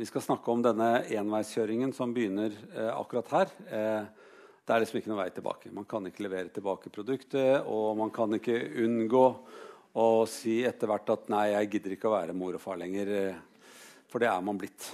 Vi 0.00 0.06
skal 0.08 0.22
snakke 0.24 0.48
om 0.48 0.62
denne 0.64 1.02
enveiskjøringen 1.12 1.90
som 1.92 2.14
begynner 2.16 2.54
eh, 2.72 2.86
akkurat 2.88 3.26
her. 3.34 3.50
Eh, 3.68 4.06
det 4.64 4.72
er 4.72 4.80
liksom 4.80 4.96
ikke 4.96 5.10
noe 5.10 5.18
vei 5.18 5.26
tilbake. 5.36 5.72
Man 5.76 5.84
kan 5.90 6.06
ikke 6.08 6.22
levere 6.24 6.48
tilbake 6.54 6.88
produktet, 6.94 7.66
og 7.68 7.98
man 7.98 8.12
kan 8.14 8.32
ikke 8.32 8.56
unngå 8.80 9.24
å 10.00 10.06
si 10.24 10.62
etter 10.64 10.88
hvert 10.88 11.12
at 11.12 11.28
'nei, 11.28 11.50
jeg 11.50 11.68
gidder 11.74 11.94
ikke 11.98 12.08
å 12.08 12.14
være 12.14 12.32
mor 12.32 12.56
og 12.56 12.62
far 12.64 12.78
lenger'. 12.80 13.10
Eh, 13.18 13.66
for 14.08 14.24
det 14.24 14.30
er 14.30 14.46
man 14.46 14.56
blitt. 14.62 14.86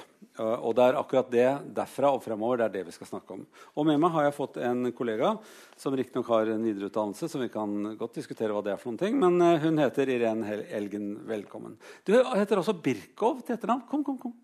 Og 0.42 0.74
det 0.76 0.88
er 0.88 0.98
akkurat 0.98 1.30
det 1.30 1.46
derfra 1.76 2.10
og 2.12 2.24
fremover 2.24 2.58
det 2.58 2.66
er 2.66 2.74
det 2.74 2.82
vi 2.88 2.96
skal 2.96 3.08
snakke 3.08 3.36
om. 3.38 3.46
Og 3.78 3.86
med 3.86 4.00
meg 4.02 4.10
har 4.12 4.26
jeg 4.26 4.34
fått 4.36 4.58
en 4.58 4.90
kollega 4.92 5.30
som 5.78 5.94
riktignok 5.96 6.26
har 6.34 6.50
en 6.50 6.66
videreutdannelse, 6.66 7.30
så 7.30 7.40
vi 7.40 7.48
kan 7.48 7.94
godt 7.96 8.18
diskutere 8.18 8.50
hva 8.50 8.64
det 8.66 8.74
er 8.74 8.82
for 8.82 8.90
noen 8.90 8.98
ting, 9.06 9.14
men 9.22 9.38
eh, 9.38 9.62
hun 9.62 9.78
heter 9.78 10.10
Irene 10.10 10.66
Elgen. 10.66 11.14
Velkommen. 11.30 11.78
Du 12.02 12.12
heter 12.34 12.58
også 12.58 12.74
Birkov 12.74 13.46
til 13.46 13.54
etternavn. 13.54 13.86
Kom, 13.86 14.02
kom, 14.02 14.18
kom. 14.18 14.34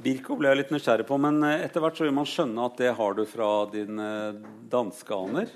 Birkov 0.00 0.38
ble 0.40 0.48
jeg 0.48 0.60
litt 0.62 0.70
nysgjerrig 0.72 1.04
på, 1.08 1.18
men 1.20 1.42
eh, 1.44 1.66
etter 1.66 1.82
hvert 1.84 1.98
så 1.98 2.06
vil 2.06 2.14
man 2.16 2.28
skjønne 2.28 2.68
at 2.70 2.78
det 2.80 2.94
har 2.96 3.16
du 3.18 3.26
fra 3.28 3.50
din 3.72 4.00
eh, 4.00 4.38
danske 4.72 5.16
aner. 5.16 5.50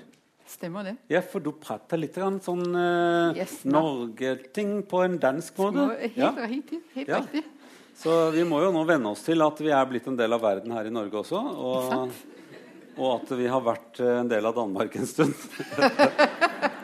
Stemmer 0.45 0.85
det. 0.85 0.93
Ja, 1.09 1.23
for 1.25 1.41
du 1.41 1.49
prater 1.57 1.97
litt 1.97 2.19
sånn 2.19 2.67
uh, 2.77 3.33
yes, 3.33 3.63
Norge-ting 3.65 4.83
på 4.85 5.01
en 5.01 5.15
dansk 5.17 5.57
måte. 5.57 5.87
Helt, 6.03 6.19
ja. 6.21 6.29
riktig. 6.45 6.83
Helt 6.93 7.09
ja. 7.09 7.23
riktig. 7.23 7.41
Så 7.97 8.29
vi 8.35 8.43
må 8.45 8.59
jo 8.61 8.69
nå 8.75 8.83
venne 8.85 9.09
oss 9.15 9.23
til 9.25 9.41
at 9.41 9.57
vi 9.63 9.73
er 9.73 9.89
blitt 9.89 10.05
en 10.11 10.19
del 10.19 10.37
av 10.37 10.43
verden 10.45 10.75
her 10.77 10.85
i 10.85 10.93
Norge 10.93 11.17
også. 11.23 11.41
Og, 11.41 12.13
og 12.99 13.09
at 13.15 13.33
vi 13.39 13.49
har 13.49 13.65
vært 13.65 14.03
en 14.05 14.29
del 14.29 14.45
av 14.45 14.53
Danmark 14.59 14.99
en 15.01 15.09
stund. 15.09 15.33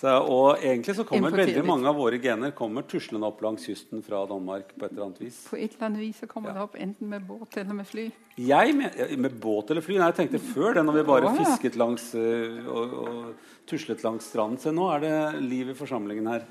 Så, 0.00 0.12
og 0.32 0.62
egentlig 0.64 0.94
så 0.96 1.04
kommer 1.04 1.34
veldig 1.36 1.60
mange 1.68 1.84
av 1.90 1.98
våre 2.00 2.16
gener 2.22 2.54
kommer 2.56 2.86
tuslende 2.88 3.28
opp 3.28 3.42
langs 3.44 3.66
kysten 3.68 4.00
fra 4.00 4.22
Danmark. 4.30 4.70
På 4.72 4.86
et 4.86 4.94
eller 4.94 5.10
annet 5.10 5.20
vis. 5.26 5.42
På 5.50 5.58
et 5.58 5.74
eller 5.74 5.88
annet 5.90 6.00
vis 6.06 6.22
så 6.22 6.28
kommer 6.30 6.54
ja. 6.54 6.54
det 6.56 6.62
opp 6.64 6.78
enten 6.80 7.10
med 7.10 7.26
båt 7.28 7.58
eller 7.60 7.76
med 7.82 7.88
fly. 7.90 8.06
Jeg 8.40 8.76
med, 8.78 8.96
med 9.20 9.36
båt 9.42 9.74
eller 9.74 9.84
fly? 9.84 9.98
Nei, 10.00 10.08
jeg 10.08 10.16
tenkte 10.22 10.40
før 10.40 10.78
det, 10.78 10.86
når 10.88 10.96
vi 10.96 11.04
bare 11.10 11.28
oh, 11.28 11.36
ja. 11.36 11.44
fisket 11.44 11.76
langs 11.76 12.08
uh, 12.16 12.70
og, 12.72 12.96
og, 13.02 13.52
tuslet 13.68 14.00
langs 14.06 14.30
stranden. 14.32 14.62
Se, 14.62 14.72
nå 14.72 14.88
er 14.94 15.04
det 15.04 15.14
liv 15.44 15.74
i 15.74 15.76
forsamlingen 15.76 16.32
her. 16.32 16.48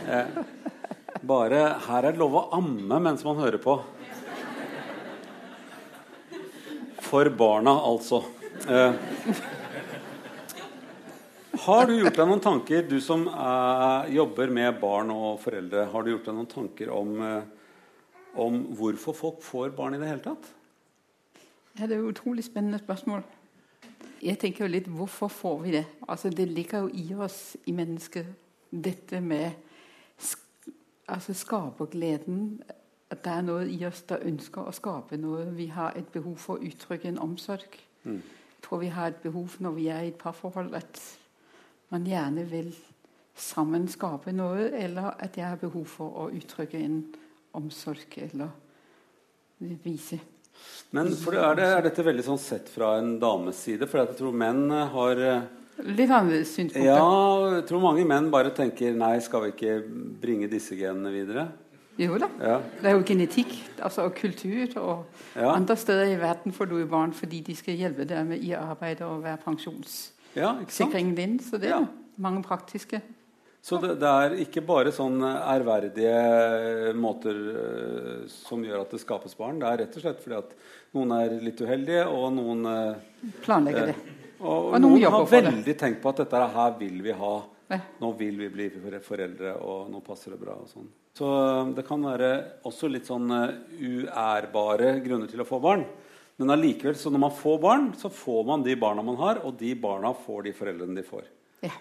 Eh, 0.00 0.40
bare 1.28 1.60
Her 1.84 2.08
er 2.08 2.16
det 2.16 2.18
lov 2.18 2.40
å 2.40 2.46
amme 2.56 3.04
mens 3.04 3.22
man 3.28 3.38
hører 3.38 3.60
på. 3.60 3.76
For 7.10 7.28
barna, 7.36 7.76
altså. 7.92 8.24
Eh, 8.64 9.58
har 11.64 11.86
du 11.86 11.94
gjort 11.98 12.16
deg 12.16 12.28
noen 12.30 12.42
tanker, 12.44 12.84
du 12.88 12.98
som 13.04 13.26
er, 13.28 14.10
jobber 14.14 14.52
med 14.54 14.78
barn 14.80 15.10
og 15.14 15.40
foreldre, 15.42 15.86
har 15.92 16.04
du 16.04 16.12
gjort 16.12 16.30
deg 16.30 16.38
noen 16.38 16.50
tanker 16.50 16.92
om, 16.94 17.12
eh, 17.22 17.42
om 18.40 18.62
hvorfor 18.78 19.16
folk 19.16 19.42
får 19.44 19.74
barn 19.76 19.94
i 19.94 20.00
det 20.00 20.08
hele 20.08 20.24
tatt? 20.24 20.50
Ja, 21.78 21.86
Det 21.86 21.96
er 21.96 22.00
et 22.00 22.14
utrolig 22.16 22.44
spennende 22.44 22.78
spørsmål. 22.78 23.22
Jeg 24.22 24.38
tenker 24.38 24.66
jo 24.66 24.72
litt 24.72 24.88
hvorfor 24.88 25.28
får 25.28 25.62
vi 25.62 25.70
det? 25.70 25.86
Altså, 26.08 26.30
Det 26.30 26.48
ligger 26.48 26.80
jo 26.80 26.90
i 26.92 27.14
oss 27.14 27.56
i 27.66 27.72
mennesket, 27.72 28.26
dette 28.70 29.20
med 29.20 29.52
altså 31.08 31.34
skapergleden. 31.34 32.62
At 33.10 33.24
det 33.24 33.32
er 33.32 33.42
noe 33.42 33.66
i 33.66 33.84
oss 33.86 34.02
der 34.02 34.22
ønsker 34.22 34.68
å 34.68 34.74
skape 34.74 35.16
noe. 35.18 35.48
Vi 35.56 35.66
har 35.66 35.96
et 35.96 36.06
behov 36.12 36.36
for 36.38 36.58
å 36.58 36.66
uttrykke 36.66 37.08
en 37.08 37.18
omsorg. 37.18 37.78
Mm. 38.04 38.22
Jeg 38.22 38.62
tror 38.62 38.78
vi 38.78 38.86
har 38.86 39.06
et 39.10 39.22
behov 39.22 39.56
når 39.58 39.70
vi 39.70 39.88
er 39.88 40.00
i 40.00 40.12
et 40.12 40.18
parforhold, 40.18 40.74
at 40.74 41.00
man 41.90 42.06
gjerne 42.06 42.44
vil 42.48 42.70
sammen 43.40 43.86
skape 43.90 44.32
noe, 44.36 44.68
eller 44.76 45.14
at 45.18 45.38
jeg 45.38 45.46
har 45.46 45.60
behov 45.60 45.86
for 45.88 46.24
å 46.24 46.26
uttrykke 46.34 46.80
en 46.80 47.00
omsorg 47.56 48.18
eller 48.20 48.50
vise 49.84 50.20
Men 50.94 51.08
er, 51.10 51.56
det, 51.56 51.64
er, 51.66 51.80
dette 51.88 52.04
veldig 52.04 52.26
sånn 52.26 52.40
sett 52.40 52.68
fra 52.70 52.94
en 53.00 53.16
dames 53.22 53.58
side? 53.64 53.88
For 53.90 54.02
jeg 54.02 54.18
tror 54.20 54.36
menn 54.36 54.68
har 54.70 55.24
eh, 55.24 55.48
Litt 55.80 56.10
andre 56.12 56.42
synspunkter. 56.44 56.84
Ja, 56.84 57.56
jeg 57.56 57.64
tror 57.70 57.80
mange 57.80 58.04
menn 58.04 58.28
bare 58.32 58.52
tenker 58.52 58.92
nei, 58.92 59.14
skal 59.24 59.46
vi 59.46 59.52
ikke 59.54 59.78
bringe 60.20 60.50
disse 60.52 60.76
genene 60.76 61.12
videre? 61.14 61.46
Jo 62.00 62.18
da. 62.20 62.28
Ja. 62.40 62.58
Det 62.80 62.90
er 62.90 62.96
jo 62.96 63.04
genetikk 63.08 63.54
altså, 63.80 64.06
og 64.08 64.14
kultur. 64.18 64.74
Og 64.80 65.38
ja. 65.40 65.54
andre 65.54 65.76
steder 65.80 66.12
i 66.12 66.18
verden 66.20 66.52
får 66.56 66.68
du 66.68 66.76
barn 66.90 67.16
fordi 67.16 67.40
de 67.48 67.56
skal 67.56 67.80
hjelpe 67.80 68.04
deg 68.08 68.28
med 68.28 68.44
i 68.44 68.52
arbeidet 68.56 69.08
og 69.08 69.24
være 69.24 69.40
pensjons 69.44 70.02
ja, 70.34 70.54
sikringen 70.68 71.14
din. 71.16 71.38
Så 71.42 71.58
det 71.60 71.70
er 71.70 71.78
ja. 71.78 71.86
mange 72.20 72.42
praktiske. 72.46 73.00
Så 73.62 73.76
det, 73.76 73.98
det, 74.00 74.08
er 74.08 74.34
ikke 74.40 74.62
bare 74.64 74.92
sånn 74.94 75.20
ærverdige 75.20 76.94
måter 76.96 77.36
uh, 77.36 78.22
som 78.32 78.62
gjør 78.64 78.86
at 78.86 78.94
det 78.94 79.02
skapes 79.02 79.36
barn. 79.36 79.60
Det 79.60 79.68
er 79.68 79.82
rett 79.82 79.98
og 79.98 80.04
slett 80.06 80.22
fordi 80.22 80.38
at 80.38 80.54
noen 80.96 81.12
er 81.18 81.34
litt 81.44 81.60
uheldige, 81.60 82.06
og 82.08 82.30
noen 82.38 82.64
uh, 82.64 83.28
Planlegger 83.44 83.92
det. 83.92 83.98
Uh, 84.00 84.16
og, 84.40 84.54
og, 84.56 84.78
noen, 84.80 84.96
noen 84.96 85.12
har 85.12 85.28
veldig 85.34 85.76
tenkt 85.76 86.00
på 86.00 86.12
at 86.14 86.22
dette 86.22 86.44
her 86.56 86.76
vil 86.80 87.02
vi 87.04 87.16
ha. 87.20 87.34
Nå 88.00 88.08
vil 88.18 88.40
vi 88.40 88.48
bli 88.50 88.64
foreldre, 89.04 89.52
og 89.62 89.92
nå 89.92 90.00
passer 90.02 90.32
det 90.34 90.40
bra. 90.40 90.56
og 90.58 90.66
sånn. 90.72 90.88
Så 91.14 91.28
det 91.76 91.84
kan 91.86 92.02
være 92.02 92.30
også 92.66 92.88
litt 92.90 93.06
sånn 93.06 93.28
uærbare 93.28 94.96
grunner 95.04 95.30
til 95.30 95.44
å 95.44 95.46
få 95.46 95.60
barn. 95.62 95.84
Men 96.40 96.54
allikevel, 96.54 96.94
så 96.96 97.10
når 97.12 97.20
man 97.20 97.32
får 97.36 97.58
barn, 97.60 97.90
så 98.00 98.08
får 98.08 98.44
man 98.48 98.62
de 98.64 98.72
barna 98.80 99.02
man 99.04 99.18
har, 99.20 99.42
og 99.44 99.58
de 99.60 99.74
barna 99.76 100.14
får 100.16 100.46
de 100.46 100.52
foreldrene 100.56 100.96
de 100.96 101.02
får. 101.04 101.26
Ja. 101.66 101.74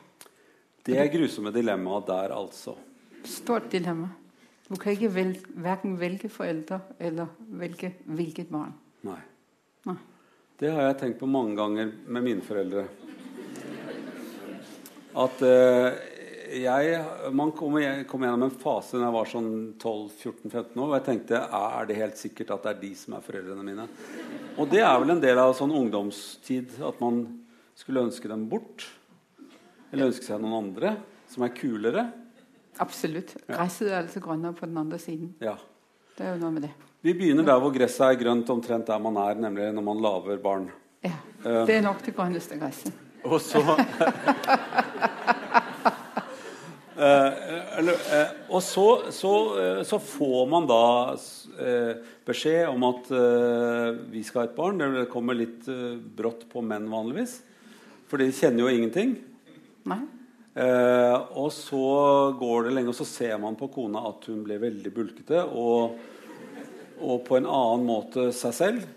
Det 0.84 0.98
er 1.00 1.08
grusomme 1.14 1.54
dilemmaet 1.56 2.10
der, 2.10 2.34
altså. 2.36 2.74
Stort 3.24 3.70
dilemma. 3.72 4.10
Du 4.68 4.76
kan 4.76 4.98
ikke 4.98 5.14
verken 5.64 5.96
velge 6.02 6.28
foreldre 6.30 6.82
eller 7.00 7.32
velge 7.62 7.94
hvilket 8.04 8.52
barn. 8.52 8.76
Nei. 9.08 9.22
Nei. 9.88 9.96
Det 10.60 10.76
har 10.76 10.90
jeg 10.90 11.00
tenkt 11.06 11.22
på 11.24 11.32
mange 11.32 11.56
ganger 11.56 11.96
med 12.12 12.28
mine 12.28 12.44
foreldre. 12.44 12.84
At 15.24 15.40
uh, 15.40 15.88
jeg, 16.50 17.00
man 17.36 17.52
kom, 17.56 17.76
kom, 18.10 18.24
gjennom 18.26 18.46
en 18.48 18.56
fase 18.62 18.98
da 18.98 19.06
jeg 19.06 19.16
var 19.16 19.30
sånn 19.30 19.52
12-14-15 19.80 20.80
år, 20.80 20.88
og 20.88 20.96
jeg 20.96 21.06
tenkte 21.06 21.42
er 21.44 21.90
det 21.90 21.98
helt 22.00 22.20
sikkert 22.20 22.54
at 22.56 22.66
det 22.66 22.72
er 22.72 22.80
de 22.82 22.92
som 22.98 23.16
er 23.18 23.26
foreldrene 23.26 23.66
mine. 23.66 23.86
Og 24.58 24.70
det 24.72 24.82
er 24.82 24.96
vel 25.02 25.14
en 25.16 25.24
del 25.24 25.42
av 25.42 25.54
sånn 25.58 25.74
ungdomstid 25.76 26.80
at 26.86 27.02
man 27.04 27.22
skulle 27.78 28.06
ønske 28.08 28.32
dem 28.32 28.48
bort. 28.52 28.88
Eller 29.90 30.10
ønske 30.10 30.26
seg 30.26 30.42
noen 30.42 30.58
andre 30.60 30.96
som 31.30 31.46
er 31.46 31.54
kulere. 31.58 32.06
Absolutt. 32.82 33.36
Gresset 33.48 33.90
er 33.90 34.02
altså 34.04 34.22
grønnere 34.24 34.58
på 34.58 34.70
den 34.70 34.78
andre 34.82 35.00
siden. 35.02 35.34
Ja. 35.44 35.58
Det 36.18 36.26
er 36.26 36.36
jo 36.36 36.44
noe 36.44 36.56
med 36.56 36.68
det. 36.68 36.74
Vi 37.06 37.14
begynner 37.16 37.46
der 37.48 37.62
hvor 37.62 37.74
gresset 37.76 38.06
er 38.08 38.20
grønt 38.20 38.50
omtrent 38.52 38.90
der 38.90 39.02
man 39.02 39.18
er, 39.22 39.38
nemlig 39.40 39.70
når 39.76 39.86
man 39.86 40.02
lager 40.04 40.42
barn. 40.44 40.70
Ja. 41.06 41.16
Eh, 41.46 41.64
det 41.70 41.80
er 41.80 41.86
nok 41.86 42.04
det 42.06 42.16
grønneste 42.18 42.60
gresset. 42.60 43.06
Og 43.24 43.40
så 43.44 43.62
Eh, 47.00 47.34
eller, 47.80 47.94
eh, 47.94 48.28
og 48.60 48.66
så, 48.66 48.86
så, 49.16 49.34
eh, 49.64 49.82
så, 49.88 50.02
får 50.04 50.46
man 50.52 50.70
da 50.70 50.84
beskjed 52.28 52.68
om 52.70 52.86
at 52.92 53.10
vi 54.12 54.22
skal 54.28 54.44
ha 54.44 54.50
et 54.52 54.58
barn. 54.60 54.84
Det 55.00 55.08
kommer 55.10 55.38
litt 55.40 55.66
brått 56.20 56.46
på 56.52 56.62
menn 56.62 56.86
vanligvis. 56.92 57.40
For 58.10 58.22
de 58.22 58.30
kjenner 58.34 58.66
jo 58.66 58.72
ingenting. 58.74 59.18
Nei. 59.90 60.02
Eh, 60.60 61.18
og 61.38 61.52
så 61.56 61.84
går 62.40 62.68
det 62.68 62.76
lenge, 62.76 62.92
og 62.92 62.98
så 62.98 63.08
ser 63.08 63.38
man 63.42 63.58
på 63.60 63.70
kona 63.72 64.02
at 64.10 64.26
hun 64.32 64.42
ble 64.46 64.58
veldig 64.62 64.92
bulkete. 64.96 65.44
Og, 65.46 66.00
og 67.00 67.22
på 67.28 67.38
en 67.40 67.48
annen 67.48 67.86
måte 67.88 68.30
seg 68.36 68.56
selv. 68.58 68.88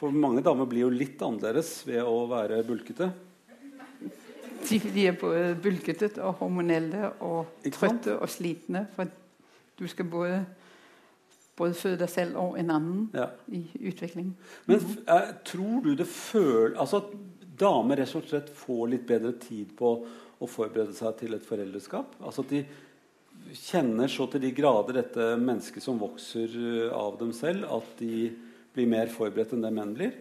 For 0.00 0.14
mange 0.16 0.42
damer 0.44 0.68
blir 0.68 0.86
jo 0.86 0.94
litt 0.94 1.20
annerledes 1.22 1.74
ved 1.86 2.00
å 2.02 2.24
være 2.30 2.62
bulkete. 2.66 3.10
De, 4.68 4.78
de 4.94 5.06
er 5.08 5.16
både 5.18 5.54
bulkete 5.62 6.10
og 6.20 6.40
hormonelle 6.42 7.12
og 7.24 7.64
trøtte 7.72 8.16
og 8.18 8.28
slitne. 8.30 8.84
For 8.94 9.10
du 9.78 9.86
skal 9.88 10.08
både, 10.12 10.40
både 11.56 11.76
føde 11.78 12.00
deg 12.02 12.12
selv 12.12 12.40
og 12.42 12.58
en 12.60 12.72
annen 12.76 13.06
ja. 13.16 13.30
i 13.48 13.64
utvikling. 13.90 14.34
Men 14.68 14.84
uh, 15.08 15.32
tror 15.46 15.80
du 15.84 15.94
det 15.96 16.08
føler 16.08 16.76
Altså 16.80 17.00
at 17.00 17.14
damer 17.60 18.00
rett 18.00 18.14
og 18.16 18.28
slett 18.28 18.52
får 18.56 18.84
litt 18.94 19.08
bedre 19.08 19.34
tid 19.40 19.72
på 19.76 19.94
å 20.40 20.48
forberede 20.48 20.96
seg 20.96 21.18
til 21.20 21.36
et 21.36 21.44
foreldreskap? 21.44 22.14
Altså 22.24 22.44
at 22.44 22.54
de 22.54 22.62
kjenner 23.56 24.08
så 24.08 24.26
til 24.30 24.42
de 24.44 24.52
grader 24.56 25.00
dette 25.00 25.26
mennesket 25.40 25.84
som 25.84 26.00
vokser 26.00 26.52
eh, 26.54 26.92
av 26.94 27.18
dem 27.20 27.32
selv, 27.36 27.66
at 27.68 27.98
de 28.00 28.30
blir 28.74 28.88
mer 28.88 29.10
forberedt 29.12 29.54
enn 29.56 29.64
det 29.64 29.72
menn 29.74 29.96
blir? 29.96 30.14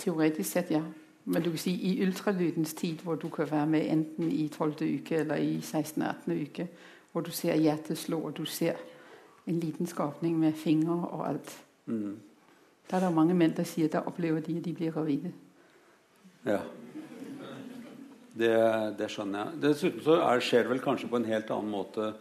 Teoretisk 0.00 0.48
sett, 0.48 0.72
ja. 0.74 0.82
Men 1.24 1.42
du 1.42 1.50
kan 1.50 1.58
si 1.58 1.72
i 1.86 1.92
ultralydens 2.02 2.74
tid, 2.74 3.02
hvor 3.02 3.14
du 3.14 3.28
kan 3.28 3.50
være 3.50 3.66
med 3.66 3.86
enten 3.92 4.32
i 4.32 4.48
12. 4.48 4.72
uke 4.72 5.16
eller 5.16 5.36
i 5.36 5.58
16.-18. 5.58 6.42
uke, 6.42 6.68
hvor 7.12 7.20
du 7.20 7.30
ser 7.30 7.54
hjertet 7.56 7.98
slå, 7.98 8.18
og 8.18 8.36
du 8.36 8.44
ser 8.44 8.80
en 9.46 9.60
liten 9.60 9.86
skapning 9.86 10.38
med 10.38 10.52
fingre 10.52 11.08
og 11.08 11.28
alt. 11.28 11.62
Mm. 11.86 12.18
Der 12.90 12.96
er 12.96 13.06
det 13.06 13.14
mange 13.14 13.34
menn 13.34 13.54
som 13.56 13.66
sier 13.66 13.88
da 13.88 14.02
opplever 14.06 14.40
de 14.40 14.58
at 14.58 14.64
de 14.64 14.74
blir 14.74 14.90
gravide. 14.92 15.32
Ja. 16.44 16.58
Det, 18.32 18.52
det 18.98 19.08
skjønner 19.12 19.44
jeg. 19.44 19.62
Dessuten 19.62 20.02
så 20.02 20.18
er, 20.24 20.42
skjer 20.42 20.64
det 20.64 20.72
vel 20.72 20.82
kanskje 20.82 21.10
på 21.10 21.20
en 21.20 21.28
helt 21.28 21.50
annen 21.54 21.70
måte, 21.70 22.12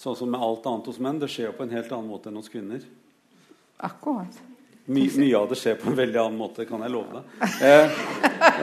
sånn 0.00 0.16
som 0.18 0.30
med 0.32 0.42
alt 0.42 0.66
annet 0.66 0.90
hos 0.90 1.00
menn. 1.02 1.20
Det 1.20 1.30
skjer 1.30 1.50
jo 1.50 1.56
på 1.58 1.66
en 1.66 1.74
helt 1.76 1.92
annen 1.92 2.10
måte 2.10 2.30
enn 2.30 2.40
hos 2.40 2.50
kvinner. 2.50 2.86
Akkurat. 3.78 4.40
My, 4.88 5.02
mye 5.20 5.36
av 5.36 5.50
det 5.50 5.58
skjer 5.60 5.76
på 5.76 5.90
en 5.90 5.98
veldig 5.98 6.20
annen 6.22 6.38
måte, 6.40 6.64
kan 6.68 6.80
jeg 6.80 6.92
love 6.94 7.18
deg. 7.18 7.56
Eh, 7.64 7.98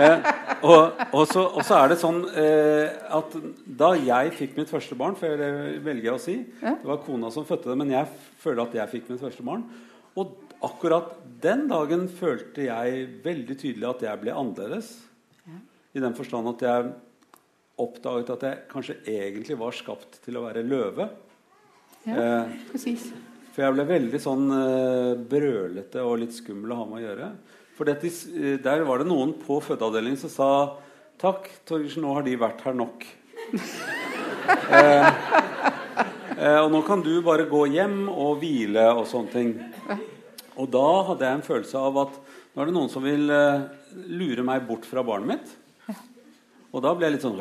eh, 0.01 0.29
og, 0.65 1.01
og, 1.11 1.23
så, 1.29 1.43
og, 1.45 1.59
så, 1.61 1.77
er 1.77 1.91
det 1.91 1.99
sånn 2.01 2.23
eh, 2.41 2.95
at 3.13 3.35
da 3.65 3.91
jeg 3.99 4.31
fikk 4.39 4.55
mitt 4.57 4.71
første 4.71 4.97
barn, 4.97 5.17
for 5.19 5.37
det 5.37 5.49
velger 5.85 6.09
jeg 6.09 6.15
å 6.15 6.23
si 6.23 6.37
Det 6.63 6.89
var 6.89 7.03
kona 7.05 7.29
som 7.33 7.45
fødte 7.45 7.69
det, 7.69 7.77
men 7.83 7.93
jeg 7.93 8.09
føler 8.41 8.63
at 8.63 8.77
jeg 8.79 8.93
fikk 8.95 9.11
mitt 9.13 9.21
første 9.21 9.45
barn. 9.45 9.67
Og 10.17 10.33
akkurat 10.65 11.13
den 11.43 11.67
dagen 11.69 12.07
følte 12.09 12.69
jeg 12.71 13.05
veldig 13.25 13.59
tydelig 13.61 13.91
at 13.91 14.07
jeg 14.07 14.23
ble 14.23 14.33
annerledes. 14.33 14.95
I 15.95 16.01
den 16.03 16.15
forstand 16.17 16.49
at 16.55 16.65
jeg 16.65 16.89
oppdaget 17.79 18.33
at 18.33 18.43
jeg 18.47 18.65
kanskje 18.71 18.97
egentlig 19.11 19.59
var 19.59 19.75
skapt 19.75 20.19
til 20.25 20.39
å 20.39 20.45
være 20.47 20.63
løve. 20.65 21.09
Ja, 22.05 22.17
eh, 22.17 22.59
precis. 22.71 23.09
For 23.55 23.63
jeg 23.63 23.71
ble 23.71 23.85
veldig 23.87 24.19
sånn 24.19 24.49
uh, 24.51 25.15
brølete 25.31 26.01
og 26.03 26.17
litt 26.19 26.33
skummel 26.35 26.73
å 26.75 26.81
ha 26.81 26.87
med 26.89 26.97
å 26.99 27.03
gjøre. 27.05 27.27
For 27.77 27.87
dette, 27.87 28.09
uh, 28.11 28.57
der 28.59 28.83
var 28.83 28.99
det 28.99 29.07
noen 29.07 29.31
på 29.39 29.61
fødeavdelingen 29.63 30.19
som 30.25 30.33
sa 30.33 30.49
Takk, 31.15 31.47
Torgersen, 31.63 32.03
nå 32.03 32.11
har 32.17 32.25
de 32.25 32.33
vært 32.35 32.65
her 32.65 32.75
nok. 32.75 33.05
uh, 34.75 35.07
og 36.65 36.67
nå 36.73 36.83
kan 36.83 36.99
du 37.05 37.13
bare 37.23 37.47
gå 37.47 37.63
hjem 37.77 38.09
og 38.11 38.43
hvile 38.43 38.89
og 38.91 39.07
sånne 39.07 39.31
ting. 39.31 39.55
Og 40.59 40.67
da 40.75 40.85
hadde 41.13 41.23
jeg 41.23 41.39
en 41.39 41.47
følelse 41.47 41.79
av 41.79 42.03
at 42.03 42.19
nå 42.19 42.59
er 42.59 42.67
det 42.67 42.75
noen 42.75 42.91
som 42.91 43.07
vil 43.07 43.31
lure 43.31 44.43
meg 44.43 44.67
bort 44.67 44.83
fra 44.87 45.03
barnet 45.07 45.31
mitt. 45.31 45.95
Og 46.75 46.83
da 46.83 46.91
ble 46.91 47.07
jeg 47.07 47.15
litt 47.15 47.23
sånn 47.23 47.39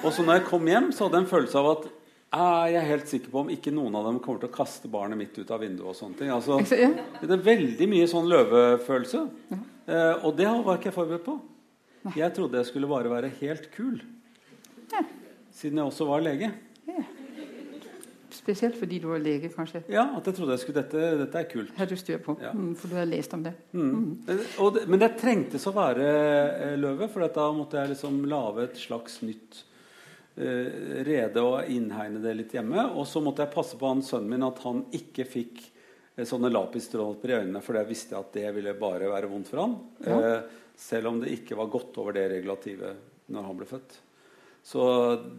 Og 0.00 0.08
så 0.08 0.24
når 0.24 0.38
jeg 0.38 0.48
kom 0.48 0.64
hjem, 0.68 0.92
så 0.96 1.04
hadde 1.04 1.20
jeg 1.20 1.26
en 1.26 1.32
følelse 1.34 1.60
av 1.60 1.72
at 1.74 1.88
er 2.30 2.86
helt 2.86 3.08
sikker 3.10 3.32
på 3.32 3.42
om 3.42 3.50
ikke 3.50 3.72
noen 3.74 3.96
av 3.98 4.06
dem 4.06 4.20
kommer 4.22 4.42
til 4.42 4.50
å 4.50 4.54
kaste 4.54 4.88
barnet 4.90 5.18
mitt 5.18 5.38
ut 5.38 5.50
av 5.50 5.62
vinduet. 5.64 5.88
og 5.90 5.96
sånne 5.98 6.18
ting. 6.18 6.30
Altså, 6.30 6.60
det 7.20 7.30
er 7.34 7.46
veldig 7.46 7.88
mye 7.90 8.06
sånn 8.10 8.28
løvefølelse. 8.30 9.22
Eh, 9.50 10.24
og 10.24 10.36
det 10.38 10.46
var 10.46 10.78
ikke 10.78 10.90
jeg 10.92 10.94
forberedt 10.94 11.26
på. 11.26 11.40
Jeg 12.16 12.32
trodde 12.36 12.60
jeg 12.60 12.68
skulle 12.70 12.88
bare 12.88 13.10
være 13.10 13.32
helt 13.40 13.70
kul. 13.74 13.98
Siden 15.52 15.80
jeg 15.80 15.90
også 15.90 16.06
var 16.06 16.22
lege. 16.22 16.52
Spesielt 18.30 18.76
fordi 18.78 19.00
du 19.02 19.08
var 19.10 19.18
lege, 19.20 19.50
kanskje? 19.52 19.82
Ja, 19.90 20.06
at 20.16 20.26
jeg 20.26 20.36
trodde 20.38 20.54
jeg 20.54 20.62
skulle, 20.62 20.84
dette, 20.84 21.08
dette 21.18 21.40
er 21.42 21.48
kult. 21.50 21.72
Har 21.76 21.90
du 21.90 21.96
styr 21.98 22.22
på, 22.22 22.36
mm, 22.38 22.70
for 22.78 22.88
du 22.88 22.94
har 22.96 23.08
lest 23.10 23.34
om 23.34 23.42
det. 23.42 23.52
Mm. 23.74 23.90
Mm. 23.90 24.12
Det, 24.24 24.86
men 24.86 25.02
det 25.02 25.10
trengtes 25.20 25.66
å 25.66 25.74
være 25.74 26.06
eh, 26.06 26.76
løve, 26.78 27.10
for 27.10 27.26
da 27.26 27.48
måtte 27.52 27.82
jeg 27.82 27.92
liksom 27.96 28.22
lage 28.30 28.68
et 28.70 28.80
slags 28.80 29.18
nytt 29.26 29.60
Eh, 29.60 29.69
rede 30.40 31.42
og 31.44 31.68
innhegne 31.70 32.20
det 32.22 32.34
litt 32.38 32.54
hjemme. 32.56 32.86
Og 32.96 33.06
så 33.08 33.22
måtte 33.24 33.44
jeg 33.44 33.54
passe 33.54 33.78
på 33.78 33.90
han 33.90 34.02
sønnen 34.04 34.30
min 34.32 34.46
at 34.46 34.60
han 34.64 34.82
ikke 34.96 35.26
fikk 35.28 35.62
eh, 36.16 36.26
sånne 36.28 36.52
lapisstråper 36.52 37.32
i 37.32 37.38
øynene, 37.40 37.62
for 37.64 37.78
jeg 37.78 37.90
visste 37.90 38.18
at 38.18 38.32
det 38.36 38.46
ville 38.56 38.76
bare 38.78 39.10
være 39.12 39.30
vondt 39.30 39.50
for 39.52 39.64
han. 39.64 39.76
Ja. 40.06 40.20
Eh, 40.20 40.60
selv 40.80 41.10
om 41.10 41.20
det 41.20 41.34
ikke 41.34 41.58
var 41.58 41.72
godt 41.72 41.98
over 42.00 42.16
det 42.16 42.28
regulativet 42.32 43.28
når 43.30 43.48
han 43.48 43.58
ble 43.58 43.68
født. 43.68 43.98
Så 44.64 44.84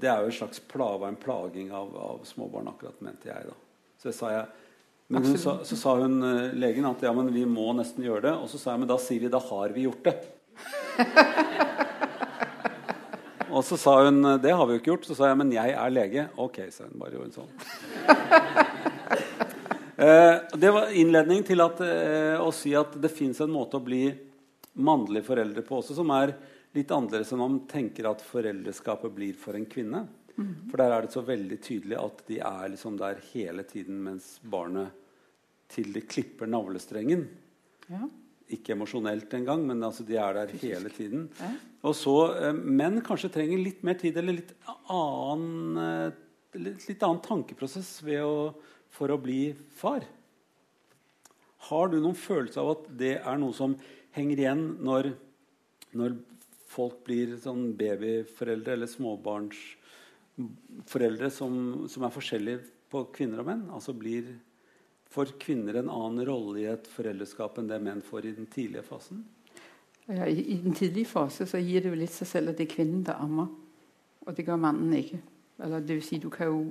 det 0.01 0.09
er 0.09 0.21
jo 0.21 0.31
en 0.31 0.37
slags 0.39 0.61
plage, 0.69 1.07
en 1.07 1.19
plaging 1.21 1.71
av, 1.77 1.89
av 1.97 2.21
småbarn, 2.25 2.69
akkurat, 2.71 3.01
mente 3.05 3.29
jeg. 3.29 3.49
da. 3.49 3.57
Så, 4.01 4.13
sa 4.17 4.31
jeg, 4.33 4.45
men 5.13 5.25
hun, 5.25 5.37
så, 5.37 5.59
så, 5.65 5.77
sa 5.77 5.95
hun 6.01 6.21
legen 6.57 6.87
at 6.89 7.03
ja, 7.05 7.13
men 7.13 7.29
vi 7.33 7.45
må 7.49 7.67
nesten 7.77 8.05
gjøre 8.05 8.25
det. 8.29 8.37
Og 8.37 8.49
så 8.49 8.61
sa 8.61 8.73
jeg 8.73 8.83
men 8.83 8.89
da 8.89 8.97
sier 9.01 9.21
vi 9.21 9.33
da 9.33 9.41
har 9.49 9.75
vi 9.75 9.85
gjort 9.89 10.09
det. 10.09 10.15
Og 13.51 13.65
så 13.67 13.77
sa 13.77 13.97
hun 14.05 14.23
det 14.41 14.53
har 14.55 14.67
vi 14.67 14.75
jo 14.75 14.81
ikke 14.81 14.91
gjort. 14.93 15.07
Så 15.09 15.17
sa 15.17 15.29
jeg 15.29 15.39
men 15.41 15.53
jeg 15.53 15.75
er 15.75 15.93
lege. 15.93 16.27
Ok, 16.41 16.63
sa 16.71 16.87
hun. 16.87 16.97
Bare 17.01 17.15
gjorde 17.15 17.29
hun 17.29 17.35
sånn. 17.35 17.51
eh, 20.07 20.35
det 20.63 20.71
var 20.77 20.95
innledning 20.95 21.43
til 21.47 21.63
at, 21.63 21.83
eh, 21.85 22.39
å 22.39 22.51
si 22.55 22.73
at 22.77 22.95
det 23.01 23.11
fins 23.13 23.43
en 23.43 23.53
måte 23.53 23.79
å 23.79 23.83
bli 23.85 24.05
mannlig 24.79 25.25
foreldre 25.27 25.65
på 25.67 25.81
også, 25.81 25.97
som 25.97 26.11
er 26.15 26.33
litt 26.75 26.91
annerledes 26.95 27.33
enn 27.33 27.41
om 27.43 27.57
man 27.57 27.67
tenker 27.67 28.07
at 28.07 28.23
foreldreskapet 28.23 29.11
blir 29.11 29.35
for 29.39 29.57
en 29.59 29.67
kvinne. 29.67 30.05
Mm. 30.37 30.71
For 30.71 30.79
der 30.79 30.95
er 30.95 31.05
det 31.05 31.13
så 31.13 31.23
veldig 31.27 31.59
tydelig 31.63 31.99
at 31.99 32.23
de 32.29 32.39
er 32.39 32.71
liksom 32.71 32.95
der 32.99 33.19
hele 33.33 33.65
tiden 33.67 33.99
mens 34.05 34.37
barnet 34.41 34.95
til 35.71 35.91
de 35.95 36.03
klipper 36.03 36.49
navlestrengen. 36.51 37.27
Ja. 37.91 38.07
Ikke 38.51 38.73
emosjonelt 38.75 39.31
engang, 39.37 39.63
men 39.67 39.83
altså 39.85 40.03
de 40.07 40.15
er 40.19 40.33
der 40.35 40.47
hele 40.61 40.89
tiden. 40.93 41.29
Så, 41.81 42.15
eh, 42.35 42.53
Menn 42.53 43.01
kanskje 43.05 43.31
trenger 43.33 43.57
litt 43.61 43.83
mer 43.83 43.97
tid 43.99 44.17
eller 44.17 44.33
litt 44.39 44.53
annen, 44.67 45.77
eh, 45.77 46.11
litt, 46.59 46.87
litt 46.89 47.03
annen 47.07 47.23
tankeprosess 47.23 48.01
å, 48.19 48.53
for 48.91 49.07
å 49.09 49.21
bli 49.21 49.55
far. 49.75 50.01
Har 51.69 51.89
du 51.89 51.99
noen 52.01 52.17
følelse 52.17 52.61
av 52.61 52.69
at 52.73 52.97
det 52.97 53.21
er 53.21 53.37
noe 53.39 53.53
som 53.53 53.75
henger 54.15 54.37
igjen 54.43 54.63
når, 54.83 55.13
når 55.93 56.15
folk 56.71 57.03
blir 57.07 57.37
sånn 57.41 57.73
babyforeldre 57.77 58.73
eller 58.75 58.87
småbarnsforeldre 58.89 61.29
som, 61.33 61.87
som, 61.91 62.03
er 62.03 62.15
forskjellige 62.15 62.59
på 62.91 62.99
kvinner 63.15 63.39
og 63.43 63.47
menn? 63.51 63.63
Altså 63.73 63.91
blir 63.97 64.23
for 65.11 65.31
kvinner 65.41 65.79
en 65.79 65.91
annen 65.91 66.25
rolle 66.27 66.61
i 66.61 66.69
et 66.71 66.87
foreldreskap 66.87 67.59
enn 67.59 67.69
det 67.69 67.81
menn 67.83 68.03
får 68.05 68.29
i 68.29 68.35
den 68.37 68.47
tidlige 68.51 68.85
fasen? 68.87 69.25
Ja, 70.07 70.25
i, 70.25 70.39
i, 70.39 70.57
den 70.63 70.75
tidlige 70.75 71.09
fase 71.11 71.45
så 71.47 71.59
gir 71.59 71.83
det 71.83 71.91
jo 71.91 71.99
litt 71.99 72.13
seg 72.15 72.29
selv 72.29 72.51
at 72.51 72.59
det 72.59 72.69
er 72.69 72.75
kvinnen 72.75 73.03
som 73.07 73.27
ammer. 73.27 73.51
Og 74.25 74.37
det 74.37 74.45
gjør 74.45 74.61
mannen 74.61 74.93
ikke. 74.95 75.19
Eller 75.61 75.83
det 75.83 75.97
vil 75.97 76.05
si, 76.05 76.19
du 76.21 76.29
kan 76.33 76.49
jo 76.49 76.61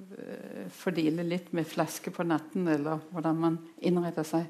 øh, 0.00 0.66
fordele 0.74 1.24
litt 1.26 1.52
med 1.56 1.68
flaske 1.68 2.12
på 2.14 2.26
natten, 2.26 2.68
eller 2.68 3.02
hvordan 3.12 3.40
man 3.40 3.58
innretter 3.86 4.26
seg. 4.26 4.48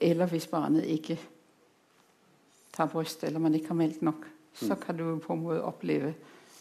Eller 0.00 0.30
hvis 0.30 0.48
barnet 0.50 0.86
ikke 0.88 1.18
tar 2.72 2.90
bryst, 2.92 3.24
eller 3.24 3.42
man 3.42 3.56
ikke 3.56 3.72
har 3.74 3.80
meldt 3.80 4.02
nok, 4.06 4.26
så 4.54 4.74
mm. 4.74 4.80
kan 4.82 4.96
du 4.96 5.04
på 5.20 5.34
en 5.34 5.42
måte 5.42 5.66
oppleve 5.66 6.14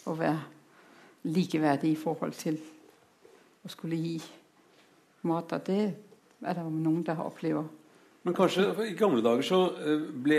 å 0.09 0.15
være 0.17 1.29
likeverdig 1.29 1.93
i 1.93 1.99
forhold 1.99 2.35
til 2.39 2.59
å 3.63 3.71
skulle 3.71 3.97
gi 3.99 4.17
Og 5.25 5.51
det 5.67 5.81
er 6.39 6.55
det 6.55 6.63
noen 6.69 7.03
som 7.05 7.25
opplever 7.25 7.67
men 8.21 8.35
kanskje 8.35 8.65
i 8.83 8.95
gamle 8.99 9.21
dager 9.23 9.45
så 9.47 9.57
eh, 9.79 10.01
ble 10.11 10.37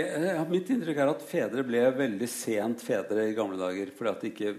Mitt 0.51 0.69
inntrykk 0.69 0.99
er 1.01 1.09
at 1.15 1.23
fedre 1.25 1.63
ble 1.65 1.81
veldig 1.97 2.27
sent 2.29 2.83
fedre 2.85 3.25
i 3.25 3.33
gamle 3.33 3.57
dager. 3.57 3.89
fordi 3.97 4.11
at 4.11 4.25
ikke, 4.29 4.53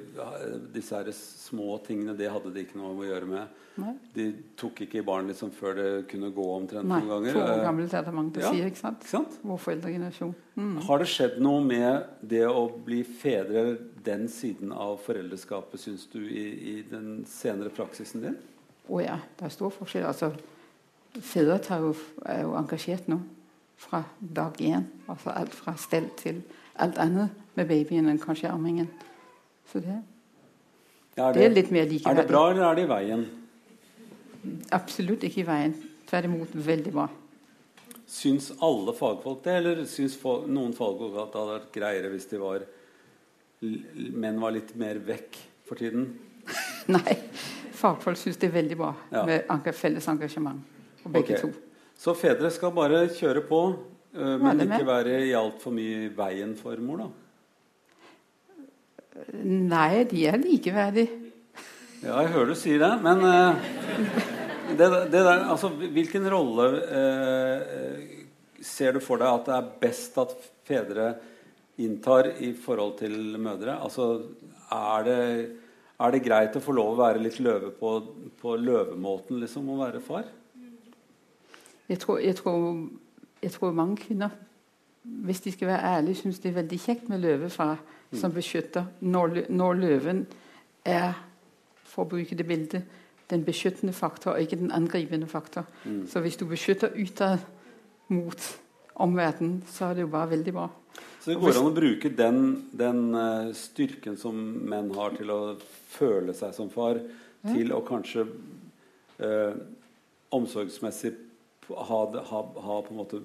disse 0.75 0.97
her 0.97 1.11
små 1.15 1.77
tingene 1.87 2.17
det 2.19 2.33
hadde 2.33 2.51
de 2.51 2.65
ikke 2.65 2.81
noe 2.81 2.97
å 2.97 3.07
gjøre 3.07 3.31
med. 3.31 3.61
Nei. 3.81 3.95
De 4.13 4.27
tok 4.59 4.83
ikke 4.85 4.99
i 5.01 5.05
barn 5.07 5.31
liksom 5.31 5.53
før 5.55 5.79
det 5.79 5.87
kunne 6.11 6.33
gå 6.35 6.45
omtrent 6.57 6.89
Nei, 6.89 6.99
noen 6.99 7.13
ganger. 7.15 7.39
Nei, 7.39 7.47
for 7.47 7.65
gamle 7.69 7.89
testamentet 7.95 8.45
ja, 8.45 8.51
sier, 8.53 8.69
ikke 8.69 8.83
sant? 8.83 9.01
Ikke 9.07 9.15
sant? 9.15 9.39
Vår 9.49 9.63
foreldregenerasjon. 9.69 10.35
Mm. 10.59 10.77
Har 10.91 11.01
det 11.01 11.09
skjedd 11.15 11.39
noe 11.47 11.63
med 11.65 12.27
det 12.35 12.45
å 12.51 12.67
bli 12.85 13.01
fedre, 13.07 13.65
den 14.03 14.27
siden 14.29 14.75
av 14.75 14.99
foreldreskapet, 15.07 15.81
syns 15.81 16.09
du, 16.13 16.21
i, 16.27 16.47
i, 16.75 16.77
den 16.91 17.23
senere 17.31 17.73
praksisen 17.73 18.27
din? 18.27 18.41
Å 18.89 18.97
oh 18.97 19.03
ja, 19.03 19.19
det 19.39 19.47
er 19.47 19.55
stor 19.55 19.71
forskjell. 19.75 20.09
altså 20.09 20.33
Fedre 21.13 21.59
jo, 21.79 21.93
er 22.25 22.43
jo 22.43 22.55
engasjert 22.57 23.09
nå 23.13 23.19
fra 23.83 24.03
dag 24.19 24.57
én. 24.61 24.87
Altså 25.11 25.35
alt 25.35 25.55
fra 25.55 25.77
stell 25.79 26.09
til 26.19 26.41
alt 26.81 26.99
annet 27.03 27.31
med 27.59 27.69
babyen 27.69 28.09
enn 28.09 28.21
kanskje 28.23 28.51
armingen. 28.51 28.89
Så 29.69 29.83
det, 29.85 29.99
ja, 31.17 31.29
det, 31.29 31.39
det, 31.39 31.45
er 31.45 31.57
litt 31.57 31.73
mer 31.75 31.89
likeverdig. 31.89 32.11
Er 32.11 32.23
det 32.23 32.29
bra, 32.31 32.45
eller 32.51 32.69
er 32.71 32.79
det 32.79 32.87
i 32.87 32.93
veien? 32.93 33.25
Absolutt 34.75 35.27
ikke 35.29 35.43
i 35.45 35.49
veien. 35.49 35.75
Tvert 36.09 36.29
imot 36.29 36.55
veldig 36.67 36.93
bra. 36.95 37.09
Syns 38.13 38.51
alle 38.61 38.93
fagfolk 38.97 39.45
det, 39.45 39.59
eller 39.61 39.85
syns 39.89 40.19
noen 40.23 40.75
fagfolk 40.77 41.17
at 41.17 41.33
det 41.33 41.43
hadde 41.43 41.59
vært 41.59 41.75
greiere 41.77 42.13
hvis 42.13 42.29
de 42.33 42.41
var 42.41 42.67
menn 43.63 44.41
var 44.43 44.55
litt 44.57 44.75
mer 44.79 44.99
vekk 45.07 45.39
for 45.69 45.81
tiden? 45.81 46.09
Nei, 46.95 47.15
fagfolk 47.83 48.19
syns 48.21 48.39
det 48.41 48.49
er 48.51 48.55
veldig 48.61 48.79
bra 48.79 48.93
ja. 49.13 49.25
med 49.29 49.75
felles 49.77 50.07
engasjement. 50.11 50.63
Og 51.03 51.11
begge 51.11 51.37
okay. 51.37 51.43
to. 51.43 51.73
Så 51.99 52.15
fedre 52.19 52.51
skal 52.51 52.73
bare 52.75 53.05
kjøre 53.15 53.43
på, 53.47 53.61
uh, 54.17 54.37
men 54.43 54.65
ikke 54.65 54.87
være 54.89 55.19
i 55.29 55.35
altfor 55.39 55.75
mye 55.75 56.09
veien 56.17 56.55
for 56.59 56.79
mor, 56.83 57.05
da? 57.05 57.11
Nei, 59.43 60.05
de 60.09 60.25
er 60.27 60.41
likeverdige. 60.41 61.21
Ja, 62.03 62.17
jeg 62.25 62.33
hører 62.35 62.51
du 62.51 62.59
sier 62.59 62.81
det, 62.83 62.93
men 63.05 63.21
uh, 63.23 63.55
det, 64.79 64.89
det 65.13 65.21
der, 65.21 65.45
altså, 65.53 65.71
Hvilken 65.71 66.27
rolle 66.33 66.69
uh, 66.89 68.09
ser 68.63 68.97
du 68.97 69.03
for 69.05 69.23
deg 69.23 69.29
at 69.31 69.47
det 69.47 69.59
er 69.59 69.71
best 69.83 70.19
at 70.23 70.35
fedre 70.67 71.13
inntar 71.83 72.33
i 72.43 72.53
forhold 72.59 72.97
til 72.99 73.15
mødre? 73.39 73.77
Altså, 73.79 74.09
er 74.73 75.07
det, 75.07 75.21
er 76.03 76.15
det 76.15 76.23
greit 76.25 76.57
å 76.57 76.63
få 76.63 76.75
lov 76.77 76.95
å 76.95 77.01
være 77.03 77.23
litt 77.23 77.39
løve 77.43 77.73
på, 77.77 77.95
på 78.41 78.55
løvemåten, 78.59 79.41
liksom, 79.43 79.69
å 79.73 79.81
være 79.81 80.01
far? 80.05 80.29
Jeg 81.89 81.99
tror, 82.03 82.21
jeg, 82.23 82.37
tror, 82.39 82.89
jeg 83.43 83.53
tror, 83.53 83.75
mange 83.77 83.99
kvinner, 84.01 84.35
hvis 85.03 85.43
de 85.45 85.53
skal 85.53 85.73
være 85.73 85.97
ærlige, 85.97 86.23
syns 86.23 86.39
det 86.41 86.53
er 86.53 86.61
veldig 86.61 86.79
kjekt 86.81 87.11
med 87.11 87.21
løvefar 87.25 87.75
fra 87.77 88.19
som 88.19 88.33
beskytter 88.33 88.85
når, 89.01 89.45
når 89.49 89.79
løven 89.81 90.27
er, 90.85 91.15
for 91.85 92.05
å 92.05 92.11
bruke 92.15 92.37
det 92.37 92.47
bildet, 92.49 92.99
den 93.31 93.45
beskyttende 93.45 93.95
faktor 93.97 94.35
og 94.35 94.45
ikke 94.45 94.59
den 94.61 94.73
angripende 94.75 95.27
faktor. 95.27 95.65
Mm. 95.85 96.05
Så 96.09 96.21
hvis 96.21 96.37
du 96.37 96.45
beskytter 96.49 96.93
utad 96.97 97.41
mot 98.13 98.49
omverdenen, 98.95 99.63
så 99.69 99.89
er 99.89 99.95
det 99.95 100.05
jo 100.05 100.13
bare 100.13 100.31
veldig 100.35 100.53
bra. 100.53 100.69
Så 101.23 101.31
det 101.31 101.39
går 101.39 101.55
an 101.55 101.69
å 101.69 101.75
bruke 101.75 102.11
den, 102.19 102.39
den 102.75 103.03
eh, 103.15 103.51
styrken 103.55 104.17
som 104.19 104.39
menn 104.67 104.89
har 104.97 105.15
til 105.15 105.31
å 105.31 105.41
føle 105.93 106.35
seg 106.35 106.55
som 106.57 106.71
far, 106.73 106.99
til 107.47 107.71
å 107.75 107.79
kanskje 107.87 108.25
eh, 109.23 109.55
omsorgsmessig 110.35 111.13
ha, 111.69 112.01
ha, 112.31 112.41
ha 112.67 112.83
på 112.83 112.91
en 112.91 112.99
måte 112.99 113.21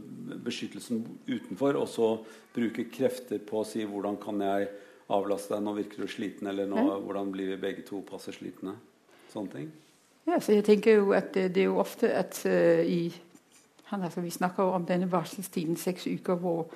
beskyttelsen 0.45 1.01
utenfor, 1.25 1.77
og 1.81 1.89
så 1.89 2.09
bruke 2.53 2.85
krefter 2.93 3.41
på 3.41 3.61
å 3.61 3.65
si 3.65 3.85
'hvordan 3.85 4.21
kan 4.21 4.41
jeg 4.41 4.69
avlaste 5.09 5.55
deg, 5.55 5.63
nå 5.63 5.73
virker 5.73 6.05
du 6.05 6.07
sliten', 6.07 6.47
eller 6.47 6.69
nå, 6.69 7.01
'hvordan 7.01 7.31
blir 7.31 7.47
vi 7.47 7.57
begge 7.57 7.81
to 7.81 8.01
passe 8.01 8.31
slitne'? 8.31 8.75
Sånne 9.33 9.51
ting. 9.51 9.71
Ja, 10.27 10.39
så 10.39 10.53
jeg 10.53 10.65
tenker 10.65 10.95
jo 10.95 11.11
at 11.11 11.33
det, 11.33 11.55
det 11.55 11.61
er 11.61 11.71
jo 11.71 11.79
ofte 11.79 12.11
at 12.13 12.45
uh, 12.45 12.83
i 12.83 13.13
han, 13.87 14.03
altså, 14.03 14.21
Vi 14.21 14.29
snakker 14.29 14.63
jo 14.63 14.69
om 14.69 14.85
denne 14.85 15.11
varselstiden, 15.11 15.77
seks 15.77 16.07
uker, 16.07 16.35
hvor, 16.35 16.67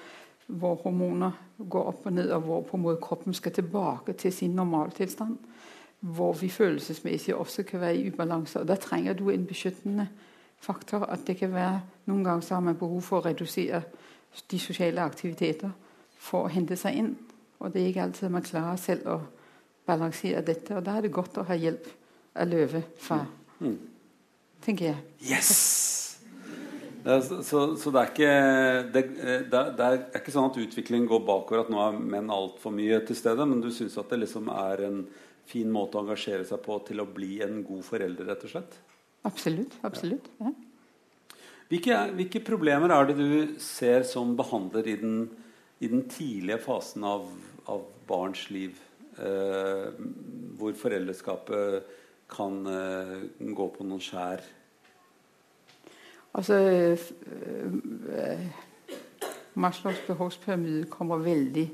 hvor 0.59 0.75
hormoner 0.83 1.31
går 1.69 1.87
opp 1.87 2.05
og 2.05 2.13
ned, 2.13 2.31
og 2.35 2.41
hvor 2.41 2.61
på 2.67 2.77
en 2.77 2.83
måte 2.83 3.01
kroppen 3.01 3.33
skal 3.33 3.53
tilbake 3.55 4.13
til 4.13 4.33
sin 4.33 4.55
normaltilstand. 4.57 5.37
Hvor 6.01 6.33
vi 6.33 6.49
følelsesmessig 6.49 7.35
også 7.35 7.63
kan 7.63 7.81
være 7.81 7.95
i 7.95 8.07
ubalanse. 8.09 8.59
og 8.59 8.67
Da 8.67 8.75
trenger 8.75 9.13
du 9.13 9.29
en 9.29 9.45
beskyttende 9.45 10.07
faktor. 10.59 11.05
At 11.05 11.27
det 11.27 11.37
kan 11.37 11.53
være 11.53 11.81
Noen 12.05 12.23
ganger 12.23 12.41
så 12.41 12.53
har 12.53 12.61
man 12.61 12.75
behov 12.75 13.01
for 13.01 13.21
å 13.21 13.25
redusere 13.25 13.83
de 14.51 14.59
sosiale 14.59 15.01
aktiviteter 15.01 15.69
for 16.17 16.45
å 16.45 16.49
hente 16.49 16.75
seg 16.75 16.97
inn. 16.97 17.11
Og 17.59 17.73
det 17.73 17.81
er 17.81 17.87
ikke 17.91 18.01
alltid 18.07 18.29
man 18.33 18.41
klarer 18.41 18.75
selv 18.81 19.07
å 19.07 19.19
balansere 19.87 20.41
dette. 20.41 20.75
Og 20.75 20.85
da 20.85 20.97
er 20.97 21.01
det 21.05 21.13
godt 21.13 21.37
å 21.37 21.43
ha 21.45 21.53
hjelp 21.55 21.87
av 22.35 22.47
løvefar, 22.47 23.25
Mm. 23.59 23.77
tenker 24.61 24.85
jeg. 24.85 24.97
Yes! 25.21 26.10
Det 27.01 27.09
er, 27.15 27.21
så, 27.25 27.61
så, 27.81 27.89
det 27.93 28.01
er 28.01 28.09
ikke 28.11 28.31
det, 28.93 29.01
det, 29.49 29.57
er- 29.57 29.71
det 29.77 29.85
er 29.87 30.19
ikke 30.19 30.33
sånn 30.35 30.51
at 30.51 30.59
utviklingen 30.61 31.07
går 31.09 31.23
bakover, 31.25 31.63
at 31.63 31.71
nå 31.73 31.79
er 31.81 31.95
menn 31.97 32.29
altfor 32.33 32.73
mye 32.75 32.99
til 33.07 33.17
stede, 33.17 33.47
men 33.49 33.63
du 33.63 33.71
syns 33.73 33.97
at 33.97 34.11
det 34.13 34.19
liksom 34.21 34.51
er 34.53 34.83
en 34.85 34.99
fin 35.49 35.71
måte 35.73 35.97
å 35.97 36.03
engasjere 36.05 36.45
seg 36.47 36.61
på 36.63 36.77
til 36.87 37.01
å 37.01 37.07
bli 37.09 37.39
en 37.41 37.63
god 37.65 37.81
forelder, 37.87 38.29
rett 38.29 38.45
og 38.45 38.53
slett? 38.53 38.77
Absolutt. 39.27 39.73
absolutt. 39.85 40.29
Ja. 40.41 40.51
Hvilke, 41.71 41.97
hvilke 42.19 42.41
problemer 42.45 42.91
er 42.93 43.09
det 43.09 43.17
du 43.17 43.57
ser 43.63 44.05
som 44.07 44.35
behandler 44.37 44.87
i 44.91 44.95
den, 45.01 45.17
i 45.81 45.89
den 45.91 46.05
tidlige 46.11 46.61
fasen 46.63 47.05
av, 47.07 47.25
av 47.71 47.83
barns 48.09 48.45
liv, 48.53 48.77
eh, 49.17 49.89
hvor 50.59 50.75
foreldreskapet 50.77 51.85
kan 52.31 52.61
eh, 52.69 53.15
gå 53.57 53.67
på 53.75 53.87
noen 53.87 54.03
skjær? 54.03 54.43
Altså 56.33 56.53
øh, 56.53 56.97
øh, 58.09 58.45
Maslows 59.53 59.99
behovspyramide 60.07 60.85
kommer 60.85 61.17
veldig 61.17 61.71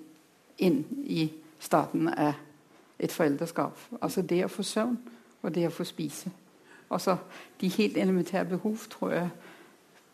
inn 0.57 0.85
i 1.05 1.31
starten 1.59 2.07
av 2.09 2.33
et 2.99 3.11
foreldreskap. 3.11 3.77
Altså 4.01 4.21
det 4.21 4.45
å 4.45 4.49
få 4.49 4.63
søvn 4.63 4.97
og 5.41 5.55
det 5.55 5.67
å 5.67 5.73
få 5.73 5.83
spise. 5.85 6.31
Altså 6.89 7.17
de 7.61 7.69
helt 7.69 7.97
elementære 7.97 8.45
behov 8.45 8.77
tror 8.89 9.11
jeg 9.11 9.29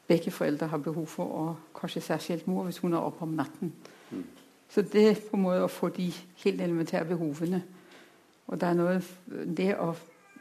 begge 0.08 0.32
foreldre 0.32 0.68
har 0.68 0.78
behov 0.78 1.08
for, 1.08 1.26
og 1.26 1.80
kanskje 1.80 2.02
særskilt 2.02 2.48
mor 2.48 2.64
hvis 2.64 2.78
hun 2.78 2.94
er 2.94 2.98
oppe 2.98 3.24
om 3.24 3.30
natten. 3.38 3.74
Så 4.70 4.82
det 4.82 5.10
er 5.10 5.22
på 5.30 5.38
en 5.38 5.44
måte 5.44 5.64
å 5.64 5.72
få 5.72 5.90
de 5.90 6.10
helt 6.44 6.62
elementære 6.62 7.06
behovene. 7.06 7.64
Og 8.48 8.60
det 8.62 8.68
er 8.68 8.74
noe 8.74 9.02
Det 9.58 9.78
å 9.80 9.94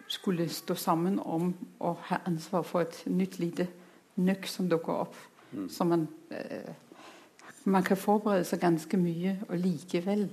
skulle 0.08 0.48
stå 0.48 0.74
sammen 0.74 1.18
om 1.18 1.54
å 1.80 1.92
ha 2.08 2.18
ansvar 2.26 2.62
for 2.62 2.80
et 2.80 3.02
nytt 3.06 3.38
lite 3.38 3.68
nøkk 4.16 4.46
som 4.48 4.68
dukker 4.68 5.04
opp. 5.06 5.16
Så 5.68 5.84
man, 5.84 6.08
eh, 6.30 6.72
man 7.64 7.82
kan 7.84 7.96
forberede 7.96 8.44
seg 8.44 8.60
ganske 8.60 8.96
mye, 8.96 9.36
og 9.48 9.58
likevel 9.58 10.30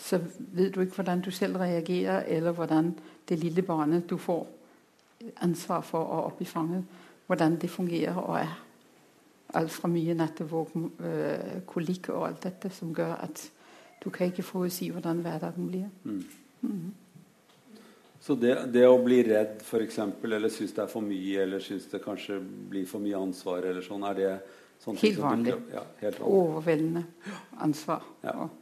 så 0.00 0.18
vet 0.38 0.74
du 0.74 0.80
ikke 0.80 0.94
hvordan 0.94 1.20
du 1.20 1.30
selv 1.30 1.56
reagerer, 1.56 2.24
eller 2.26 2.52
hvordan 2.52 2.94
det 3.28 3.38
lille 3.38 3.62
barnet 3.62 4.10
du 4.10 4.16
får 4.16 4.46
ansvar 5.44 5.84
for 5.84 6.00
å 6.00 6.22
opp 6.30 6.40
i 6.40 6.48
fanget, 6.48 6.84
hvordan 7.26 7.58
det 7.60 7.70
fungerer 7.70 8.16
og 8.16 8.38
er. 8.40 8.54
Alt 9.54 9.70
fra 9.70 9.88
mye 9.88 10.14
nattevåken, 10.14 10.90
øh, 11.00 11.60
kolikk 11.66 12.08
og 12.08 12.26
alt 12.28 12.42
dette 12.42 12.70
som 12.70 12.94
gjør 12.94 13.16
at 13.22 13.50
du 14.04 14.10
kan 14.10 14.26
ikke 14.26 14.42
forutsi 14.42 14.88
hvordan 14.88 15.20
hverdagen 15.20 15.66
blir. 15.68 15.88
Så 18.20 18.36
det, 18.36 18.54
det 18.74 18.84
å 18.84 18.98
bli 19.00 19.22
redd, 19.24 19.62
eksempel, 19.80 20.34
eller 20.36 20.52
synes 20.52 20.74
det 20.76 20.82
er 20.84 20.90
for 20.92 21.04
mye, 21.04 21.36
eller 21.40 21.62
synes 21.64 21.86
det 21.88 22.02
kanskje 22.04 22.36
blir 22.40 22.84
for 22.88 23.00
mye 23.00 23.16
ansvar, 23.16 23.64
eller 23.64 23.84
sånn, 23.84 24.04
er 24.10 24.18
det 24.18 24.32
sånn 24.80 24.98
Helt 25.00 25.20
vanlig. 25.22 25.54
Ja, 25.72 25.84
helt 26.02 26.20
vanlig. 26.20 26.40
Overveldende 26.40 27.04
ansvar. 27.66 28.04
Ja. 28.24 28.36
Og, 28.44 28.56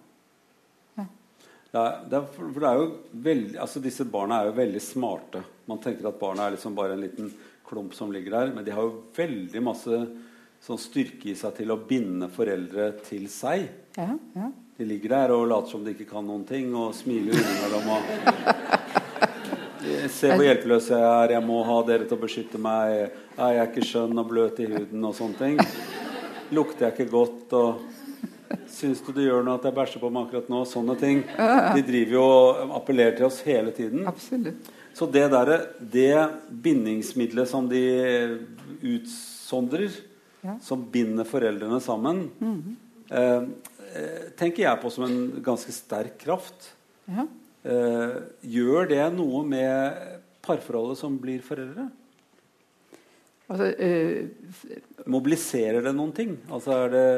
Ja, 1.68 1.82
det 2.08 2.16
er, 2.16 2.22
for 2.32 2.48
for 2.48 2.64
det 2.64 2.68
er 2.68 2.78
jo 2.80 2.84
veldig, 3.28 3.56
altså 3.60 3.80
Disse 3.84 4.04
barna 4.08 4.38
er 4.40 4.46
jo 4.48 4.54
veldig 4.56 4.80
smarte. 4.80 5.42
Man 5.68 5.82
tenker 5.84 6.08
at 6.08 6.16
barna 6.20 6.46
er 6.46 6.54
liksom 6.54 6.78
bare 6.78 6.94
en 6.96 7.02
liten 7.04 7.28
klump 7.68 7.92
som 7.94 8.12
ligger 8.12 8.38
der, 8.38 8.54
men 8.54 8.64
de 8.64 8.72
har 8.72 8.86
jo 8.86 9.02
veldig 9.16 9.62
masse 9.66 9.98
sånn 10.64 10.80
styrke 10.80 11.28
i 11.28 11.36
seg 11.36 11.58
til 11.58 11.74
å 11.74 11.76
binde 11.90 12.30
foreldre 12.32 12.88
til 13.04 13.28
seg. 13.28 13.68
ja, 13.98 14.14
ja. 14.38 14.48
De 14.78 14.86
ligger 14.86 15.10
der 15.10 15.32
og 15.34 15.48
later 15.50 15.72
som 15.72 15.82
de 15.82 15.90
ikke 15.90 16.06
kan 16.06 16.22
noen 16.22 16.44
ting, 16.46 16.70
og 16.70 16.92
smiler 16.94 17.34
innimellom. 17.34 17.88
Og 17.96 18.76
Se 20.08 20.30
hvor 20.32 20.44
hjelpeløs 20.46 20.88
jeg 20.92 21.00
er, 21.04 21.32
jeg 21.36 21.44
må 21.46 21.60
ha 21.66 21.78
dere 21.86 22.06
til 22.08 22.16
å 22.16 22.22
beskytte 22.22 22.58
meg. 22.62 23.10
Er 23.38 23.52
jeg 23.58 23.68
ikke 23.70 23.86
skjønn 23.88 24.18
og 24.22 24.28
bløt 24.30 24.58
i 24.64 24.66
huden 24.70 25.04
og 25.08 25.14
sånne 25.18 25.38
ting? 25.38 25.58
Lukter 26.56 26.88
jeg 26.88 26.96
ikke 26.96 27.10
godt? 27.12 27.52
og 27.58 27.84
Syns 28.72 29.02
du 29.04 29.10
det 29.12 29.26
gjør 29.26 29.42
noe 29.44 29.58
at 29.58 29.66
jeg 29.68 29.76
bæsjer 29.76 30.00
på 30.00 30.08
meg 30.12 30.26
akkurat 30.28 30.48
nå? 30.52 30.62
Sånne 30.68 30.94
ting. 31.00 31.22
De 31.76 31.82
driver 31.84 32.14
jo 32.16 32.22
og 32.24 32.74
appellerer 32.78 33.16
til 33.18 33.26
oss 33.28 33.42
hele 33.44 33.72
tiden. 33.76 34.06
Absolutt. 34.08 34.70
Så 34.96 35.06
det 35.12 35.26
derre 35.30 35.58
Det 35.78 36.14
bindingsmiddelet 36.64 37.48
som 37.50 37.68
de 37.70 37.82
utsondrer, 38.82 39.90
Ja. 40.42 40.56
som 40.62 40.84
binder 40.90 41.24
foreldrene 41.26 41.80
sammen, 41.82 42.30
eh, 43.10 43.42
eh, 43.94 44.30
tenker 44.36 44.62
jeg 44.62 44.80
på 44.80 44.90
som 44.92 45.04
en 45.04 45.42
ganske 45.42 45.72
sterk 45.72 46.18
kraft. 46.18 46.72
Ja. 47.08 47.26
Eh, 47.68 48.12
gjør 48.48 48.88
det 48.88 49.02
noe 49.12 49.42
med 49.44 50.04
parforholdet 50.44 51.00
som 51.00 51.18
blir 51.20 51.42
foreldre? 51.44 51.88
Altså, 53.48 53.72
øh, 53.78 54.28
Mobiliserer 55.08 55.82
det 55.84 55.92
noen 55.96 56.14
ting? 56.16 56.37
Altså 56.52 56.72
er 56.84 56.94
det, 56.94 57.08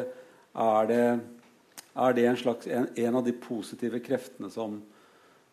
er 0.55 0.89
det, 0.91 1.05
er 1.95 2.17
det 2.17 2.25
en, 2.27 2.41
slags, 2.41 2.67
en, 2.67 2.89
en 2.97 3.21
av 3.21 3.27
de 3.27 3.35
positive 3.35 4.01
kreftene 4.03 4.51
som, 4.51 4.81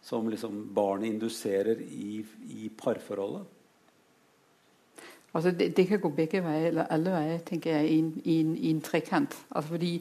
som 0.02 0.30
liksom 0.30 0.66
barnet 0.74 1.12
induserer 1.12 1.82
i, 1.82 2.24
i 2.58 2.72
parforholdet? 2.78 3.46
altså 5.38 5.52
det, 5.52 5.78
det 5.78 5.84
kan 5.88 6.00
gå 6.02 6.10
begge 6.18 6.42
veier, 6.42 6.72
eller 6.72 6.90
alle 6.90 7.12
veier, 7.14 7.42
tenker 7.46 7.76
jeg, 7.76 7.90
i 7.90 8.00
en, 8.00 8.08
i 8.26 8.40
en, 8.42 8.56
i 8.58 8.72
en 8.74 8.82
trekant. 8.82 9.36
Altså 9.52 9.76
fordi 9.76 9.92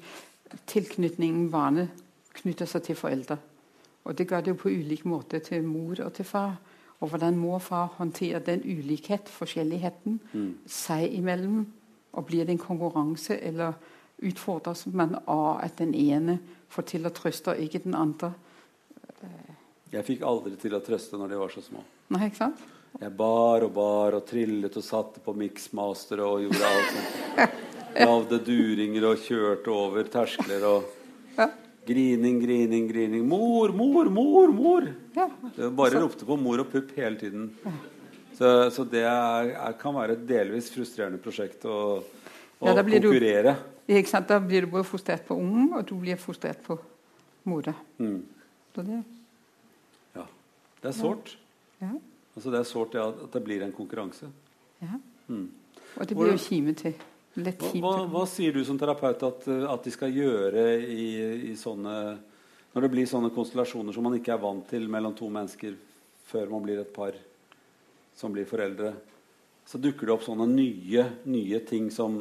tilknytningen 0.70 1.50
barnet 1.52 1.92
knytter 2.38 2.68
seg 2.70 2.86
til 2.86 2.96
foreldre. 2.96 3.36
Og 4.06 4.14
det 4.14 4.28
ga 4.30 4.40
det 4.40 4.54
jo 4.54 4.60
på 4.60 4.70
ulik 4.70 5.04
måte 5.08 5.40
til 5.42 5.66
mor 5.66 5.98
og 6.04 6.12
til 6.14 6.24
far. 6.28 6.56
Og 7.00 7.10
hvordan 7.10 7.36
må 7.36 7.58
far 7.58 7.90
håndtere 7.98 8.40
den 8.40 8.62
ulikhet, 8.64 9.28
forskjelligheten, 9.28 10.20
seg 10.66 11.12
imellom. 11.18 11.66
Og 12.16 12.24
blir 12.24 12.46
det 12.46 12.54
en 12.54 12.62
konkurranse, 12.62 13.36
eller 13.42 13.74
utfordres 14.24 14.86
man 14.86 15.18
av 15.26 15.60
at 15.64 15.76
den 15.78 15.92
ene 15.94 16.38
får 16.72 16.86
til 16.92 17.06
å 17.06 17.12
trøste, 17.12 17.52
og 17.52 17.60
ikke 17.60 17.82
den 17.84 17.98
andre? 17.98 18.32
Jeg 19.92 20.06
fikk 20.06 20.24
aldri 20.26 20.56
til 20.60 20.74
å 20.74 20.80
trøste 20.80 21.18
når 21.20 21.34
de 21.34 21.42
var 21.42 21.52
så 21.52 21.62
små. 21.62 21.82
Nei, 22.14 22.26
ikke 22.30 22.40
sant? 22.46 22.64
Jeg 22.96 23.12
bar 23.12 23.66
og 23.66 23.72
bar 23.76 24.16
og 24.16 24.24
trillet 24.24 24.76
og 24.78 24.84
satte 24.84 25.20
på 25.20 25.34
mixmaster 25.36 26.22
og 26.24 26.46
gjorde 26.46 26.70
alt 26.70 26.94
sånt. 26.94 27.62
Lagde 28.06 28.38
duringer 28.44 29.10
og 29.10 29.20
kjørte 29.24 29.72
over 29.72 30.08
terskler 30.12 30.64
og. 30.68 30.95
Grining, 31.86 32.40
grining, 32.42 32.88
grining. 32.90 33.26
Mor, 33.28 33.72
mor, 33.76 34.08
mor, 34.10 34.48
mor! 34.52 34.88
Ja. 35.16 35.28
Bare 35.70 36.00
ropte 36.02 36.26
på 36.28 36.36
mor 36.40 36.62
og 36.64 36.68
pupp 36.72 36.90
hele 36.98 37.18
tiden. 37.20 37.50
Så, 38.36 38.50
så 38.74 38.84
det 38.84 39.04
er, 39.08 39.52
er, 39.56 39.76
kan 39.80 39.94
være 39.96 40.18
et 40.18 40.26
delvis 40.28 40.68
frustrerende 40.74 41.20
prosjekt 41.22 41.64
å, 41.64 41.78
å 42.02 42.66
Ja, 42.68 42.74
konkurrere. 42.82 43.54
du-. 43.86 43.96
Ikke 43.96 44.10
sant? 44.10 44.26
Da 44.28 44.40
blir 44.42 44.66
du 44.66 44.72
både 44.74 44.84
frustrert 44.88 45.24
på 45.28 45.36
ungen, 45.38 45.70
og 45.78 45.86
du 45.88 45.94
blir 46.02 46.18
frustrert 46.20 46.60
på 46.66 46.76
mora. 47.48 47.72
Mm. 48.02 48.18
Det, 48.76 48.84
Ja. 50.18 50.26
Det 50.82 50.90
er 50.90 50.96
sårt. 50.98 51.36
ja, 51.80 51.92
Altså, 52.36 52.50
det 52.52 52.58
er 52.60 52.66
sårt 52.68 52.94
at 53.00 53.32
det 53.32 53.44
blir 53.46 53.62
en 53.64 53.72
konkurranse. 53.72 54.28
ja. 54.82 54.98
Mm. 55.28 55.46
Og 55.96 56.06
det 56.06 56.14
blir 56.16 56.28
jo 56.34 56.38
kime 56.38 56.74
til. 56.76 56.92
Hva, 57.36 57.92
hva, 58.08 58.24
sier 58.30 58.54
du 58.56 58.62
som 58.64 58.78
terapeut 58.80 59.22
at, 59.28 59.46
uh, 59.50 59.66
at 59.72 59.84
de 59.84 59.92
skal 59.92 60.14
gjøre 60.14 60.70
i, 60.80 61.08
i 61.52 61.54
sånne 61.58 61.96
når 62.76 62.84
det 62.84 62.92
blir 62.92 63.06
sånne 63.08 63.30
konstellasjoner 63.32 63.94
som 63.96 64.04
man 64.04 64.18
ikke 64.18 64.34
er 64.34 64.40
vant 64.42 64.66
til 64.68 64.82
mellom 64.92 65.14
to 65.16 65.30
mennesker 65.32 65.78
før 66.28 66.50
man 66.52 66.64
blir 66.66 66.82
et 66.82 66.90
par 66.92 67.14
som 68.16 68.34
blir 68.34 68.44
foreldre, 68.48 68.90
så 69.64 69.80
dukker 69.80 70.08
det 70.08 70.12
opp 70.12 70.26
sånne 70.26 70.44
nye, 70.50 71.04
nye 71.24 71.60
ting 71.64 71.88
som, 71.92 72.18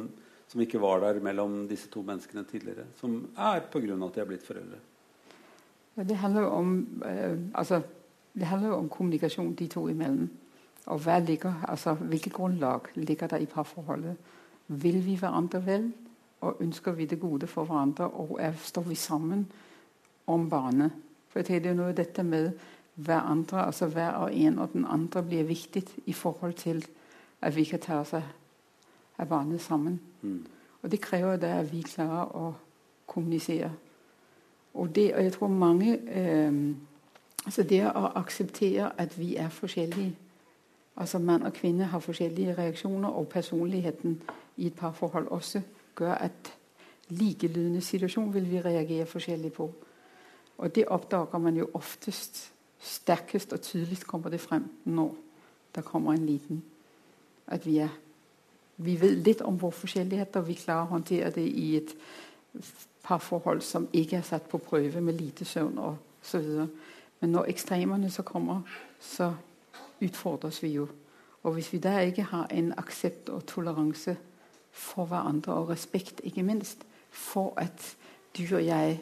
som 0.48 0.62
ikke 0.64 0.80
var 0.80 1.02
der 1.04 1.20
mellom 1.24 1.66
disse 1.68 1.90
to 1.92 2.00
menneskene 2.06 2.46
tidligere. 2.48 2.86
Som 2.96 3.18
er 3.36 3.66
pga. 3.68 3.98
at 4.08 4.16
de 4.16 4.22
er 4.22 4.30
blitt 4.30 4.46
foreldre. 4.46 4.80
Det 5.96 6.16
handler 6.20 6.48
om, 6.48 6.72
eh, 7.04 7.36
altså, 7.52 7.82
det 8.32 8.48
handler 8.48 8.78
om 8.78 8.88
kommunikasjon 8.88 9.54
de 9.54 9.68
to 9.68 9.86
imellom. 9.88 10.28
Og 10.86 11.00
hva 11.04 11.18
ligger, 11.18 11.52
altså, 11.68 11.94
hvilket 11.94 12.32
grunnlag 12.32 12.80
ligger 12.94 13.26
der 13.28 13.44
i 13.44 13.46
parforholdet? 13.46 14.16
Vil 14.68 15.06
vi 15.06 15.16
hverandre 15.16 15.66
vel? 15.66 15.92
Og 16.40 16.60
ønsker 16.60 16.92
vi 16.92 17.06
det 17.06 17.20
gode 17.20 17.46
for 17.46 17.64
hverandre? 17.64 18.06
Og 18.06 18.38
er, 18.40 18.52
står 18.52 18.82
vi 18.82 18.94
sammen 18.94 19.46
om 20.26 20.48
barnet? 20.50 20.90
For 21.28 21.42
det 21.42 21.66
er 21.66 21.74
noe 21.76 21.92
dette 21.92 22.22
med 22.24 22.50
hverandre, 22.96 23.66
altså 23.66 23.86
hver 23.86 24.10
og 24.24 24.34
en 24.34 24.58
og 24.58 24.72
den 24.72 24.84
andre 24.88 25.22
blir 25.22 25.44
viktig 25.44 25.84
i 26.06 26.12
forhold 26.12 26.54
til 26.54 26.84
at 27.40 27.56
vi 27.56 27.64
kan 27.64 27.78
ta 27.78 28.00
oss 28.00 28.14
av 28.14 29.26
barnet 29.28 29.60
sammen. 29.60 30.00
Mm. 30.22 30.46
Og 30.82 30.90
det 30.90 31.00
krever 31.00 31.36
det 31.36 31.50
at 31.52 31.72
vi 31.72 31.82
klarer 31.82 32.32
å 32.36 32.54
kommunisere. 33.06 33.70
Og, 34.74 34.94
det, 34.94 35.14
og 35.14 35.22
jeg 35.22 35.32
tror 35.32 35.48
mange 35.48 35.98
eh, 36.08 36.52
altså 37.46 37.62
Det 37.62 37.80
å 37.86 38.10
akseptere 38.18 38.90
at 38.98 39.18
vi 39.18 39.36
er 39.36 39.48
forskjellige 39.48 40.12
Altså 40.96 41.18
Mann 41.18 41.42
og 41.42 41.52
kvinne 41.52 41.84
har 41.84 41.98
forskjellige 41.98 42.54
reaksjoner, 42.58 43.08
og 43.08 43.28
personligheten 43.28 44.22
i 44.56 44.66
et 44.66 44.74
parforhold 44.74 45.28
også 45.28 45.60
gjør 45.98 46.14
at 46.14 46.52
likelydende 47.08 47.80
situasjon 47.80 48.34
vil 48.34 48.50
vi 48.50 48.60
reagere 48.60 49.06
forskjellig 49.06 49.52
på. 49.52 49.70
Og 50.58 50.74
det 50.74 50.86
oppdager 50.88 51.38
man 51.38 51.56
jo 51.56 51.68
oftest 51.74 52.52
sterkest 52.80 53.52
og 53.52 53.60
tydeligst 53.60 54.06
kommer 54.06 54.30
det 54.30 54.40
frem 54.40 54.64
når 54.84 55.14
det 55.74 55.84
kommer 55.84 56.12
en 56.12 56.26
liten. 56.26 56.62
At 57.46 57.66
vi, 57.66 57.78
er, 57.78 57.88
vi 58.76 59.00
vet 59.00 59.18
litt 59.26 59.40
om 59.40 59.60
vår 59.60 59.70
forskjellighet, 59.70 60.36
og 60.36 60.48
vi 60.48 60.54
klarer 60.54 60.88
å 60.88 60.94
håndtere 60.96 61.30
det 61.30 61.46
i 61.46 61.76
et 61.76 61.92
parforhold 63.04 63.60
som 63.62 63.88
ikke 63.92 64.18
er 64.18 64.26
satt 64.26 64.48
på 64.50 64.58
prøve 64.58 65.00
med 65.00 65.20
lite 65.20 65.44
søvn 65.44 65.78
osv. 65.78 66.64
Men 67.20 67.32
når 67.32 67.52
ekstremene 67.52 68.10
så 68.10 68.24
kommer, 68.26 68.64
så 69.00 69.32
utfordres 70.02 70.62
vi 70.62 70.72
jo. 70.76 70.88
Og 71.42 71.52
hvis 71.52 71.72
vi 71.72 71.78
da 71.78 71.98
ikke 72.02 72.26
har 72.32 72.48
en 72.50 72.72
aksept 72.78 73.28
og 73.28 73.46
toleranse 73.46 74.16
for 74.72 75.04
hverandre, 75.04 75.54
og 75.54 75.68
respekt 75.68 76.20
ikke 76.24 76.42
minst, 76.42 76.82
for 77.10 77.54
at 77.56 77.96
du 78.36 78.42
og 78.50 78.64
jeg 78.66 78.98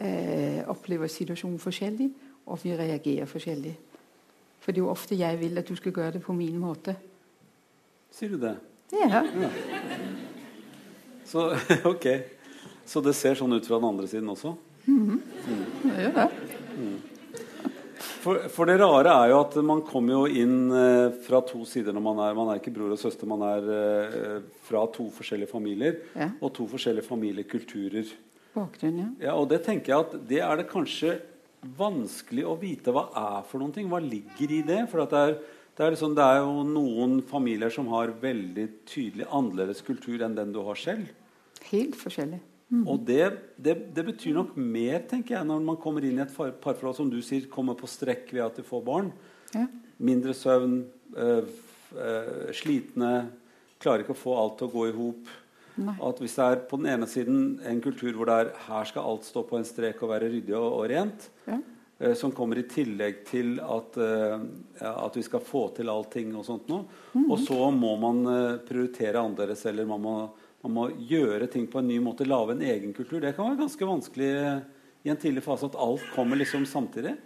eh, 0.00 0.68
opplever 0.68 1.06
situasjonen 1.06 1.58
forskjellig, 1.62 2.10
og 2.46 2.58
vi 2.64 2.74
reagerer 2.76 3.30
forskjellig. 3.30 3.78
For 4.60 4.72
det 4.72 4.78
er 4.78 4.84
jo 4.84 4.90
ofte 4.90 5.18
jeg 5.18 5.40
vil 5.40 5.58
at 5.58 5.68
du 5.68 5.74
skal 5.78 5.92
gjøre 5.92 6.18
det 6.18 6.22
på 6.22 6.34
min 6.36 6.58
måte. 6.58 6.96
Sier 8.12 8.34
du 8.34 8.40
det? 8.42 8.56
Ja. 8.92 9.22
ja. 9.24 9.50
Så 11.24 11.48
ok. 11.92 12.06
Så 12.86 13.00
det 13.00 13.14
ser 13.16 13.38
sånn 13.38 13.54
ut 13.54 13.66
fra 13.66 13.78
den 13.78 13.88
andre 13.88 14.08
siden 14.10 14.28
også? 14.28 14.54
Mm 14.86 14.98
-hmm. 15.06 15.20
mm. 15.48 15.90
Det 15.90 16.02
gjør 16.02 16.12
det. 16.12 16.28
Mm. 16.76 17.11
For, 18.22 18.38
for, 18.54 18.70
det 18.70 18.76
rare 18.78 19.10
er 19.24 19.32
jo 19.32 19.38
at 19.40 19.56
man 19.66 19.80
kommer 19.86 20.14
jo 20.14 20.42
inn 20.42 20.70
eh, 20.70 21.14
fra 21.24 21.40
to 21.46 21.64
sider 21.66 21.94
når 21.94 22.04
man 22.04 22.20
er 22.22 22.36
Man 22.38 22.52
er 22.52 22.60
ikke 22.60 22.74
bror 22.74 22.92
og 22.94 23.00
søster, 23.00 23.26
man 23.26 23.42
er 23.48 23.70
eh, 23.74 24.36
fra 24.68 24.84
to 24.94 25.08
forskjellige 25.10 25.50
familier 25.50 25.98
ja. 26.14 26.28
og 26.38 26.52
to 26.54 26.68
forskjellige 26.70 27.08
familiekulturer. 27.08 28.12
Bakgrunn, 28.54 29.00
ja. 29.00 29.08
ja. 29.26 29.34
Og 29.34 29.48
det 29.50 29.62
tenker 29.66 29.94
jeg 29.94 30.06
at 30.06 30.14
det 30.28 30.42
er 30.44 30.60
det 30.60 30.68
kanskje 30.70 31.16
vanskelig 31.78 32.46
å 32.46 32.58
vite 32.60 32.94
hva 32.94 33.08
er 33.10 33.42
for 33.48 33.62
noen 33.62 33.74
ting. 33.74 33.90
Hva 33.90 34.02
ligger 34.02 34.54
i 34.54 34.62
det? 34.66 34.84
For 34.92 35.02
det 35.02 35.18
er, 35.18 35.34
det, 35.74 35.82
er 35.82 35.94
liksom, 35.96 36.14
det, 36.18 36.28
er, 36.28 36.42
jo 36.42 36.62
noen 36.68 37.18
familier 37.26 37.74
som 37.74 37.90
har 37.94 38.14
veldig 38.22 38.68
tydelig 38.86 39.28
annerledes 39.30 39.82
kultur 39.86 40.22
enn 40.22 40.38
den 40.38 40.54
du 40.54 40.62
har 40.66 40.78
selv. 40.78 41.10
Helt 41.70 41.98
forskjellig. 41.98 42.42
Mm. 42.72 42.86
Og 42.88 43.02
det, 43.04 43.26
det, 43.60 43.76
det, 43.92 44.04
betyr 44.06 44.32
nok 44.38 44.54
mer 44.56 45.02
tenker 45.10 45.36
jeg, 45.36 45.48
når 45.48 45.60
man 45.66 45.76
kommer 45.80 46.04
inn 46.08 46.16
i 46.16 46.24
et 46.24 46.32
parforhold 46.32 46.96
som 46.96 47.10
du 47.12 47.18
sier, 47.24 47.44
kommer 47.52 47.76
på 47.76 47.90
strekk 47.90 48.32
ved 48.32 48.46
at 48.46 48.56
du 48.56 48.64
får 48.64 48.82
barn. 48.86 49.12
Ja. 49.52 49.66
Mindre 50.00 50.32
søvn, 50.34 50.78
øh, 51.12 51.52
øh, 51.92 52.48
slitne, 52.56 53.12
klarer 53.82 54.06
ikke 54.06 54.16
å 54.16 54.22
få 54.22 54.38
alt 54.40 54.56
til 54.58 54.70
å 54.70 54.72
gå 54.72 54.88
i 54.88 54.96
hop. 54.96 55.32
At 55.80 56.18
hvis 56.20 56.34
det 56.36 56.44
er 56.44 56.64
på 56.68 56.78
den 56.80 56.90
ene 56.92 57.08
siden 57.08 57.44
en 57.68 57.80
kultur 57.82 58.12
hvor 58.16 58.28
det 58.28 58.38
er 58.42 58.50
her 58.66 58.88
skal 58.88 59.06
alt 59.08 59.24
stå 59.24 59.44
på 59.48 59.56
en 59.56 59.66
strek 59.66 60.02
og 60.04 60.12
være 60.12 60.28
ryddig 60.32 60.54
og, 60.58 60.68
og 60.68 60.84
rent, 60.92 61.28
ja. 61.46 61.56
eh, 62.00 62.12
som 62.18 62.34
kommer 62.36 62.60
i 62.60 62.66
tillegg 62.68 63.22
til 63.28 63.54
at, 63.64 63.96
eh, 63.96 64.44
at, 64.90 65.16
vi 65.16 65.24
skal 65.24 65.44
få 65.44 65.66
til 65.76 65.92
allting 65.92 66.34
og 66.36 66.44
sånt 66.48 66.68
noe. 66.72 66.84
Mm 67.16 67.30
Og 67.32 67.40
så 67.40 67.70
må 67.72 67.94
man 68.00 68.22
eh, 68.28 68.60
prioritere 68.68 69.22
annerledes, 69.22 69.64
eller 69.70 69.88
man 69.88 70.04
må, 70.04 70.16
man 70.62 70.74
må, 70.76 70.86
gjøre 71.08 71.48
ting 71.50 71.66
på 71.70 71.80
en 71.80 71.88
ny 71.90 71.98
måte. 72.02 72.26
Lage 72.28 72.54
en 72.54 72.62
egen 72.62 72.94
kultur. 72.94 73.20
Det 73.20 73.34
kan 73.36 73.50
være 73.50 73.64
ganske 73.64 73.86
vanskelig 73.86 74.30
i 75.02 75.10
en 75.10 75.18
tidlig 75.18 75.42
fase 75.42 75.66
at 75.66 75.78
alt 75.78 76.04
kommer 76.14 76.38
liksom 76.38 76.66
samtidig. 76.66 77.16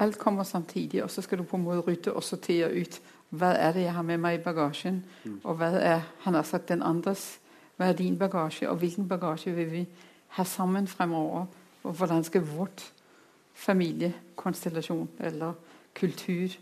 Alt 0.00 0.18
kommer 0.18 0.44
samtidig, 0.48 1.02
og 1.04 1.10
så 1.10 1.22
skal 1.22 1.38
du 1.38 1.44
på 1.44 1.58
en 1.58 1.66
måte 1.66 1.84
rydde 1.84 2.14
og 2.16 2.24
sortere 2.24 2.70
ut 2.72 3.00
hva 3.30 3.52
er 3.52 3.74
det 3.76 3.82
jeg 3.84 3.94
har 3.94 4.02
med 4.02 4.18
meg 4.18 4.38
i 4.38 4.42
bagasjen, 4.42 5.02
mm. 5.24 5.42
og 5.44 5.60
hva 5.60 5.68
er 5.76 6.00
han 6.24 6.34
har 6.34 6.46
sagt 6.48 6.72
den 6.72 6.82
andres 6.82 7.36
hva 7.80 7.86
er 7.88 7.96
din 7.96 8.18
bagasje, 8.20 8.68
og 8.68 8.76
hvilken 8.76 9.06
bagasje 9.08 9.54
vil 9.56 9.70
vi 9.72 9.86
ha 10.36 10.44
sammen 10.44 10.86
fremover? 10.86 11.46
Og 11.82 11.94
hvordan 11.96 12.24
skal 12.24 12.42
vårt 12.44 12.92
familiekonstellasjon 13.54 15.08
eller 15.20 15.54
kultur 15.96 16.58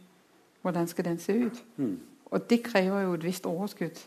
hvordan 0.63 0.87
skal 0.87 1.05
den 1.05 1.19
se 1.19 1.35
ut? 1.47 1.65
Mm. 1.77 1.99
Og 2.31 2.51
det 2.51 2.63
krever 2.63 3.01
jo 3.01 3.15
et 3.15 3.25
visst 3.25 3.47
overskudd, 3.47 3.99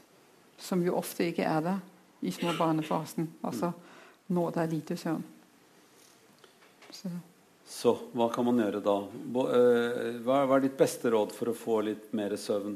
som 0.58 0.86
jo 0.86 0.96
ofte 0.96 1.26
ikke 1.28 1.44
er 1.44 1.60
der 1.60 1.80
i 2.22 2.32
småbarnefasen. 2.32 3.30
Altså 3.44 3.72
når 4.32 4.56
det 4.56 4.62
er 4.62 4.72
lite 4.72 4.98
søvn. 4.98 5.24
Så. 6.92 7.12
Så 7.72 7.94
hva 8.16 8.28
kan 8.32 8.46
man 8.48 8.60
gjøre 8.60 8.82
da? 8.84 8.98
Eh, 9.56 10.18
hva 10.24 10.42
er 10.44 10.66
ditt 10.66 10.78
beste 10.80 11.12
råd 11.12 11.34
for 11.36 11.52
å 11.52 11.56
få 11.56 11.80
litt 11.88 12.12
mer 12.16 12.36
søvn? 12.40 12.76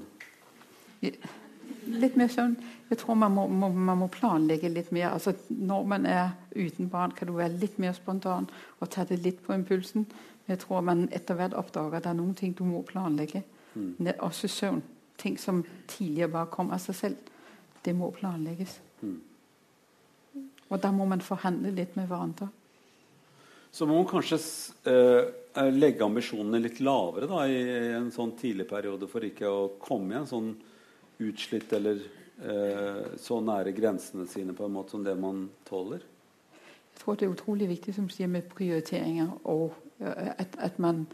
Litt 1.03 2.15
mer 2.19 2.31
søvn 2.31 2.55
jeg 2.89 2.99
tror 3.01 3.17
man 3.17 3.33
må, 3.33 3.47
må, 3.49 3.69
man 3.69 3.97
må, 3.97 4.07
planlegge 4.13 4.69
litt 4.69 4.91
mer. 4.93 5.09
Altså, 5.15 5.33
når 5.49 5.85
man 5.89 6.05
er 6.05 6.35
uten 6.53 6.89
barn, 6.89 7.13
kan 7.17 7.27
du 7.27 7.33
være 7.37 7.57
litt 7.57 7.79
mer 7.81 7.95
spontan 7.97 8.45
og 8.79 8.89
ta 8.93 9.05
det 9.09 9.23
litt 9.23 9.41
på 9.45 9.55
impulsen. 9.57 10.05
Jeg 10.45 10.61
tror 10.61 10.83
man 10.85 11.07
etter 11.09 11.37
hvert 11.37 11.57
oppdager 11.57 11.97
at 11.97 12.05
det 12.05 12.11
er 12.11 12.19
noen 12.19 12.35
ting 12.37 12.53
du 12.53 12.61
må 12.67 12.83
planlegge. 12.85 13.41
Mm. 13.73 14.11
Også 14.19 14.47
søvn. 14.51 14.83
Ting 15.17 15.39
som 15.41 15.63
tidligere 15.89 16.33
bare 16.35 16.51
kom 16.53 16.69
av 16.75 16.83
seg 16.83 16.99
selv. 16.99 17.31
Det 17.81 17.95
må 17.97 18.11
planlegges. 18.13 18.77
Mm. 19.01 19.17
Og 20.75 20.83
da 20.83 20.91
må 20.91 21.07
man 21.07 21.23
forhandle 21.23 21.71
litt 21.71 21.95
med 21.95 22.09
hverandre. 22.11 22.49
Så 23.75 23.87
må 23.87 23.97
man 23.97 24.07
kanskje 24.07 24.37
eh, 24.91 25.71
legge 25.71 26.03
ambisjonene 26.03 26.59
litt 26.63 26.81
lavere 26.83 27.27
da, 27.31 27.45
i, 27.47 27.63
en 27.95 28.11
sånn 28.11 28.35
tidlig 28.39 28.67
periode 28.69 29.07
for 29.11 29.23
ikke 29.23 29.47
å 29.51 29.65
komme 29.79 30.13
i 30.13 30.19
en 30.19 30.29
sånn 30.29 30.53
utslitt 31.23 31.71
eller 31.75 32.03
Eh, 32.43 33.17
så 33.17 33.39
nære 33.39 33.71
grensene 33.71 34.27
sine 34.27 34.53
på 34.53 34.65
en 34.65 34.73
måte 34.75 34.91
som 34.91 35.03
det 35.03 35.15
man 35.15 35.49
tåler? 35.69 36.01
Jeg 36.91 36.99
tror 36.99 37.15
det 37.15 37.25
er 37.25 37.31
utrolig 37.31 37.69
viktig 37.69 37.93
som 37.95 38.09
sier 38.11 38.27
med 38.27 38.49
prioriteringer, 38.51 39.29
og 39.43 39.71
eh, 39.99 40.33
at, 40.35 40.57
at, 40.59 40.79
man 40.79 41.05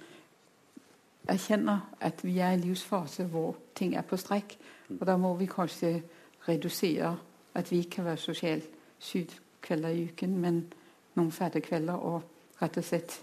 erkjenner 1.29 1.85
at 2.01 2.23
vi 2.25 2.39
er 2.39 2.55
i 2.55 2.57
en 2.57 2.65
livsfase 2.65 3.27
hvor 3.29 3.55
ting 3.75 3.93
er 3.95 4.01
på 4.01 4.17
strekk. 4.17 4.57
Mm. 4.89 4.97
Og 4.97 5.07
da 5.07 5.17
må 5.17 5.35
vi 5.37 5.45
kanskje 5.45 6.01
redusere 6.47 7.13
at 7.53 7.71
vi 7.71 7.83
ikke 7.83 7.99
kan 7.99 8.09
være 8.09 8.17
sosialt 8.17 8.69
syv 8.99 9.37
kvelder 9.71 9.95
i 9.95 10.05
uken, 10.11 10.37
men 10.43 10.61
noen 11.15 11.31
færre 11.31 11.63
kvelder, 11.63 11.95
og 11.95 12.61
rett 12.61 12.77
og 12.77 12.85
slett 12.85 13.17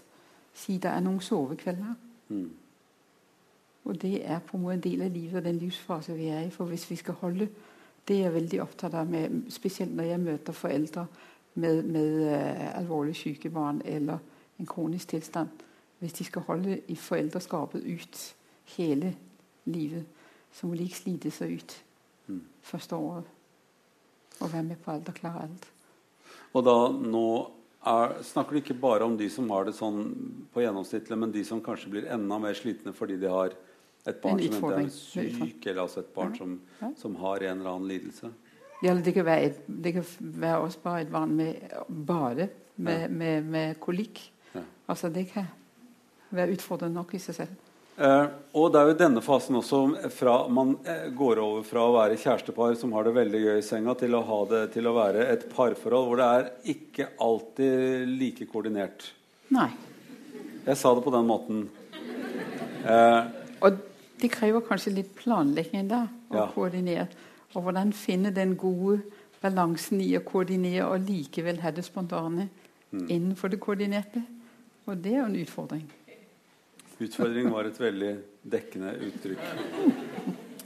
si 0.57 0.77
det 0.81 0.91
er 0.91 1.05
noen 1.05 1.21
sovekvelder. 1.23 1.95
Mm. 2.29 2.49
Og 3.89 4.01
det 4.01 4.19
er 4.25 4.41
på 4.45 4.57
en 4.57 4.63
måte 4.63 4.75
en 4.77 4.85
del 4.85 5.01
av 5.05 5.13
livet 5.13 5.39
og 5.39 5.45
den 5.45 5.61
livsfase 5.61 6.13
vi 6.17 6.27
er 6.33 6.47
i. 6.47 6.53
For 6.53 6.69
hvis 6.69 6.89
vi 6.89 6.97
skal 6.99 7.17
holde 7.21 7.47
det 8.07 8.15
er 8.17 8.23
jeg 8.23 8.33
veldig 8.33 8.61
opptatt 8.63 8.93
av, 8.97 9.05
med, 9.05 9.43
spesielt 9.53 9.93
når 9.93 10.07
jeg 10.07 10.19
møter 10.23 10.55
foreldre 10.57 11.05
med, 11.61 11.83
med 11.83 12.23
uh, 12.25 12.77
alvorlig 12.79 13.15
syke 13.15 13.51
barn 13.53 13.81
eller 13.85 14.17
en 14.59 14.65
kronisk 14.65 15.07
tilstand. 15.13 15.49
Hvis 15.99 16.13
de 16.13 16.23
skal 16.23 16.41
holde 16.47 16.79
i 16.87 16.95
foreldreskapet 16.95 17.85
ut 17.85 18.21
hele 18.77 19.15
livet, 19.65 20.05
så 20.51 20.67
må 20.67 20.73
de 20.73 20.87
ikke 20.87 20.97
slite 21.03 21.31
seg 21.31 21.59
ut 21.59 21.75
mm. 22.27 22.41
første 22.61 22.95
året. 22.95 23.29
Og 24.39 24.53
være 24.53 24.63
med 24.63 24.81
på 24.81 24.91
alt 24.91 25.09
og 25.09 25.19
klare 25.19 25.43
alt. 25.43 25.69
Og 26.55 26.65
da 26.65 26.75
nå 26.89 27.25
er, 27.85 28.15
snakker 28.25 28.55
du 28.55 28.61
ikke 28.61 28.77
bare 28.81 29.05
om 29.05 29.15
de 29.17 29.29
som 29.31 29.49
har 29.53 29.67
det 29.67 29.75
sånn 29.77 30.03
på 30.53 30.63
gjennomsnittlig, 30.63 31.17
men 31.19 31.33
de 31.35 31.43
som 31.47 31.61
kanskje 31.63 31.91
blir 31.93 32.09
enda 32.11 32.39
mer 32.41 32.57
slitne 32.57 32.93
fordi 32.95 33.19
de 33.21 33.29
har 33.31 33.55
et 34.07 34.21
barn 34.23 34.39
som 34.41 34.55
enten 34.71 34.87
er 34.87 34.93
syk, 34.93 35.65
eller 35.67 35.83
altså 35.83 36.01
et 36.03 36.13
barn 36.15 36.35
som, 36.37 36.55
som, 36.97 37.17
har 37.19 37.43
en 37.49 37.59
eller 37.59 37.71
annen 37.75 37.89
lidelse. 37.91 38.31
Ja, 38.83 38.95
det 38.95 39.13
kan 39.13 39.27
være, 39.27 39.51
et, 39.51 39.63
det 39.67 39.93
kan 39.97 40.05
være 40.19 40.59
også 40.63 40.83
bare 40.83 41.03
et 41.03 41.11
barn 41.11 41.35
med 41.35 41.79
bare 42.07 42.47
med, 42.79 43.09
med, 43.11 43.43
med 43.43 43.79
kolikk. 43.83 44.21
Ja. 44.53 44.63
Altså 44.87 45.09
Det 45.09 45.27
kan 45.33 45.49
være 46.29 46.55
utfordrende 46.55 46.95
nok 46.95 47.13
i 47.13 47.19
seg 47.19 47.41
selv. 47.41 47.57
Eh, 47.99 48.25
og 48.55 48.69
det 48.71 48.79
er 48.79 48.89
jo 48.89 48.97
denne 49.01 49.21
fasen 49.23 49.57
også 49.59 49.79
fra 50.15 50.35
man 50.47 50.77
eh, 50.87 51.09
går 51.11 51.41
over 51.43 51.65
fra 51.67 51.81
å 51.83 51.95
være 51.97 52.19
kjærestepar 52.21 52.77
som 52.79 52.93
har 52.95 53.03
det 53.03 53.11
veldig 53.17 53.41
gøy 53.43 53.57
i 53.59 53.65
senga, 53.65 53.95
til 53.99 54.15
å, 54.15 54.21
ha 54.23 54.37
det, 54.47 54.61
til 54.75 54.87
å 54.87 54.93
være 54.95 55.25
et 55.33 55.43
parforhold 55.51 56.07
hvor 56.07 56.21
det 56.21 56.29
er 56.37 56.47
ikke 56.75 57.09
alltid 57.25 58.13
like 58.21 58.47
koordinert. 58.53 59.09
Nei. 59.51 59.67
Jeg 60.63 60.79
sa 60.79 60.93
det 60.95 61.03
på 61.03 61.11
den 61.11 61.27
måten. 61.27 61.65
Eh, 62.87 63.21
og 63.59 63.83
det 64.21 64.31
krever 64.31 64.63
kanskje 64.63 64.95
litt 64.95 65.11
planlegging 65.19 65.91
da, 65.91 66.05
å 66.31 66.39
Ja. 66.39 66.47
koordinere. 66.55 67.09
Og 67.55 67.65
hvordan 67.65 67.91
finne 67.91 68.31
den 68.31 68.55
gode 68.55 69.01
balansen 69.41 69.99
i 70.05 70.13
å 70.15 70.23
koordinere 70.23 70.87
og 70.87 71.07
likevel 71.09 71.59
ha 71.63 71.71
det 71.71 71.83
spontane 71.87 72.47
innenfor 72.93 73.49
det 73.51 73.59
koordinerte. 73.59 74.23
Og 74.87 75.01
det 75.03 75.13
er 75.13 75.19
jo 75.23 75.25
en 75.25 75.39
utfordring. 75.43 75.87
Utfordring 76.99 77.47
var 77.51 77.69
et 77.69 77.77
veldig 77.79 78.11
dekkende 78.43 78.91
uttrykk. 79.07 79.43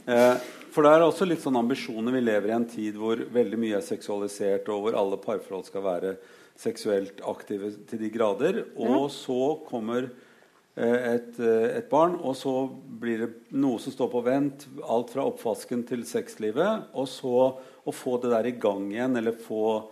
Eh, 0.10 0.38
for 0.74 0.82
det 0.82 0.94
er 0.96 1.04
også 1.06 1.28
litt 1.30 1.44
sånn 1.44 1.60
ambisjoner. 1.60 2.16
Vi 2.16 2.24
lever 2.24 2.50
i 2.50 2.56
en 2.56 2.66
tid 2.66 2.98
hvor 2.98 3.20
veldig 3.36 3.60
mye 3.62 3.78
er 3.78 3.86
seksualisert, 3.86 4.72
og 4.74 4.88
hvor 4.88 4.98
alle 4.98 5.20
parforhold 5.22 5.68
skal 5.70 5.86
være 5.86 6.16
seksuelt 6.58 7.22
aktive 7.30 7.70
til 7.90 8.02
de 8.02 8.10
grader. 8.14 8.60
Og 8.74 9.12
så 9.14 9.40
kommer 9.68 10.10
eh, 10.10 11.00
et, 11.14 11.38
eh, 11.38 11.70
et 11.78 11.90
barn, 11.94 12.18
og 12.18 12.34
så 12.40 12.56
blir 12.74 13.28
det 13.28 13.32
noe 13.54 13.78
som 13.84 13.94
står 13.94 14.10
på 14.16 14.26
vent. 14.26 14.66
Alt 14.82 15.14
fra 15.14 15.30
oppvasken 15.30 15.86
til 15.86 16.02
sexlivet. 16.10 16.90
Og 16.98 17.06
så 17.14 17.38
å 17.62 17.94
få 17.94 18.18
det 18.24 18.34
der 18.34 18.50
i 18.50 18.58
gang 18.58 18.90
igjen, 18.90 19.22
eller 19.22 19.38
få, 19.38 19.84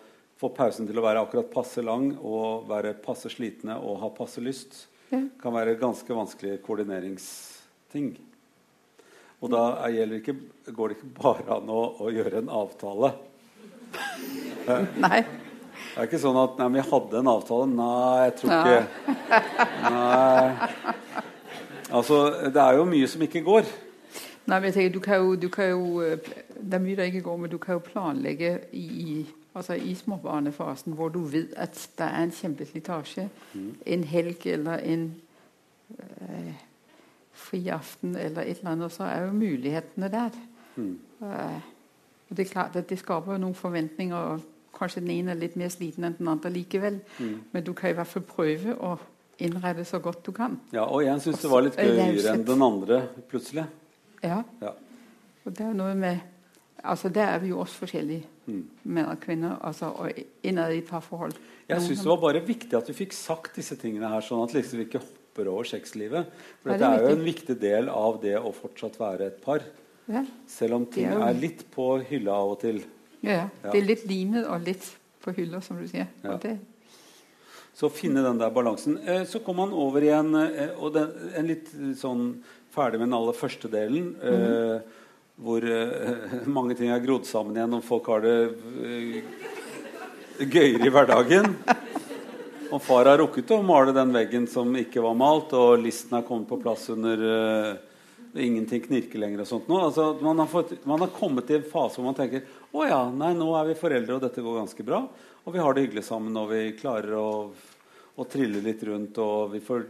få 0.42 0.50
pausen 0.58 0.90
til 0.90 0.98
å 0.98 1.06
være 1.06 1.22
akkurat 1.22 1.54
passe 1.54 1.86
lang 1.86 2.16
og 2.18 2.66
være 2.72 2.98
passe 3.06 3.30
slitne 3.30 3.78
og 3.78 4.02
ha 4.02 4.10
passe 4.18 4.42
lyst. 4.42 4.88
Kan 5.42 5.56
være 5.56 5.78
ganske 5.80 6.16
vanskelig 6.16 6.60
koordineringsting. 6.66 8.14
Og 9.42 9.52
da 9.52 9.62
er, 9.88 10.18
ikke, 10.20 10.36
går 10.70 10.92
det 10.92 10.98
ikke 10.98 11.14
bare 11.18 11.58
an 11.58 11.70
å, 11.74 11.82
å 12.06 12.12
gjøre 12.14 12.44
en 12.44 12.52
avtale. 12.62 13.14
Nei. 15.02 15.22
Det 15.82 15.98
er 16.00 16.08
ikke 16.08 16.20
sånn 16.22 16.38
at 16.40 16.60
nei, 16.60 16.68
'Vi 16.72 16.84
hadde 16.88 17.20
en 17.20 17.30
avtale.' 17.32 17.68
Nei, 17.68 18.18
jeg 18.28 18.36
tror 18.40 18.52
ikke 18.60 19.16
Nei. 19.92 20.92
Altså, 21.92 22.20
det 22.48 22.62
er 22.62 22.78
jo 22.78 22.86
mye 22.88 23.08
som 23.12 23.24
ikke 23.26 23.42
går. 23.44 23.66
Nei, 24.46 24.60
men 24.60 24.70
jeg 24.70 24.74
tenker, 24.78 24.94
du 24.94 25.02
kan 25.04 25.20
jo, 25.20 25.36
du 25.36 25.50
kan 25.52 25.70
jo 25.74 26.02
øh, 26.02 26.18
Det 26.56 26.78
er 26.78 26.84
mye 26.84 26.96
det 26.96 27.10
ikke 27.12 27.26
går, 27.26 27.38
men 27.38 27.52
du 27.52 27.58
kan 27.58 27.76
jo 27.76 27.84
planlegge 27.84 28.52
i, 28.72 29.26
altså 29.56 29.74
i 29.74 29.96
småbarnefasen 29.96 30.94
hvor 30.94 31.10
du 31.10 31.20
vet 31.20 31.54
at 31.58 31.90
det 31.98 32.06
er 32.06 32.24
en 32.24 32.32
kjempeslitasje. 32.32 33.30
En 33.86 34.04
helg 34.04 34.48
eller 34.48 34.78
en 34.78 35.06
eh, 36.00 36.54
friaften 37.32 38.16
eller 38.16 38.42
et 38.42 38.58
eller 38.58 38.72
annet, 38.72 38.92
så 38.92 39.04
er 39.04 39.26
jo 39.26 39.32
mulighetene 39.32 40.12
der. 40.12 40.30
Mm. 40.76 41.00
Eh, 41.22 41.62
og 42.30 42.38
det 42.38 42.46
er 42.48 42.52
klart 42.52 42.76
at 42.76 42.90
det 42.90 43.00
skaper 43.00 43.34
jo 43.36 43.38
noen 43.44 43.56
forventninger. 43.56 44.16
og 44.16 44.42
Kanskje 44.78 45.02
den 45.02 45.12
ene 45.12 45.32
er 45.32 45.42
litt 45.42 45.58
mer 45.60 45.70
sliten 45.70 46.08
enn 46.08 46.16
den 46.18 46.30
andre 46.32 46.50
likevel. 46.50 47.02
Mm. 47.20 47.40
Men 47.52 47.64
du 47.64 47.74
kan 47.74 47.92
i 47.92 47.98
hvert 47.98 48.08
fall 48.08 48.24
prøve 48.24 48.76
å 48.80 48.96
innrede 49.42 49.86
så 49.86 50.00
godt 50.00 50.26
du 50.26 50.32
kan. 50.32 50.60
Ja, 50.72 50.86
og 50.86 51.04
jeg 51.04 51.22
syns 51.22 51.42
det 51.44 51.52
var 51.52 51.66
litt 51.66 51.78
det 51.78 51.90
gøyere 51.90 52.36
enn 52.36 52.46
den 52.48 52.64
andre 52.64 53.02
plutselig. 53.30 53.66
Ja. 54.24 54.44
Ja. 54.62 54.74
Og 55.46 55.58
det 55.58 55.66
er 55.66 55.74
jo 55.74 55.80
noe 55.80 55.96
med 55.98 56.28
Altså 56.82 57.10
Der 57.14 57.28
er 57.36 57.38
vi 57.38 57.52
jo 57.52 57.60
også 57.62 57.84
forskjellige, 57.84 58.26
Mm. 58.52 58.62
menn 58.84 59.10
og 59.12 59.20
kvinner. 59.24 59.58
Altså, 59.66 59.90
og 59.96 60.22
innad 60.44 60.76
i 60.76 60.82
parforhold. 60.86 61.34
Jeg 61.72 61.82
syns 61.86 62.04
det 62.04 62.10
var 62.12 62.22
bare 62.22 62.44
viktig 62.46 62.76
at 62.78 62.90
vi 62.92 62.96
fikk 62.98 63.14
sagt 63.16 63.56
disse 63.56 63.78
tingene 63.80 64.10
her, 64.12 64.24
sånn 64.26 64.44
at 64.44 64.56
liksom 64.58 64.82
vi 64.82 64.88
ikke 64.90 65.02
hopper 65.04 65.48
over 65.52 65.70
sexlivet. 65.70 66.32
For 66.64 66.76
det 66.76 66.88
er 66.88 67.06
jo 67.06 67.14
en 67.16 67.24
viktig 67.26 67.56
del 67.62 67.88
av 67.90 68.20
det 68.24 68.36
å 68.40 68.52
fortsatt 68.56 68.98
være 69.00 69.30
et 69.32 69.38
par. 69.44 69.64
ja. 70.12 70.26
Selv 70.48 70.76
om 70.76 70.86
ting 70.86 71.08
er 71.08 71.38
litt 71.40 71.64
på 71.72 71.94
hylla 72.10 72.36
av 72.42 72.56
og 72.58 72.60
til. 72.66 72.82
Ja, 73.22 73.46
ja. 73.46 73.48
Det 73.72 73.78
er 73.80 73.86
litt 73.88 74.04
limet 74.10 74.48
og 74.50 74.66
litt 74.66 74.88
på 75.22 75.32
hylla, 75.38 75.62
som 75.62 75.78
du 75.80 75.88
sier. 75.88 76.08
Ja. 76.26 76.36
Det, 76.42 76.58
Så 77.74 77.90
finne 77.94 78.22
den 78.26 78.38
der 78.42 78.50
balansen. 78.52 78.98
Eh, 79.08 79.24
så 79.26 79.40
kom 79.40 79.60
han 79.62 79.72
over 79.72 80.02
igjen 80.04 80.36
eh, 80.36 80.74
og 80.78 80.94
den, 80.94 81.14
en 81.38 81.48
litt 81.48 81.70
eh, 81.74 81.94
sånn 81.98 82.42
ferdig 82.74 83.00
med 83.00 83.08
den 83.08 83.16
aller 83.18 83.38
første 83.38 83.70
delen. 83.72 84.12
Eh, 84.22 84.82
hvor 85.42 85.66
eh, 85.66 86.42
mange 86.58 86.78
ting 86.78 86.92
er 86.94 87.04
grodd 87.04 87.26
sammen 87.30 87.58
igjen, 87.58 87.78
og 87.78 87.86
folk 87.86 88.10
har 88.14 88.26
det 88.26 88.36
eh, 88.86 89.22
gøyere 90.46 90.88
i 90.88 90.94
hverdagen. 90.94 91.56
Og 92.72 92.80
far 92.80 93.10
har 93.10 93.20
rukket 93.20 93.52
å 93.52 93.64
male 93.66 93.92
den 93.96 94.14
veggen 94.16 94.46
som 94.48 94.70
ikke 94.80 95.04
var 95.04 95.18
malt, 95.18 95.52
og 95.58 95.82
listen 95.82 96.16
er 96.16 96.28
kommet 96.28 96.48
på 96.48 96.62
plass 96.62 96.88
under 96.94 97.26
uh, 97.28 97.88
Ingenting 98.32 98.80
knirker 98.86 99.20
lenger 99.20 99.42
og 99.44 99.48
sånt 99.50 99.66
nå. 99.68 99.76
Altså, 99.90 100.06
man, 100.24 100.40
har 100.40 100.48
fått, 100.48 100.70
man 100.88 101.02
har 101.04 101.12
kommet 101.12 101.50
til 101.50 101.58
en 101.58 101.66
fase 101.68 102.00
hvor 102.00 102.06
man 102.06 102.16
tenker 102.16 102.46
å 102.72 102.86
ja, 102.88 103.02
nei, 103.12 103.34
nå 103.36 103.50
er 103.60 103.68
vi 103.68 103.76
foreldre, 103.76 104.16
og 104.16 104.24
dette 104.24 104.44
går 104.46 104.62
ganske 104.62 104.86
bra. 104.88 105.02
Og 105.44 105.52
vi 105.52 105.60
har 105.60 105.76
det 105.76 105.84
hyggelig 105.84 106.06
sammen, 106.08 106.38
og 106.40 106.48
vi 106.54 106.62
klarer 106.80 107.18
å, 107.20 107.32
å 108.16 108.28
trille 108.32 108.64
litt 108.64 108.86
rundt, 108.88 109.20
og 109.20 109.52
vi 109.52 109.60
får 109.66 109.84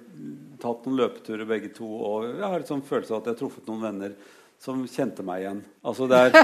tatt 0.63 0.89
noen 0.89 1.03
løpeturer 1.03 1.51
begge 1.53 1.69
to, 1.77 1.85
og 1.85 2.31
jeg 2.31 2.47
har 2.47 2.57
en 2.57 2.69
sånn 2.71 2.85
følelse 2.87 3.13
av 3.13 3.21
at 3.21 3.29
jeg 3.29 3.35
har 3.35 3.41
truffet 3.43 3.69
noen 3.69 3.85
venner 3.85 4.17
som 4.61 4.83
kjente 4.85 5.23
meg 5.25 5.41
igjen. 5.43 5.61
Altså 5.81 6.05
det 6.09 6.19
er 6.21 6.35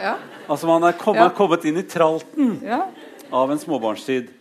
ja. 0.00 0.14
Altså 0.50 0.68
man 0.68 0.84
er 0.88 0.96
kommet, 0.98 1.22
Ja. 1.22 1.30
kommet 1.36 1.64
inn 1.68 1.78
i 1.80 1.86
tralten 1.88 2.56
ja. 2.66 2.82
av 3.32 3.52
en 3.52 3.60
småbarnstid. 3.60 4.32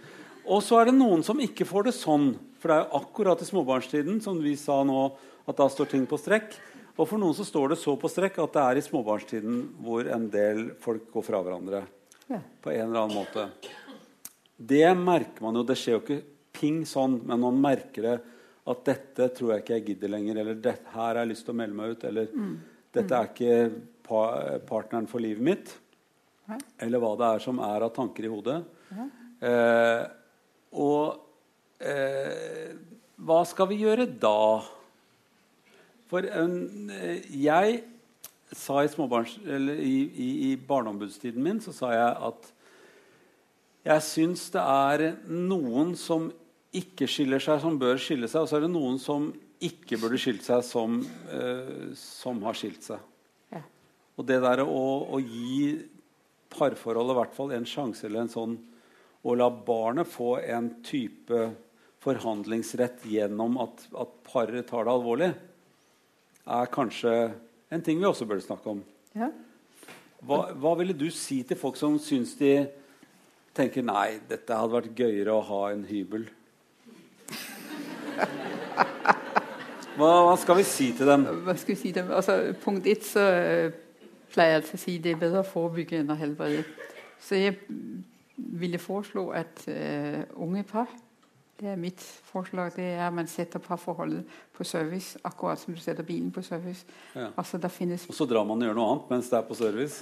Og 0.49 0.63
så 0.65 0.79
er 0.81 0.89
det 0.89 0.97
noen 0.97 1.21
som 1.23 1.39
ikke 1.43 1.67
får 1.67 1.89
det 1.89 1.95
sånn. 1.95 2.31
For 2.59 2.71
det 2.71 2.79
er 2.79 2.87
jo 2.87 2.99
akkurat 2.99 3.43
i 3.43 3.47
småbarnstiden 3.47 4.17
som 4.23 4.39
vi 4.43 4.55
sa 4.59 4.81
nå, 4.83 5.03
at 5.47 5.59
da 5.59 5.69
står 5.71 5.91
ting 5.93 6.07
på 6.09 6.17
strekk. 6.19 6.57
Og 6.99 7.07
for 7.07 7.21
noen 7.21 7.35
så 7.37 7.45
står 7.47 7.71
det 7.71 7.77
så 7.79 7.93
på 7.95 8.09
strekk 8.11 8.41
at 8.43 8.57
det 8.57 8.63
er 8.65 8.79
i 8.81 8.83
småbarnstiden 8.83 9.61
hvor 9.85 10.09
en 10.11 10.25
del 10.33 10.65
folk 10.83 11.05
går 11.13 11.23
fra 11.29 11.39
hverandre. 11.45 11.85
Ja. 12.27 12.41
På 12.61 12.73
en 12.73 12.89
eller 12.89 13.05
annen 13.05 13.21
måte. 13.21 13.45
Det 14.59 14.89
merker 14.99 15.45
man 15.45 15.55
jo. 15.55 15.63
Det 15.63 15.77
skjer 15.79 15.95
jo 15.95 16.01
ikke 16.03 16.19
ping 16.59 16.81
sånn, 16.89 17.21
men 17.23 17.39
man 17.45 17.61
merker 17.63 18.09
det 18.09 18.17
at 18.69 18.81
dette 18.85 19.29
tror 19.35 19.53
jeg 19.53 19.63
ikke 19.63 19.77
jeg 19.77 19.85
gidder 19.91 20.13
lenger. 20.13 20.41
Eller 20.41 20.59
dette 20.59 20.93
her 20.93 21.11
har 21.11 21.21
jeg 21.23 21.31
lyst 21.31 21.47
til 21.47 21.55
å 21.55 21.59
melde 21.61 21.77
meg 21.79 21.93
ut. 21.95 22.03
Eller 22.09 22.33
dette 22.95 23.19
er 23.19 23.31
ikke 23.31 23.55
pa 24.09 24.23
partneren 24.69 25.09
for 25.09 25.23
livet 25.23 25.45
mitt. 25.45 25.73
Hæ? 26.49 26.57
Eller 26.85 27.01
hva 27.01 27.13
det 27.19 27.31
er 27.35 27.43
som 27.43 27.61
er 27.65 27.85
av 27.85 27.93
tanker 27.95 28.25
i 28.25 28.31
hodet. 28.31 28.59
Eh, 29.39 30.03
og 30.79 31.19
eh, 31.79 32.75
hva 33.19 33.39
skal 33.47 33.69
vi 33.71 33.81
gjøre 33.83 34.07
da? 34.19 34.61
For 36.09 36.25
en, 36.25 36.89
eh, 36.93 37.25
jeg 37.37 37.81
sa 38.49 38.81
i, 38.81 38.89
småbarns, 38.89 39.37
eller 39.45 39.77
i, 39.81 39.97
i, 40.09 40.29
i 40.49 40.53
barneombudstiden 40.57 41.43
min 41.45 41.61
så 41.61 41.73
sa 41.75 41.91
jeg 41.93 42.15
at 42.29 42.49
jeg 43.89 44.05
syns 44.05 44.47
det 44.53 44.61
er 44.61 45.03
noen 45.29 45.93
som 45.97 46.27
ikke 46.75 47.07
skiller 47.09 47.41
seg, 47.41 47.61
som 47.63 47.77
bør 47.81 47.99
skille 48.01 48.29
seg. 48.29 48.43
Og 48.43 48.49
så 48.49 48.57
er 48.59 48.65
det 48.65 48.73
noen 48.73 48.99
som 49.01 49.29
ikke 49.63 49.99
burde 49.99 50.19
skilt 50.21 50.45
seg, 50.45 50.63
som, 50.65 50.99
eh, 51.33 51.89
som 51.97 52.41
har 52.45 52.57
skilt 52.57 52.85
seg. 52.85 53.01
Ja. 53.53 53.63
Og 54.17 54.27
det 54.29 54.39
der 54.43 54.63
å, 54.63 54.83
å 55.09 55.19
gi 55.19 55.79
parforholdet 56.53 57.15
i 57.15 57.19
hvert 57.19 57.35
fall 57.35 57.55
en 57.55 57.67
sjanse 57.69 58.07
eller 58.07 58.25
en 58.25 58.33
sånn 58.33 58.59
Å 59.19 59.33
la 59.35 59.49
barnet 59.51 60.07
få 60.07 60.37
en 60.39 60.69
type 60.87 61.39
forhandlingsrett 61.99 63.01
gjennom 63.11 63.57
at, 63.59 63.81
at 63.91 64.13
paret 64.23 64.63
tar 64.69 64.87
det 64.87 64.93
alvorlig, 64.93 65.27
er 66.47 66.71
kanskje 66.71 67.11
en 67.67 67.83
ting 67.83 67.99
vi 67.99 68.07
også 68.07 68.23
burde 68.29 68.45
snakke 68.45 68.71
om. 68.71 68.79
ja. 69.19 69.27
Hva, 70.23 70.53
hva 70.55 70.71
ville 70.79 70.95
du 70.95 71.09
si 71.15 71.41
til 71.47 71.59
folk 71.59 71.75
som 71.79 71.93
syns 71.99 72.33
de 72.39 72.53
tenker 73.55 73.83
nei, 73.83 74.19
dette 74.27 74.55
hadde 74.55 74.75
vært 74.75 74.97
gøyere 75.03 75.35
å 75.35 75.45
ha 75.47 75.61
en 75.71 75.85
hybel? 75.87 76.25
Hva, 79.99 80.11
hva 80.29 80.35
skal 80.39 80.55
vi 80.61 80.63
si 80.63 80.91
til 80.95 81.09
dem? 81.11 81.25
Hva 81.43 81.55
skal 81.59 81.75
vi 81.75 81.79
si 81.81 81.91
dem? 81.95 82.11
Altså, 82.15 82.37
punkt 82.63 82.87
ett 82.87 83.03
så 83.03 83.19
øh, 83.19 83.73
pleier 84.31 84.59
jeg 84.59 84.69
til 84.69 84.77
å 84.77 84.83
si 84.85 84.95
det 85.03 85.11
er 85.11 85.19
bedre 85.19 85.43
å 85.43 85.49
forebygge 85.49 85.99
enn 85.99 86.13
å 86.13 86.17
helbrede. 86.19 86.63
Så 87.19 87.35
jeg 87.35 87.57
ville 88.37 88.79
foreslå 88.79 89.25
at 89.35 89.65
uh, 89.67 90.21
unge 90.39 90.63
par 90.63 90.87
det 91.59 91.67
er 91.67 91.75
mitt 91.75 91.99
forslag 92.23 92.71
det 92.77 92.85
er 92.93 93.01
at 93.03 93.11
man 93.13 93.27
setter 93.27 93.59
parforholdet 93.59 94.23
på 94.55 94.63
service, 94.63 95.17
akkurat 95.27 95.59
som 95.59 95.75
du 95.75 95.81
setter 95.83 96.05
bilen 96.07 96.31
på 96.31 96.41
service. 96.41 96.85
Ja. 97.15 97.33
Altså, 97.35 97.59
finnes 97.67 98.05
Og 98.07 98.15
så 98.15 98.25
drar 98.25 98.45
man 98.47 98.61
og 98.61 98.69
gjør 98.69 98.77
noe 98.77 98.93
annet 98.93 99.09
mens 99.11 99.27
det 99.27 99.37
er 99.41 99.43
på 99.49 99.57
service. 99.59 99.99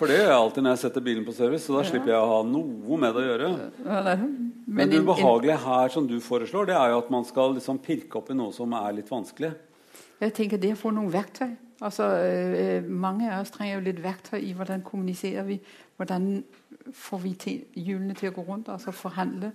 For 0.00 0.10
det 0.10 0.16
gjør 0.18 0.32
jeg 0.32 0.38
alltid 0.40 0.66
når 0.66 0.74
jeg 0.74 0.82
setter 0.82 1.04
bilen 1.06 1.24
på 1.24 1.36
service, 1.36 1.62
så 1.62 1.76
da 1.76 1.84
slipper 1.86 2.10
jeg 2.10 2.18
å 2.18 2.32
ha 2.32 2.40
noe 2.42 2.98
med 2.98 3.14
det 3.14 3.22
å 3.22 3.28
gjøre. 3.28 3.50
Men 3.86 4.34
Men 4.72 4.90
det 4.90 5.02
ubehagelige 5.02 5.58
her 5.62 5.92
som 5.92 6.06
du 6.08 6.16
foreslår, 6.20 6.70
det 6.70 6.76
er 6.78 6.92
jo 6.92 7.02
at 7.02 7.10
man 7.12 7.24
skal 7.28 7.54
liksom 7.58 7.80
pirke 7.84 8.18
opp 8.20 8.30
i 8.32 8.38
noe 8.38 8.52
som 8.56 8.72
er 8.78 8.96
litt 8.96 9.10
vanskelig. 9.12 9.52
Jeg 10.22 10.34
tenker 10.36 10.60
det 10.62 10.72
å 10.72 10.80
få 10.80 10.88
noen 10.94 11.12
verktøy. 11.12 11.50
Altså, 11.82 12.04
øh, 12.06 12.84
mange 12.86 13.26
av 13.26 13.42
oss 13.42 13.50
trenger 13.50 13.74
jo 13.74 13.86
litt 13.88 14.02
verktøy 14.04 14.38
i 14.38 14.52
hvordan 14.54 14.84
kommuniserer 14.86 15.44
vi. 15.48 15.56
Hvordan 15.98 16.44
får 16.94 17.18
vi 17.24 17.32
hjulene 17.74 18.14
til 18.18 18.30
å 18.30 18.36
gå 18.36 18.42
rundt? 18.46 18.70
Altså 18.72 18.94
forhandle 18.94 19.50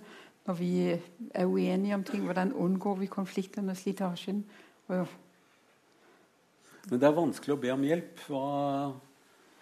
når 0.48 0.54
vi 0.60 0.72
er 0.88 1.46
uenige 1.46 1.96
om 1.96 2.04
ting. 2.04 2.22
Hvordan 2.24 2.52
unngår 2.52 2.96
vi 3.02 3.06
konfliktene 3.12 3.72
og 3.72 3.80
slitasjen? 3.80 4.44
Men 4.88 7.00
det 7.00 7.08
er 7.08 7.16
vanskelig 7.16 7.56
å 7.56 7.60
be 7.60 7.70
om 7.72 7.84
hjelp. 7.84 8.14
Hva, 8.28 8.44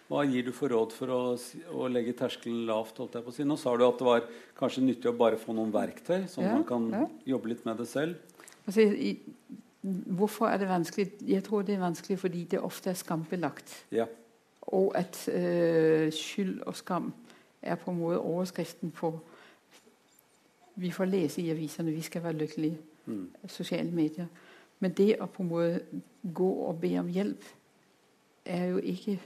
hva 0.07 0.23
gir 0.23 0.45
du 0.47 0.53
for 0.55 0.71
råd 0.71 0.93
for 0.95 1.11
å, 1.11 1.21
å 1.75 1.87
legge 1.91 2.15
terskelen 2.15 2.63
lavt? 2.69 2.99
holdt 3.01 3.17
jeg 3.17 3.25
på 3.25 3.33
å 3.33 3.35
si? 3.35 3.47
Nå 3.47 3.57
sa 3.59 3.73
du 3.75 3.83
at 3.83 3.99
det 3.99 4.07
var 4.07 4.23
kanskje 4.55 4.85
nyttig 4.85 5.11
å 5.11 5.17
bare 5.19 5.39
få 5.41 5.55
noen 5.55 5.73
verktøy, 5.73 6.29
sånn 6.31 6.47
Ja, 6.47 6.53
man 6.55 6.63
kan 6.67 6.87
ja. 6.95 7.03
jobbe 7.35 7.51
litt 7.51 7.65
med 7.67 7.81
det 7.81 7.89
selv. 7.91 8.15
Altså, 8.63 8.85
i, 8.87 9.17
hvorfor 9.83 10.47
er 10.47 10.63
det 10.63 10.71
vanskelig? 10.71 11.09
Jeg 11.27 11.43
tror 11.43 11.67
det 11.67 11.75
er 11.75 11.83
vanskelig 11.83 12.19
fordi 12.23 12.45
det 12.55 12.63
ofte 12.63 12.93
er 12.93 12.99
skambelagt. 12.99 13.75
Ja. 13.91 14.07
Og 14.71 14.95
at 14.99 15.19
øh, 15.31 16.07
skyld 16.15 16.61
og 16.67 16.75
skam 16.79 17.11
er 17.61 17.75
på 17.75 17.91
en 17.91 17.99
måte 17.99 18.23
overskriften 18.23 18.91
på 18.95 19.15
Vi 20.77 20.91
får 20.93 21.05
lese 21.09 21.41
i 21.41 21.49
avisene 21.49 21.91
'vi 21.91 22.01
skal 22.01 22.23
være 22.23 22.37
lykkelige'. 22.37 22.77
Mm. 23.05 23.29
Sosiale 23.47 23.91
medier. 23.91 24.27
Men 24.79 24.91
det 24.91 25.15
å 25.19 25.25
på 25.25 25.43
en 25.43 25.49
måte 25.49 25.79
gå 26.33 26.49
og 26.67 26.81
be 26.81 26.99
om 26.99 27.07
hjelp 27.09 27.43
er 28.45 28.65
jo 28.65 28.77
ikke 28.77 29.19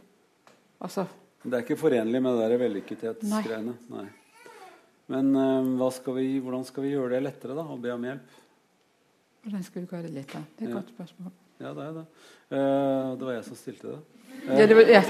Altså 0.81 1.05
Det 1.43 1.53
er 1.57 1.63
ikke 1.65 1.79
forenlig 1.79 2.21
med 2.21 2.37
det 2.37 2.49
der 2.51 2.61
vellykkethetsgreiene. 2.61 3.75
Nei. 3.89 4.07
Men 5.11 5.35
uh, 5.35 5.89
skal 5.91 6.15
vi, 6.19 6.27
hvordan 6.39 6.63
skal 6.67 6.85
vi 6.85 6.93
gjøre 6.93 7.15
det 7.15 7.23
lettere, 7.25 7.57
da? 7.57 7.65
Å 7.65 7.79
be 7.81 7.91
om 7.93 8.07
hjelp? 8.07 8.37
hvordan 9.41 9.63
skal 9.65 9.81
vi 9.81 9.87
gjøre 9.89 10.05
det 10.05 10.13
lettere? 10.13 10.43
Det 10.57 10.65
er 10.65 10.67
et 10.67 10.69
Ja. 10.69 10.79
godt 10.79 10.91
spørsmål. 10.93 11.31
Ja, 11.61 11.73
det 11.73 11.85
er 11.85 11.93
det. 11.93 12.05
Uh, 12.51 13.17
det 13.17 13.25
var 13.25 13.33
jeg 13.33 13.45
som 13.45 13.55
stilte 13.57 13.87
det. 13.87 13.99
Ja, 14.47 14.65
det, 14.65 14.75
var- 14.75 14.89
ja, 14.89 15.01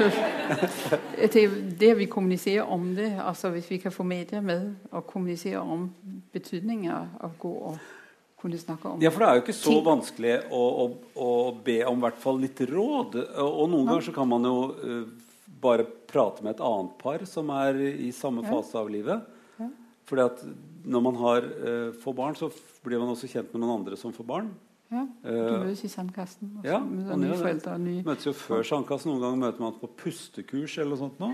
det, 1.79 1.97
vi 1.97 2.05
kommuniserer 2.05 2.63
om 2.67 2.95
det, 2.95 3.11
altså 3.19 3.49
hvis 3.49 3.69
vi 3.71 3.77
kan 3.77 3.91
få 3.91 4.03
media 4.03 4.41
med 4.41 4.75
og 4.91 5.05
kommunisere 5.07 5.59
om 5.59 5.93
betydningen 6.33 6.91
av 6.91 7.31
gå 7.39 7.51
og 7.71 7.77
kunne 8.41 8.57
snakke 8.57 8.89
om 8.89 9.01
Ja, 9.01 9.09
for 9.09 9.19
det 9.23 9.29
er 9.29 9.35
jo 9.37 9.43
ikke 9.45 9.55
så 9.55 9.77
vanskelig 9.85 10.33
å, 10.51 10.61
å, 10.83 10.85
å 11.15 11.29
be 11.63 11.77
om 11.87 12.01
i 12.01 12.05
hvert 12.07 12.19
fall 12.19 12.41
litt 12.41 12.59
råd. 12.67 13.15
Og, 13.37 13.51
og 13.63 13.69
noen 13.71 13.87
ganger 13.87 14.07
så 14.09 14.15
kan 14.15 14.27
man 14.27 14.47
jo 14.49 14.55
eh, 14.83 15.30
bare 15.61 15.85
prate 16.09 16.43
med 16.43 16.55
et 16.55 16.65
annet 16.65 16.97
par 17.01 17.23
som 17.29 17.49
er 17.55 17.79
i 17.91 18.09
samme 18.15 18.43
fase 18.47 18.77
av 18.79 18.89
livet. 18.91 19.27
Fordi 20.09 20.25
at 20.25 20.41
når 20.91 21.03
man 21.05 21.17
har, 21.21 21.45
uh, 21.45 21.91
får 22.01 22.15
barn, 22.17 22.35
så 22.35 22.49
blir 22.83 22.99
man 22.99 23.13
også 23.13 23.29
kjent 23.31 23.53
med 23.53 23.61
noen 23.63 23.77
andre 23.79 23.99
som 23.99 24.11
får 24.15 24.27
barn. 24.27 24.49
Ja, 24.91 25.05
Eh, 25.23 25.31
Du 25.31 25.63
møtes 25.63 25.85
i 25.85 25.87
sandkassen 25.87 26.49
Også, 26.57 26.67
ja, 26.67 26.79
man 26.83 27.21
nye 27.23 27.35
foreldre 27.39 27.77
nye 27.79 28.01
Møtes 28.03 28.27
jo 28.27 28.33
før 28.35 28.65
sandkassen. 28.67 29.07
Noen 29.13 29.21
ganger 29.23 29.39
møter 29.45 29.63
man 29.63 29.77
på 29.79 29.87
pustekurs 30.01 30.73
eller 30.81 30.97
noe 30.97 30.99
sånt. 30.99 31.21
Nå. 31.21 31.29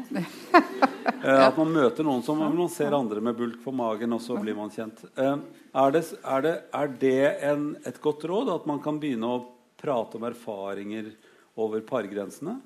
ja. 1.26 1.48
at 1.48 1.58
man 1.58 1.72
møter 1.74 2.06
noen 2.06 2.22
som 2.22 2.38
man 2.38 2.70
ser 2.70 2.94
andre 2.94 3.24
med 3.24 3.38
bulk 3.40 3.58
på 3.64 3.74
magen, 3.74 4.14
og 4.14 4.22
så 4.22 4.38
blir 4.38 4.54
man 4.60 4.70
kjent. 4.70 5.02
Eh, 5.18 5.40
er 5.74 5.96
det, 5.96 6.04
er 6.22 6.46
det, 6.46 6.54
er 6.82 6.94
det 7.02 7.18
en, 7.50 7.68
et 7.90 7.98
godt 8.04 8.28
råd 8.30 8.54
at 8.54 8.70
man 8.70 8.84
kan 8.84 9.02
begynne 9.02 9.26
å 9.26 9.42
prate 9.82 10.22
om 10.22 10.30
erfaringer 10.30 11.10
over 11.58 11.82
pargrensene? 11.82 12.60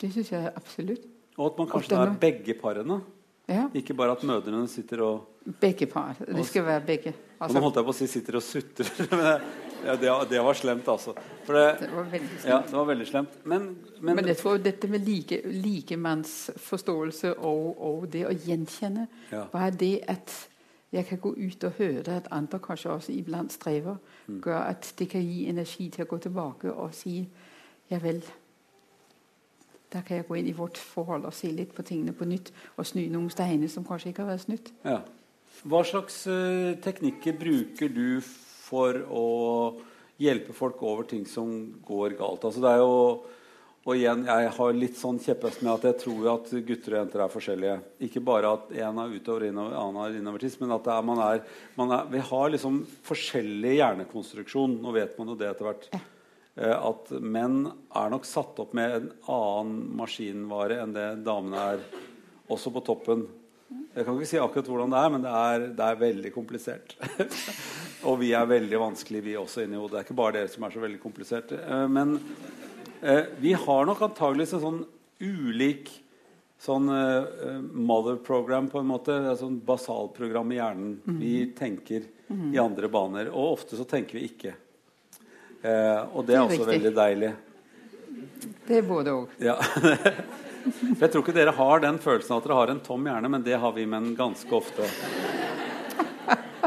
Det 0.00 0.12
syns 0.12 0.30
jeg 0.32 0.52
absolutt. 0.56 1.04
Og 1.38 1.46
at 1.52 1.58
man 1.58 1.68
kanskje 1.68 1.96
er 1.96 2.14
begge 2.20 2.54
parene? 2.60 3.00
Ja, 3.50 3.64
Ikke 3.74 3.94
bare 3.94 4.12
at 4.12 4.22
mødrene 4.22 4.68
sitter 4.68 5.00
og 5.02 5.26
Begge 5.60 5.86
par. 5.86 6.14
Det 6.20 6.44
skal 6.46 6.64
være 6.66 6.80
begge. 6.86 7.14
Altså. 7.40 7.56
Nå 7.56 7.62
holdt 7.64 7.76
jeg 7.80 7.84
på 7.84 7.90
å 7.90 7.96
si 7.96 8.06
'sitter 8.06 8.36
og 8.36 8.42
sutrer'. 8.42 9.40
ja, 9.86 9.94
det, 9.96 10.10
det 10.30 10.42
var 10.44 10.52
slemt, 10.54 10.88
altså. 10.88 11.14
Det, 11.46 11.62
det 11.80 11.88
var 11.94 12.04
veldig 12.12 12.28
ja, 12.36 12.40
slemt. 12.42 12.66
det 12.66 12.76
var 12.76 12.84
veldig 12.84 13.06
slemt. 13.08 13.38
Men, 13.46 13.76
men, 14.00 14.16
Men 14.16 14.26
jeg 14.28 14.36
tror 14.36 14.56
dette 14.58 14.88
med 14.88 15.00
like, 15.08 15.40
likemannsforståelse 16.24 17.34
og, 17.38 17.82
og 17.82 18.06
det 18.12 18.26
å 18.26 18.32
gjenkjenne 18.34 19.06
Ja. 19.32 19.44
Bare 19.52 19.70
det 19.70 20.00
at 20.08 20.48
jeg 20.92 21.06
kan 21.06 21.18
gå 21.18 21.34
ut 21.38 21.64
og 21.64 21.72
høre 21.78 22.16
at 22.16 22.28
andre 22.30 22.58
kanskje 22.58 22.90
også 22.90 23.12
iblant 23.12 23.52
strever, 23.52 23.96
Mm. 24.28 24.40
gjør 24.44 24.60
at 24.68 24.94
det 24.98 25.08
kan 25.08 25.20
gi 25.22 25.48
energi 25.48 25.88
til 25.88 26.04
å 26.04 26.08
gå 26.08 26.18
tilbake 26.18 26.72
og 26.72 26.94
si 26.94 27.28
ja 27.90 27.98
vel. 27.98 28.22
Der 29.90 30.04
kan 30.06 30.20
jeg 30.20 30.28
gå 30.28 30.38
inn 30.38 30.50
i 30.50 30.56
vårt 30.56 30.78
forhold 30.78 31.26
og 31.26 31.34
se 31.34 31.50
litt 31.54 31.72
på 31.74 31.84
tingene 31.86 32.14
på 32.16 32.28
nytt 32.28 32.52
og 32.76 32.86
snu 32.86 33.02
noen 33.10 33.30
steiner 33.32 33.70
som 33.70 33.86
kanskje 33.86 34.12
ikke 34.12 34.24
har 34.24 34.32
vært 34.34 34.46
snudd. 34.46 34.70
Ja. 34.86 35.00
Hva 35.66 35.82
slags 35.84 36.22
eh, 36.30 36.76
teknikker 36.80 37.36
bruker 37.40 37.90
du 37.92 38.20
for 38.22 38.96
å 39.10 39.26
hjelpe 40.20 40.54
folk 40.56 40.80
over 40.86 41.08
ting 41.10 41.26
som 41.28 41.50
går 41.84 42.16
galt? 42.20 42.46
Altså 42.46 42.62
det 42.62 42.72
er 42.72 42.82
jo 42.84 42.96
og 43.80 43.96
igjen, 43.96 44.26
Jeg 44.28 44.48
har 44.52 44.74
litt 44.76 44.98
sånn 45.00 45.18
kjepphest 45.18 45.62
med 45.64 45.72
at 45.72 45.84
jeg 45.88 45.96
tror 46.02 46.26
at 46.34 46.50
gutter 46.52 46.94
og 46.94 46.98
jenter 46.98 47.22
er 47.24 47.32
forskjellige. 47.32 47.76
Ikke 48.04 48.20
bare 48.20 48.52
at 48.52 48.72
én 48.76 48.98
er 49.00 49.14
utover 49.16 49.46
innover, 49.48 49.76
annen 49.80 50.02
er 50.04 50.18
innovertiss, 50.18 50.58
men 50.60 50.74
at 50.76 50.84
det 50.84 50.92
er, 50.92 51.06
man 51.08 51.22
er, 51.24 51.40
man 51.78 51.94
er, 51.96 52.10
vi 52.12 52.20
har 52.28 52.52
liksom 52.52 52.82
forskjellig 53.08 53.78
hjernekonstruksjon. 53.78 54.76
Nå 54.84 54.92
vet 54.98 55.16
man 55.16 55.32
jo 55.32 55.38
det 55.40 55.48
etter 55.48 55.70
hvert. 55.70 55.88
Eh, 55.96 56.04
at 56.58 57.12
menn 57.22 57.62
er 57.96 58.10
nok 58.12 58.26
satt 58.28 58.58
opp 58.60 58.72
med 58.76 58.94
en 58.96 59.04
annen 59.30 59.76
maskinvare 59.96 60.80
enn 60.82 60.96
det 60.96 61.04
damene 61.24 61.62
er, 61.74 61.84
også 62.50 62.72
på 62.74 62.82
toppen. 62.84 63.22
Jeg 63.94 64.06
kan 64.06 64.16
ikke 64.18 64.28
si 64.30 64.38
akkurat 64.38 64.68
hvordan 64.70 64.92
det 64.92 65.00
er, 65.00 65.10
men 65.14 65.24
det 65.24 65.32
er, 65.34 65.64
det 65.78 65.86
er 65.86 65.98
veldig 66.00 66.30
komplisert. 66.34 66.94
og 68.08 68.20
vi 68.22 68.32
er 68.34 68.50
veldig 68.50 68.78
vanskelige, 68.82 69.26
vi 69.28 69.36
også, 69.38 69.64
inni 69.64 69.78
hodet. 69.78 69.92
Det 69.92 70.00
er 70.00 70.06
ikke 70.08 70.20
bare 70.20 70.36
dere 70.38 70.50
som 70.50 70.66
er 70.66 70.74
så 70.74 70.82
veldig 70.82 71.00
kompliserte. 71.02 71.58
Eh, 71.58 71.86
men 71.90 72.16
eh, 73.02 73.30
vi 73.42 73.54
har 73.58 73.86
nok 73.86 74.02
antageligvis 74.06 74.56
en 74.58 74.64
sånn 74.64 74.80
ulik 75.20 75.92
sånn 76.60 76.90
eh, 76.92 77.60
mother 77.72 78.18
program, 78.22 78.70
på 78.70 78.82
en 78.82 78.90
måte. 78.90 79.16
Et 79.32 79.42
sånn 79.42 79.60
basalprogram 79.66 80.50
i 80.54 80.60
hjernen. 80.60 80.96
Vi 81.20 81.34
tenker 81.58 82.06
i 82.30 82.62
andre 82.62 82.90
baner. 82.90 83.30
Og 83.34 83.56
ofte 83.56 83.78
så 83.78 83.86
tenker 83.90 84.18
vi 84.18 84.28
ikke. 84.30 84.54
Eh, 85.60 86.00
og 86.16 86.24
det 86.26 86.36
er 86.36 86.46
Det 86.48 86.56
er 86.56 86.60
også 86.60 86.70
veldig 86.70 86.94
deilig. 86.96 87.32
Det 88.66 88.78
er 88.78 88.86
både 88.86 89.12
òg. 89.12 89.34
Ja. 89.42 89.58
Jeg 91.00 91.08
tror 91.08 91.22
ikke 91.22 91.34
dere 91.36 91.52
har 91.56 91.80
den 91.80 91.98
følelsen 92.00 92.36
at 92.36 92.44
dere 92.44 92.56
har 92.58 92.72
en 92.72 92.82
tom 92.84 93.06
hjerne, 93.08 93.28
men 93.32 93.44
det 93.44 93.56
har 93.60 93.72
vi 93.72 93.86
menn 93.88 94.12
ganske 94.16 94.52
ofte. 94.52 94.88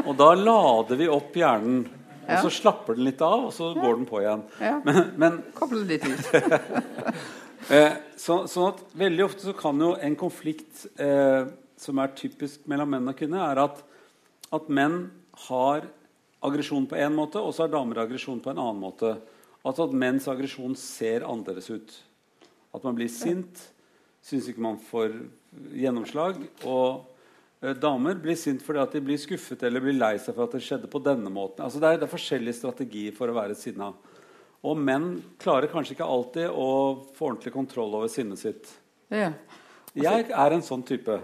Og 0.03 0.15
da 0.17 0.31
lader 0.35 0.97
vi 0.99 1.07
opp 1.11 1.35
hjernen, 1.37 1.83
og 2.23 2.45
så 2.45 2.51
slapper 2.53 2.97
den 2.97 3.05
litt 3.07 3.21
av, 3.21 3.47
og 3.47 3.53
så 3.53 3.69
går 3.75 3.97
den 3.99 4.07
på 4.09 4.21
igjen. 4.23 4.43
Ja. 4.63 4.77
Men, 4.85 4.99
men 5.21 5.39
litt 5.89 6.07
ut. 6.07 6.29
eh, 7.77 7.97
så, 8.17 8.43
sånn 8.49 8.71
at 8.71 8.81
veldig 8.97 9.27
ofte 9.27 9.45
så 9.45 9.55
kan 9.57 9.81
jo 9.81 9.93
en 9.93 10.17
konflikt 10.19 10.87
eh, 10.97 11.45
som 11.79 12.01
er 12.01 12.15
typisk 12.17 12.65
mellom 12.71 12.95
menn 12.95 13.11
og 13.11 13.17
kvinner, 13.19 13.45
er 13.51 13.63
at, 13.67 13.83
at 14.57 14.71
menn 14.73 15.03
har 15.49 15.85
aggresjon 16.43 16.87
på 16.89 16.99
én 16.99 17.13
måte, 17.15 17.41
og 17.41 17.53
så 17.55 17.65
har 17.65 17.73
damer 17.73 18.03
aggresjon 18.03 18.41
på 18.43 18.51
en 18.51 18.59
annen 18.61 18.81
måte. 18.81 19.15
Altså 19.63 19.87
at 19.87 19.95
menns 19.95 20.27
aggresjon 20.27 20.75
ser 20.79 21.25
annerledes 21.27 21.69
ut. 21.71 21.95
At 22.75 22.83
man 22.83 22.97
blir 22.97 23.11
sint, 23.11 23.61
syns 24.23 24.49
ikke 24.49 24.63
man 24.63 24.79
får 24.89 25.15
gjennomslag. 25.77 26.39
Og 26.67 27.05
eh, 27.63 27.75
damer 27.77 28.19
blir 28.19 28.37
sint 28.39 28.63
fordi 28.65 28.81
at 28.83 28.95
de 28.95 29.03
blir 29.05 29.21
skuffet 29.21 29.63
eller 29.63 29.83
blir 29.83 29.95
lei 29.95 30.15
seg 30.17 30.35
for 30.35 30.47
at 30.47 30.57
det 30.57 30.63
skjedde 30.65 30.91
på 30.91 31.03
denne 31.03 31.31
måten. 31.33 31.63
Altså 31.65 31.79
det, 31.79 31.91
er, 31.91 32.01
det 32.01 32.09
er 32.09 32.15
forskjellige 32.15 32.59
strategier 32.59 33.15
for 33.15 33.31
å 33.31 33.37
være 33.37 33.57
sinna. 33.59 33.93
Og 34.63 34.79
menn 34.79 35.17
klarer 35.41 35.71
kanskje 35.71 35.97
ikke 35.97 36.07
alltid 36.07 36.47
å 36.49 36.69
få 37.15 37.29
ordentlig 37.31 37.51
kontroll 37.55 37.99
over 37.99 38.11
sinnet 38.11 38.39
sitt. 38.39 38.71
Ja. 39.11 39.33
Jeg 39.93 40.31
er 40.31 40.55
en 40.55 40.63
sånn 40.65 40.83
type. 40.87 41.19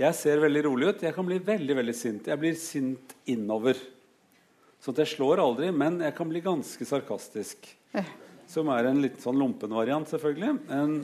Jeg 0.00 0.16
ser 0.16 0.42
veldig 0.42 0.64
rolig 0.66 0.90
ut. 0.90 1.02
Jeg 1.04 1.14
kan 1.16 1.26
bli 1.28 1.38
veldig 1.44 1.76
veldig 1.78 1.94
sint. 1.96 2.28
Jeg 2.28 2.40
blir 2.40 2.56
sint 2.58 3.14
innover. 3.30 3.78
Så 4.80 4.94
jeg 4.96 5.12
slår 5.12 5.42
aldri, 5.42 5.68
men 5.76 5.98
jeg 6.00 6.14
kan 6.16 6.28
bli 6.30 6.40
ganske 6.44 6.86
sarkastisk. 6.88 7.68
Som 8.48 8.70
er 8.72 8.88
en 8.88 9.02
litt 9.04 9.20
sånn 9.22 9.38
lompen 9.38 9.72
variant, 9.76 10.08
selvfølgelig. 10.08 10.54
En, 10.72 10.94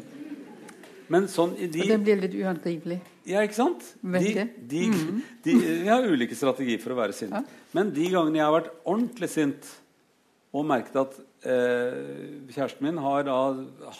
men 1.12 1.28
sånn 1.30 1.52
i 1.60 1.68
de 1.70 1.84
Og 1.84 1.92
den 1.92 2.06
blir 2.06 2.22
litt 2.22 2.34
uangripelig. 2.40 2.98
Ja, 3.28 3.42
ikke 3.44 3.58
sant? 3.58 3.84
De, 4.00 4.46
de, 4.70 4.84
de, 5.44 5.54
vi 5.60 5.90
har 5.90 6.06
ulike 6.06 6.38
strategier 6.38 6.80
for 6.82 6.94
å 6.94 6.98
være 6.98 7.14
sint. 7.14 7.34
Ja. 7.36 7.42
Men 7.76 7.92
de 7.94 8.06
gangene 8.10 8.40
jeg 8.40 8.46
har 8.46 8.54
vært 8.54 8.72
ordentlig 8.86 9.30
sint 9.30 9.68
og 10.56 10.64
merket 10.70 10.96
at 11.02 11.18
eh, 11.44 12.46
kjæresten 12.54 12.86
min 12.86 13.00
har 13.02 13.26
da 13.26 13.38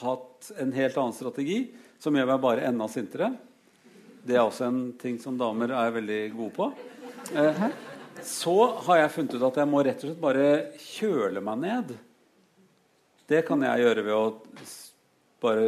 hatt 0.00 0.50
en 0.62 0.72
helt 0.72 0.96
annen 1.02 1.16
strategi, 1.16 1.58
som 2.00 2.16
gjør 2.16 2.30
meg 2.30 2.40
bare 2.44 2.64
enda 2.68 2.86
sintere 2.92 3.30
Det 4.26 4.36
er 4.36 4.44
også 4.44 4.66
en 4.68 4.80
ting 5.00 5.16
som 5.20 5.36
damer 5.40 5.72
er 5.74 5.94
veldig 5.94 6.20
gode 6.36 6.54
på. 6.56 6.70
Eh, 7.36 7.66
så 8.24 8.55
har 8.87 8.96
jeg 9.02 9.11
funnet 9.16 9.35
ut 9.37 9.42
at 9.50 9.57
jeg 9.61 9.68
må 9.70 9.83
rett 9.85 10.00
og 10.05 10.09
slett 10.11 10.20
bare 10.22 10.46
kjøle 10.81 11.40
meg 11.44 11.59
ned. 11.64 11.92
Det 13.29 13.40
kan 13.48 13.62
jeg 13.66 13.83
gjøre 13.83 14.05
ved 14.07 14.14
å 14.14 14.24
bare 15.42 15.64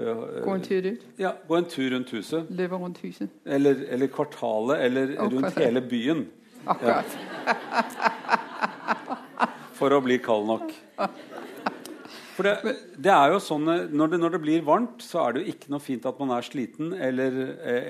øh, 0.00 0.22
Gå 0.46 0.54
en 0.56 0.62
tur 0.64 0.86
ut. 0.88 1.02
ja, 1.20 1.34
gå 1.48 1.56
en 1.58 1.68
tur 1.68 1.90
rundt 1.94 2.10
huset. 2.16 2.48
Løpe 2.50 2.78
rundt 2.80 2.98
huset. 3.04 3.28
Eller, 3.44 3.82
eller 3.92 4.08
kvartalet, 4.12 4.80
eller 4.88 5.12
Og 5.18 5.32
rundt 5.36 5.50
kvartalet. 5.50 5.66
hele 5.68 5.82
byen. 5.84 6.24
Akkurat. 6.66 7.04
For 9.78 9.92
å 9.96 10.00
bli 10.04 10.18
kald 10.22 10.46
nok. 10.48 10.72
For 12.32 12.48
det, 12.48 12.74
det, 12.96 13.12
er 13.12 13.34
jo 13.34 13.40
sånn 13.44 13.66
når 13.66 14.12
det, 14.14 14.18
når 14.22 14.34
det, 14.34 14.40
blir 14.40 14.62
varmt, 14.64 15.02
så 15.04 15.20
er 15.26 15.34
det 15.34 15.42
jo 15.42 15.52
ikke 15.52 15.72
noe 15.74 15.84
fint 15.84 16.06
at 16.08 16.20
man 16.22 16.32
er 16.32 16.46
sliten 16.46 16.94
eller, 16.96 17.36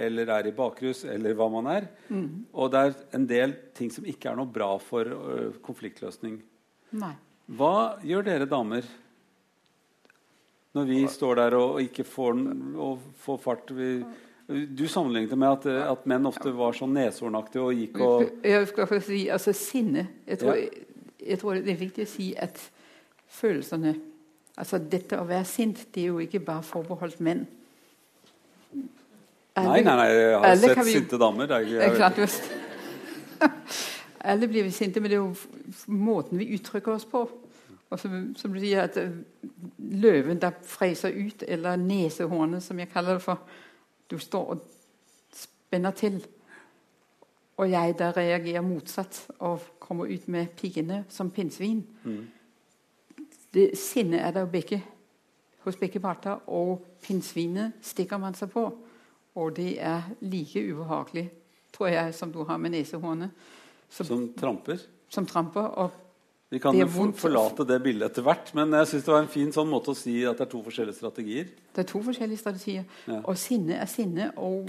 eller 0.09 0.33
er 0.39 0.49
i 0.51 0.55
bakrus 0.57 1.05
eller 1.07 1.37
hva 1.39 1.47
man 1.53 1.69
er. 1.71 1.87
Mm. 2.09 2.49
Og 2.51 2.73
det 2.73 2.83
er 2.83 2.97
en 3.19 3.29
del 3.31 3.55
ting 3.79 3.93
som 3.95 4.09
ikke 4.09 4.33
er 4.33 4.41
noe 4.41 4.51
bra 4.51 4.73
for 4.83 5.07
uh, 5.07 5.61
konfliktløsning. 5.63 6.41
Nei. 6.99 7.15
Hva 7.53 8.03
gjør 8.07 8.27
dere 8.27 8.51
damer 8.51 8.87
når 10.73 10.87
vi 10.89 11.01
står 11.11 11.39
der 11.39 11.59
og, 11.59 11.77
og 11.77 11.87
ikke 11.87 12.07
får, 12.09 12.45
og 12.83 13.09
får 13.23 13.43
fart? 13.47 13.73
Vi, 13.77 13.95
du 14.49 14.87
sammenlignet 14.91 15.39
med 15.39 15.59
at, 15.61 15.67
at, 15.87 16.07
menn 16.11 16.27
ofte 16.27 16.51
var 16.57 16.75
sånn 16.77 16.97
neshornaktige 16.97 17.63
og 17.63 17.79
gikk 17.79 18.01
og 18.03 18.25
Jeg 18.55 18.71
skal 18.73 18.97
si, 18.99 19.27
altså 19.31 19.55
Sinne. 19.57 20.09
Jeg 20.27 20.43
tror, 20.43 20.59
ja. 20.59 20.87
jeg 21.31 21.43
tror, 21.43 21.61
det 21.63 21.77
er 21.77 21.85
viktig 21.87 22.09
å 22.09 22.11
si 22.11 22.33
at 22.35 22.59
følelsene 23.33 23.95
Altså 24.63 24.79
Dette 24.79 25.19
å 25.19 25.27
være 25.27 25.45
sint 25.49 25.81
det 25.95 26.05
er 26.05 26.13
jo 26.13 26.21
ikke 26.23 26.41
bare 26.47 26.63
forbeholdt 26.63 27.21
menn. 27.25 27.47
Alle, 29.59 29.69
nei, 29.69 29.81
nei, 29.85 29.95
nei, 29.99 30.11
jeg 30.15 30.37
har 30.41 30.61
sett 30.63 30.79
vi, 30.79 30.93
sinte 30.95 31.19
damer. 31.21 31.51
Er, 31.51 31.65
jeg, 31.67 31.81
jeg, 31.83 31.97
klart, 31.99 32.21
alle 34.33 34.49
blir 34.49 34.65
vi 34.65 34.71
sinte, 34.73 35.03
men 35.03 35.11
det 35.11 35.19
er 35.19 35.25
jo 35.25 35.91
måten 35.93 36.39
vi 36.41 36.53
uttrykker 36.55 36.95
oss 36.95 37.05
på. 37.11 37.25
Og 37.93 38.01
som, 38.01 38.15
som 38.39 38.55
du 38.55 38.61
sier, 38.63 38.87
at 38.87 38.97
eh, 38.97 39.11
løven 39.93 40.39
da 40.41 40.53
freiser 40.65 41.13
ut, 41.13 41.43
eller 41.45 41.77
nesehornet, 41.77 42.63
som 42.65 42.79
jeg 42.81 42.89
kaller 42.93 43.19
det 43.19 43.25
for 43.27 43.43
Du 44.11 44.19
står 44.19 44.55
og 44.55 44.63
spenner 45.37 45.91
til. 45.97 46.21
Og 47.57 47.71
jeg 47.71 47.99
der 47.99 48.17
reagerer 48.17 48.65
motsatt 48.65 49.27
og 49.39 49.61
kommer 49.81 50.09
ut 50.09 50.29
med 50.29 50.55
piggene 50.57 51.03
som 51.09 51.31
pinnsvin. 51.31 51.83
Mm. 52.05 52.25
Det 53.55 53.71
Sinnet 53.79 54.21
er 54.21 54.31
der 54.31 54.47
begge, 54.49 54.83
hos 55.65 55.77
begge 55.77 56.01
parter, 56.01 56.41
og 56.49 56.83
pinnsvinet 57.03 57.73
stikker 57.83 58.19
man 58.19 58.35
seg 58.35 58.51
på. 58.51 58.65
Og 59.35 59.57
det 59.57 59.77
er 59.81 60.09
like 60.21 60.63
ubehagelig, 60.73 61.31
tror 61.73 61.93
jeg, 61.93 62.15
som 62.15 62.33
du 62.33 62.43
har 62.45 62.57
med 62.57 62.71
nesehornet. 62.75 63.31
Som, 63.89 64.07
som 64.07 64.25
tramper? 64.39 64.79
Som 65.09 65.27
tramper. 65.27 65.61
og 65.61 65.91
vi 66.53 66.59
kan 66.61 66.77
jo 66.77 66.87
forlate 67.17 67.65
det 67.65 67.79
bildet 67.81 68.11
etter 68.11 68.25
hvert, 68.27 68.51
men 68.53 68.75
jeg 68.77 68.89
synes 68.91 69.05
det 69.07 69.13
var 69.15 69.23
en 69.23 69.31
fin 69.33 69.53
sånn 69.55 69.71
måte 69.73 69.95
å 69.95 69.97
si 69.97 70.19
at 70.29 70.37
det 70.37 70.45
er 70.45 70.51
to 70.53 70.59
forskjellige 70.61 70.99
strategier. 70.99 71.47
Det 71.73 71.81
er 71.81 71.87
to 71.89 72.03
forskjellige 72.05 72.41
strategier. 72.43 72.83
Ja. 73.09 73.23
Og 73.23 73.39
sinne 73.41 73.79
er 73.81 73.89
sinne. 73.89 74.27
Og 74.37 74.69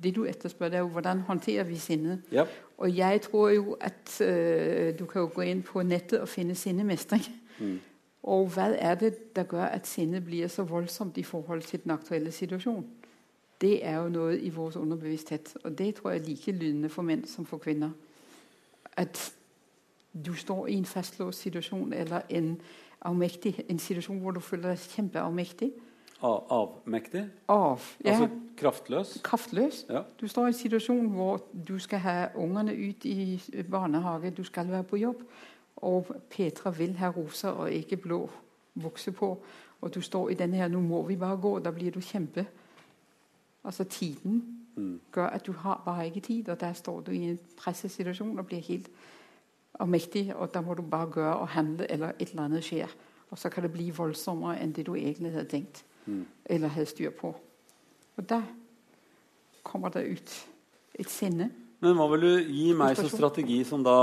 det 0.00 0.14
du 0.16 0.22
etterspør, 0.24 0.70
det 0.72 0.78
er 0.80 0.86
jo 0.86 0.94
hvordan 0.94 1.20
håndterer 1.28 1.68
vi 1.68 1.76
sinne. 1.76 2.22
Ja. 2.32 2.46
Og 2.80 2.96
jeg 2.96 3.20
tror 3.26 3.52
jo 3.52 3.76
at 3.76 4.14
uh, 4.24 4.88
du 4.96 5.04
kan 5.04 5.26
jo 5.26 5.28
gå 5.34 5.44
inn 5.52 5.60
på 5.68 5.84
nettet 5.84 6.22
og 6.22 6.32
finne 6.32 6.56
sinnemestring. 6.56 7.28
Mm. 7.60 7.78
Og 8.22 8.46
hva 8.54 8.68
er 8.76 8.94
det 9.00 9.36
der 9.36 9.44
gjør 9.48 9.64
at 9.64 9.86
sinnet 9.86 10.24
blir 10.24 10.48
så 10.48 10.62
voldsomt 10.62 11.18
i 11.18 11.22
forhold 11.22 11.62
til 11.62 11.82
den 11.84 11.90
aktuelle 11.90 12.32
situasjonen? 12.32 12.86
Det 13.60 13.86
er 13.86 13.96
jo 13.96 14.08
noe 14.08 14.38
i 14.38 14.48
vår 14.48 14.76
underbevissthet. 14.76 15.56
Og 15.64 15.78
det 15.78 15.94
tror 15.94 16.10
jeg 16.10 16.20
er 16.20 16.24
like 16.24 16.52
lydende 16.52 16.88
for 16.88 17.02
menn 17.02 17.26
som 17.28 17.46
for 17.46 17.58
kvinner. 17.58 17.90
At 18.96 19.32
du 20.24 20.34
står 20.34 20.66
i 20.66 20.74
en 20.74 20.84
fastlåst 20.84 21.40
situasjon 21.40 21.92
eller 21.92 22.20
en, 22.28 22.54
avmektig, 23.00 23.64
en 23.68 23.78
situasjon 23.78 24.18
hvor 24.20 24.30
du 24.30 24.40
føler 24.40 24.72
deg 24.72 24.78
kjempeavmektig. 24.96 25.70
Av, 26.20 26.42
avmektig? 26.52 27.22
Av, 27.48 27.84
ja. 28.04 28.12
Altså 28.12 28.28
kraftløs? 28.60 29.14
Kraftløs. 29.24 29.84
Ja. 29.88 30.02
Du 30.20 30.28
står 30.28 30.48
i 30.48 30.52
en 30.52 30.58
situasjon 30.58 31.06
hvor 31.14 31.44
du 31.68 31.78
skal 31.80 32.02
ha 32.04 32.16
ungene 32.36 32.74
ut 32.76 33.06
i 33.08 33.40
barnehage, 33.70 34.34
du 34.36 34.44
skal 34.44 34.68
være 34.68 34.84
på 34.84 35.00
jobb. 35.00 35.22
Og 35.82 36.06
Petra 36.30 36.70
vil 36.70 36.96
ha 36.96 37.08
rosa 37.08 37.48
og 37.48 37.72
ikke 37.72 37.96
blå 37.96 38.30
vokse 38.74 39.12
på. 39.12 39.38
Og 39.80 39.94
du 39.94 40.00
står 40.00 40.28
i 40.28 40.34
denne 40.34 40.56
her 40.56 40.68
'nå 40.68 40.80
må 40.80 41.02
vi 41.06 41.16
bare 41.16 41.36
gå'. 41.36 41.62
Da 41.62 41.70
blir 41.70 41.90
du 41.90 42.00
kjempe 42.00 42.46
Altså 43.64 43.84
tiden 43.84 44.58
mm. 44.76 45.00
gjør 45.14 45.26
at 45.26 45.46
du 45.46 45.52
har 45.52 45.82
bare 45.84 46.06
ikke 46.06 46.20
tid, 46.20 46.48
og 46.48 46.60
der 46.60 46.72
står 46.72 47.00
du 47.00 47.10
i 47.10 47.30
en 47.30 47.38
pressesituasjon 47.56 48.38
og 48.38 48.46
blir 48.46 48.58
helt 48.58 48.90
avmektig. 49.74 50.36
Og 50.36 50.54
da 50.54 50.60
må 50.60 50.74
du 50.74 50.82
bare 50.82 51.12
gjøre 51.14 51.36
og 51.36 51.48
handle, 51.48 51.90
eller 51.90 52.12
et 52.18 52.30
eller 52.30 52.42
annet 52.42 52.64
skjer. 52.64 52.88
Og 53.30 53.38
så 53.38 53.48
kan 53.48 53.62
det 53.62 53.72
bli 53.72 53.90
voldsommere 53.90 54.60
enn 54.60 54.72
det 54.72 54.86
du 54.86 54.94
egentlig 54.94 55.32
hadde 55.32 55.48
tenkt 55.48 55.84
mm. 56.06 56.26
eller 56.44 56.68
hadde 56.68 56.86
styr 56.86 57.10
på. 57.10 57.34
Og 58.16 58.28
da 58.30 58.42
kommer 59.62 59.88
det 59.88 60.08
ut 60.12 60.48
et 60.94 61.10
sinne 61.10 61.50
men 61.80 61.96
hva 61.96 62.06
vil 62.12 62.24
du 62.26 62.52
gi 62.52 62.74
meg 62.76 62.98
som 62.98 63.08
strategi, 63.08 63.62
som 63.64 63.84
da 63.84 63.96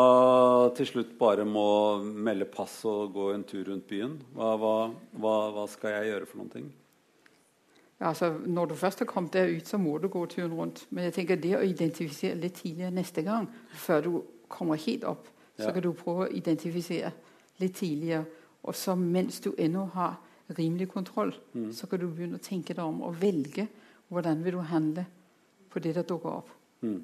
til 0.77 0.89
slutt 0.89 1.13
bare 1.19 1.45
må 1.45 1.67
melde 2.01 2.47
pass 2.49 2.79
og 2.89 3.13
gå 3.13 3.29
en 3.35 3.45
tur 3.45 3.67
rundt 3.69 3.85
byen? 3.89 4.15
Hva, 4.33 4.55
hva, 4.57 5.35
hva, 5.53 5.65
skal 5.69 5.93
jeg 5.99 6.11
gjøre 6.11 6.29
for 6.29 6.41
noen 6.41 6.53
ting? 6.55 6.67
Ja, 7.99 8.11
altså, 8.11 8.31
når 8.45 8.71
du 8.71 8.75
først 8.77 9.01
har 9.01 9.09
kommet 9.09 9.33
der 9.33 9.53
ut, 9.53 9.69
så 9.69 9.77
må 9.81 9.97
du 10.01 10.07
gå 10.09 10.23
turen 10.29 10.53
rundt. 10.53 10.83
Men 10.89 11.07
jeg 11.07 11.15
tenker 11.15 11.39
det 11.41 11.55
å 11.57 11.65
identifisere 11.65 12.37
litt 12.41 12.59
tidligere 12.61 12.93
neste 12.93 13.23
gang, 13.25 13.45
før 13.73 14.01
du 14.05 14.11
kommer 14.49 14.81
helt 14.81 15.05
opp, 15.09 15.29
så 15.57 15.69
ja. 15.69 15.73
kan 15.73 15.85
du 15.85 15.91
prøve 15.97 16.27
å 16.27 16.31
identifisere 16.33 17.11
litt 17.61 17.75
tidligere. 17.77 18.25
Og 18.65 18.77
så 18.77 18.95
mens 18.97 19.39
du 19.41 19.51
ennå 19.57 19.85
har 19.93 20.17
rimelig 20.57 20.89
kontroll, 20.91 21.33
mm. 21.53 21.71
så 21.73 21.89
kan 21.89 22.01
du 22.01 22.07
begynne 22.07 22.39
å 22.39 22.43
tenke 22.43 22.73
deg 22.73 22.85
om 22.85 23.01
og 23.05 23.17
velge 23.21 23.67
hvordan 24.07 24.43
vil 24.45 24.57
du 24.57 24.65
handle 24.69 25.05
på 25.69 25.81
det 25.83 25.93
der 25.97 26.05
dukker 26.07 26.39
opp. 26.39 26.51
Mm. 26.81 27.01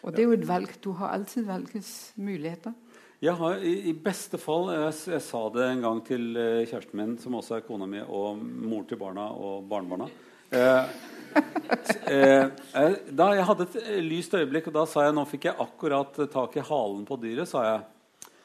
Og 0.00 0.14
det 0.14 0.22
er 0.22 0.30
jo 0.30 0.36
et 0.38 0.48
valg. 0.48 0.72
Du 0.80 0.92
har 0.98 1.12
alltid 1.14 1.44
valgets 1.48 2.12
muligheter. 2.20 2.72
Jeg 3.20 3.36
har 3.36 3.60
i, 3.60 3.92
beste 3.92 4.38
fall 4.40 4.70
jeg, 4.72 4.92
jeg, 5.12 5.22
sa 5.26 5.42
det 5.52 5.66
en 5.66 5.82
gang 5.84 5.98
til 6.06 6.30
uh, 6.38 6.62
kjæresten 6.64 6.96
min, 6.96 7.16
som 7.20 7.36
også 7.36 7.58
er 7.58 7.66
kona 7.66 7.84
mi, 7.84 8.00
og 8.00 8.40
mor 8.40 8.86
til 8.88 8.96
barna 9.00 9.26
og 9.36 9.66
barnebarna. 9.68 10.08
Eh, 10.50 10.84
eh, 12.10 12.94
da 13.14 13.26
Jeg 13.36 13.46
hadde 13.46 13.66
et 13.68 13.76
lyst 14.02 14.32
øyeblikk, 14.34 14.66
og 14.66 14.74
da 14.80 14.82
sa 14.88 15.04
jeg 15.04 15.14
nå 15.14 15.22
fikk 15.28 15.46
jeg 15.46 15.62
akkurat 15.62 16.16
tak 16.32 16.56
i 16.58 16.64
halen 16.66 17.04
på 17.06 17.18
dyret. 17.22 17.46
sa 17.46 17.62
jeg. 17.68 17.84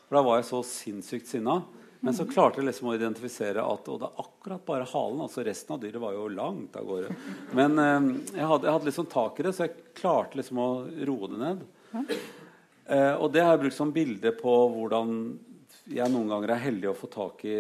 For 0.06 0.20
da 0.20 0.22
var 0.28 0.38
jeg 0.38 0.48
så 0.52 0.60
sinnssykt 0.70 1.32
sinna. 1.32 1.64
Men 2.06 2.14
så 2.14 2.28
klarte 2.30 2.62
jeg 2.62 2.68
liksom 2.68 2.92
å 2.92 2.94
identifisere 2.94 3.64
at 3.66 3.88
og 3.90 3.98
det 4.02 4.08
er 4.12 4.22
akkurat 4.22 4.66
bare 4.68 4.86
halen. 4.92 5.24
altså 5.26 5.42
Resten 5.46 5.74
av 5.74 5.82
dyret 5.82 6.02
var 6.04 6.14
jo 6.14 6.28
langt 6.30 6.78
av 6.78 6.86
gårde. 6.86 7.16
Men 7.58 7.82
eh, 7.82 8.12
jeg, 8.36 8.46
hadde, 8.46 8.68
jeg 8.68 8.76
hadde 8.76 8.90
liksom 8.92 9.08
tak 9.10 9.40
i 9.42 9.46
det, 9.48 9.54
så 9.58 9.66
jeg 9.66 9.76
klarte 9.98 10.38
liksom 10.38 10.62
å 10.62 10.70
roe 11.10 11.32
det 11.32 11.42
ned. 11.42 11.66
Eh, 12.86 13.14
og 13.16 13.32
det 13.34 13.42
har 13.42 13.56
jeg 13.56 13.64
brukt 13.64 13.78
som 13.80 13.94
bilde 13.96 14.36
på 14.38 14.54
hvordan 14.76 15.16
jeg 15.96 16.14
noen 16.14 16.30
ganger 16.30 16.54
er 16.54 16.64
heldig 16.64 16.92
å 16.92 16.98
få 16.98 17.10
tak 17.10 17.42
i 17.46 17.58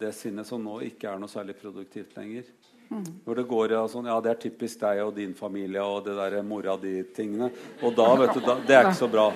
det 0.00 0.12
sinnet 0.16 0.48
som 0.48 0.60
nå 0.64 0.82
ikke 0.84 1.08
er 1.10 1.20
noe 1.20 1.32
særlig 1.32 1.56
produktivt 1.60 2.12
lenger. 2.16 2.44
Mm. 2.88 3.04
Når 3.24 3.40
det 3.40 3.46
går 3.48 3.72
ja, 3.76 3.82
sånn, 3.88 4.08
ja, 4.08 4.16
det 4.24 4.34
er 4.34 4.42
typisk 4.44 4.80
deg 4.80 5.02
og 5.04 5.14
din 5.16 5.32
familie 5.36 5.84
og 5.84 6.04
det 6.04 6.16
der 6.16 6.38
mora 6.44 6.76
di-tingene. 6.80 7.50
Og 7.80 7.96
da, 7.96 8.08
vet 8.20 8.36
du, 8.36 8.44
da, 8.44 8.56
det 8.68 8.76
er 8.76 8.88
ikke 8.88 9.00
så 9.00 9.10
bra. 9.12 9.26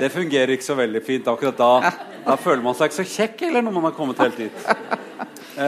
Det 0.00 0.08
fungerer 0.12 0.54
ikke 0.56 0.68
så 0.68 0.76
veldig 0.78 1.02
fint 1.04 1.28
akkurat 1.32 1.60
da. 1.60 1.92
Da 2.26 2.36
føler 2.40 2.62
man 2.64 2.76
seg 2.76 2.90
ikke 2.90 2.98
så 3.00 3.06
kjekk 3.08 3.46
eller 3.48 3.64
når 3.64 3.76
man 3.76 3.88
har 3.88 3.96
kommet 3.96 4.24
helt 4.24 4.40
dit. 4.40 4.66
Eh, 5.58 5.64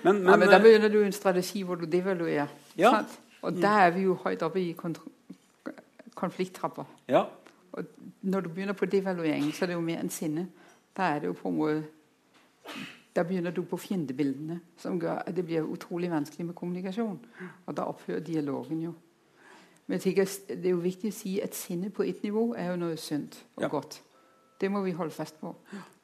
men, 0.00 0.22
men, 0.22 0.30
ja, 0.30 0.36
men 0.40 0.48
da 0.48 0.58
begynner 0.64 0.88
du 0.88 1.02
en 1.04 1.12
strategi 1.12 1.60
hvor 1.66 1.76
du 1.76 1.84
devaluerer. 1.92 2.48
Ja. 2.78 3.02
Og 3.44 3.58
der 3.60 3.82
er 3.82 3.90
vi 3.92 4.06
jo 4.06 4.14
høyt 4.22 4.40
oppe 4.46 4.62
i 4.62 4.70
konflikttrapper. 6.16 6.86
Ja. 7.08 7.26
Og 7.72 7.84
når 8.22 8.46
du 8.46 8.48
begynner 8.48 8.72
på 8.72 8.88
devaluering, 8.88 9.50
så 9.52 9.66
er 9.66 9.74
det 9.74 9.76
jo 9.76 9.84
mer 9.84 10.00
enn 10.00 10.08
sinne. 10.14 10.46
Da 10.96 11.10
er 11.12 11.20
det 11.20 11.28
jo 11.34 11.36
på 11.36 11.52
en 11.52 11.58
måte 11.58 11.82
da 13.16 13.22
begynner 13.24 13.50
du 13.50 13.62
på 13.64 13.78
fiendebildene, 13.80 14.58
som 14.76 14.98
gjør 15.00 15.22
at 15.22 15.36
det 15.36 15.44
blir 15.46 15.64
utrolig 15.64 16.10
vanskelig 16.12 16.46
med 16.46 16.54
kommunikasjon. 16.54 17.18
Og 17.66 17.76
da 17.76 17.86
opphører 17.88 18.20
dialogen 18.20 18.82
jo. 18.82 18.92
Men 19.86 20.02
tenker, 20.02 20.28
det 20.48 20.66
er 20.66 20.74
jo 20.74 20.82
viktig 20.82 21.12
å 21.12 21.16
si 21.16 21.36
at 21.40 21.54
sinne 21.56 21.92
på 21.94 22.04
ett 22.04 22.24
nivå 22.26 22.50
er 22.58 22.72
jo 22.72 22.80
noe 22.82 22.96
sunt 23.00 23.38
og 23.56 23.62
ja. 23.62 23.70
godt. 23.72 24.00
Det 24.60 24.70
må 24.72 24.80
vi 24.84 24.94
holde 24.96 25.12
fast 25.14 25.40
på. 25.40 25.54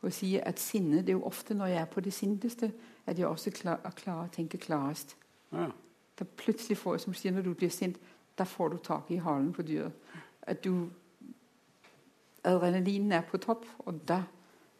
Og 0.02 0.12
si 0.12 0.36
at 0.36 0.60
sinne, 0.60 0.96
Det 0.96 1.08
er 1.08 1.12
jo 1.12 1.24
ofte 1.24 1.54
når 1.54 1.66
jeg 1.66 1.80
er 1.80 1.84
på 1.84 2.00
det 2.00 2.12
sinteste, 2.12 2.72
at 3.06 3.18
jeg 3.18 3.26
også 3.26 3.50
klarer 3.50 3.90
klar 3.96 4.24
å 4.24 4.32
tenke 4.32 4.58
klarest. 4.58 5.16
Ja. 5.52 5.70
Da 6.18 6.24
plutselig 6.24 6.78
får 6.78 6.94
jeg, 6.94 7.00
som 7.00 7.14
sier 7.14 7.32
når 7.32 7.42
du 7.42 7.54
blir 7.54 7.70
sint, 7.70 7.96
da 8.38 8.44
får 8.44 8.68
du 8.68 8.76
tak 8.76 9.10
i 9.10 9.16
halen 9.16 9.52
på 9.52 9.62
dyret. 9.62 9.92
At 10.42 10.64
du 10.64 10.90
Adrenalinen 12.44 13.12
er 13.12 13.22
på 13.22 13.38
topp, 13.38 13.66
og 13.86 14.00
da 14.08 14.24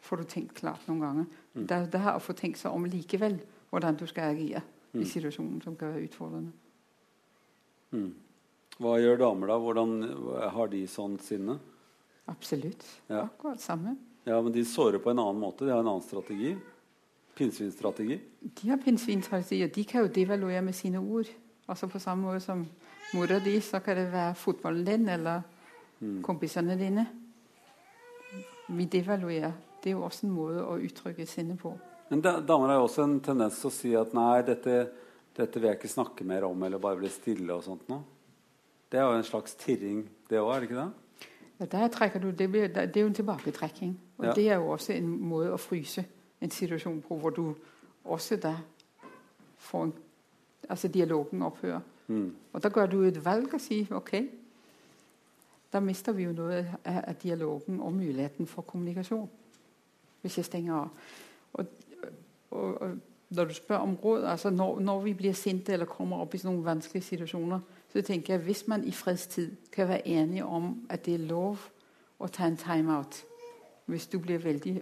får 0.03 0.17
du 0.17 0.25
tenkt 0.25 0.57
klart 0.59 0.89
noen 0.89 1.01
ganger. 1.01 1.27
Mm. 1.55 1.67
Det 1.67 2.01
er 2.01 2.17
å 2.17 2.23
få 2.23 2.35
tenkt 2.35 2.59
seg 2.59 2.75
om 2.75 2.89
likevel 2.91 3.39
hvordan 3.71 3.97
du 3.97 4.07
skal 4.11 4.35
agere 4.35 4.65
mm. 4.93 5.01
i 5.01 5.07
situasjonen 5.07 5.61
som 5.63 5.77
kan 5.79 5.93
være 5.95 6.09
utfordrende. 6.09 6.51
Mm. 7.93 8.11
Hva 8.83 8.97
gjør 8.99 9.21
damer, 9.21 9.53
da? 9.53 9.59
Hvordan 9.63 9.93
Har 10.57 10.73
de 10.73 10.83
sånn 10.91 11.19
sinne? 11.23 11.59
Absolutt. 12.31 12.85
Ja. 13.07 13.23
Akkurat 13.23 13.61
samme. 13.61 13.97
Ja, 14.25 14.43
Men 14.43 14.53
de 14.53 14.65
sårer 14.65 14.99
på 14.99 15.11
en 15.11 15.19
annen 15.19 15.41
måte. 15.41 15.65
De 15.65 15.71
har 15.71 15.81
en 15.81 15.89
annen 15.89 16.03
strategi. 16.03 16.57
Pinnsvinstrategi. 17.35 18.21
De 18.41 18.69
har 18.69 18.77
pinnsvinstrategi, 18.77 19.65
og 19.65 19.73
de 19.75 19.85
kan 19.85 20.05
jo 20.05 20.13
devaluere 20.13 20.63
med 20.63 20.75
sine 20.75 21.01
ord. 21.01 21.27
Altså 21.67 21.89
På 21.89 21.99
samme 21.99 22.27
måte 22.29 22.41
som 22.41 22.67
mora 23.15 23.39
di, 23.39 23.61
så 23.61 23.81
kan 23.81 23.97
det 23.97 24.11
være 24.13 24.35
fotballen 24.35 24.85
din 24.85 25.09
eller 25.09 25.43
mm. 25.99 26.23
kompisene 26.23 26.77
dine. 26.77 27.07
Vi 28.69 28.85
devaluerer. 28.85 29.53
Det 29.83 29.91
er 29.91 29.97
jo 29.97 30.05
også 30.07 30.27
en 30.27 30.35
måte 30.37 30.63
å 30.63 30.79
uttrykke 30.79 31.27
sinnet 31.27 31.59
på. 31.59 31.73
Men 32.09 32.21
da, 32.23 32.37
damer 32.41 32.71
har 32.71 32.79
jo 32.79 32.87
også 32.87 33.03
en 33.07 33.19
tendens 33.25 33.59
til 33.59 33.71
å 33.71 33.75
si 33.75 33.93
at 33.99 34.13
nei, 34.15 34.43
dette, 34.47 34.83
dette 35.35 35.59
vil 35.59 35.71
jeg 35.71 35.81
ikke 35.81 35.91
snakke 35.91 36.27
mer 36.29 36.45
om, 36.47 36.63
eller 36.63 36.79
bare 36.83 37.01
bli 37.01 37.11
stille 37.11 37.57
og 37.57 37.65
sånt 37.67 37.89
noe. 37.91 38.05
Det 38.93 39.01
er 39.01 39.09
jo 39.09 39.17
en 39.17 39.27
slags 39.27 39.57
tirring, 39.57 40.05
det 40.29 40.39
òg, 40.39 40.51
er 40.53 40.61
det 40.61 40.69
ikke 40.69 40.83
det? 40.83 41.02
Du, 41.67 42.31
det, 42.31 42.51
blir, 42.51 42.67
det 42.69 42.97
er 42.97 43.01
jo 43.01 43.07
en 43.07 43.15
tilbaketrekking. 43.15 44.01
Og 44.19 44.25
Ja. 44.25 44.33
det 44.33 44.49
er 44.51 44.55
jo 44.55 44.69
også 44.69 44.93
en 44.93 45.09
måte 45.09 45.53
å 45.53 45.57
fryse 45.57 46.05
en 46.41 46.51
situasjon 46.51 47.03
på, 47.03 47.17
hvor 47.17 47.31
du 47.31 47.55
også 48.05 48.37
da 48.37 48.57
får 49.59 49.85
en, 49.85 49.93
Altså 50.69 50.89
dialogen 50.89 51.43
opphører. 51.43 51.81
Mm. 52.07 52.35
Og 52.53 52.63
da 52.63 52.71
gjør 52.75 52.87
du 52.87 53.03
et 53.03 53.25
valg 53.25 53.55
og 53.55 53.61
sier 53.61 53.93
ok, 53.93 54.13
da 55.73 55.81
mister 55.81 56.13
vi 56.13 56.23
jo 56.23 56.33
noe 56.33 56.61
av, 56.85 56.99
av 57.09 57.15
dialogen 57.23 57.81
og 57.81 57.93
muligheten 57.93 58.47
for 58.47 58.63
kommunikasjon. 58.63 59.29
Hvis 60.21 60.37
jeg 60.37 60.45
stenger 60.45 60.75
av. 60.75 60.89
Og, 61.53 61.67
og, 62.51 62.83
og 62.83 62.99
når 63.31 63.45
du 63.45 63.55
spør 63.55 63.77
om 63.77 63.95
råd, 63.97 64.25
altså 64.25 64.51
når, 64.51 64.81
når 64.81 65.01
vi 65.01 65.15
blir 65.15 65.33
sinte 65.33 65.73
eller 65.73 65.87
kommer 65.87 66.21
opp 66.21 66.35
i 66.35 66.39
sånne 66.39 66.65
vanskelige 66.65 67.07
situasjoner, 67.07 67.61
så 67.93 68.03
tenker 68.03 68.35
jeg 68.37 68.45
hvis 68.47 68.65
man 68.69 68.85
i 68.89 68.93
fredstid 68.97 69.53
kan 69.73 69.89
være 69.89 70.07
enige 70.09 70.45
om 70.45 70.73
at 70.91 71.05
det 71.05 71.15
er 71.19 71.27
lov 71.29 71.61
å 72.23 72.29
ta 72.33 72.47
en 72.49 72.57
timeout 72.57 73.23
Hvis 73.91 74.07
du 74.09 74.19
blir 74.23 74.39
veldig 74.39 74.79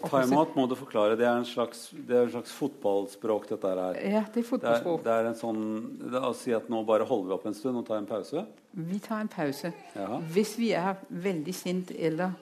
Timeout 0.00 0.54
må 0.56 0.62
du 0.64 0.72
forklare. 0.80 1.12
Det 1.12 1.26
er 1.28 1.36
en 1.36 1.44
slags, 1.44 1.90
det 1.92 2.14
er 2.16 2.22
en 2.24 2.30
slags 2.32 2.52
fotballspråk, 2.56 3.50
dette 3.50 3.68
her. 3.68 3.80
Ja, 4.00 4.00
det 4.00 4.06
er 4.06 4.30
Det 4.32 4.40
er, 4.40 4.46
fotballspråk. 4.48 5.02
det 5.04 5.12
er 5.12 5.26
en 5.28 5.36
sånn 5.36 5.58
det 6.00 6.16
er 6.16 6.24
å 6.24 6.32
si 6.32 6.54
at 6.56 6.70
nå 6.72 6.80
bare 6.88 7.04
holder 7.04 7.28
vi 7.28 7.34
opp 7.36 7.44
en 7.50 7.54
stund 7.58 7.76
og 7.76 7.84
tar 7.86 7.98
en 8.00 8.08
pause. 8.08 8.46
Vi 8.72 8.98
tar 9.04 9.20
en 9.20 9.28
pause. 9.28 9.72
Ja. 9.92 10.16
Hvis 10.32 10.54
vi 10.56 10.70
er 10.72 10.96
veldig 11.10 11.54
sint 11.54 11.92
eller 11.92 12.32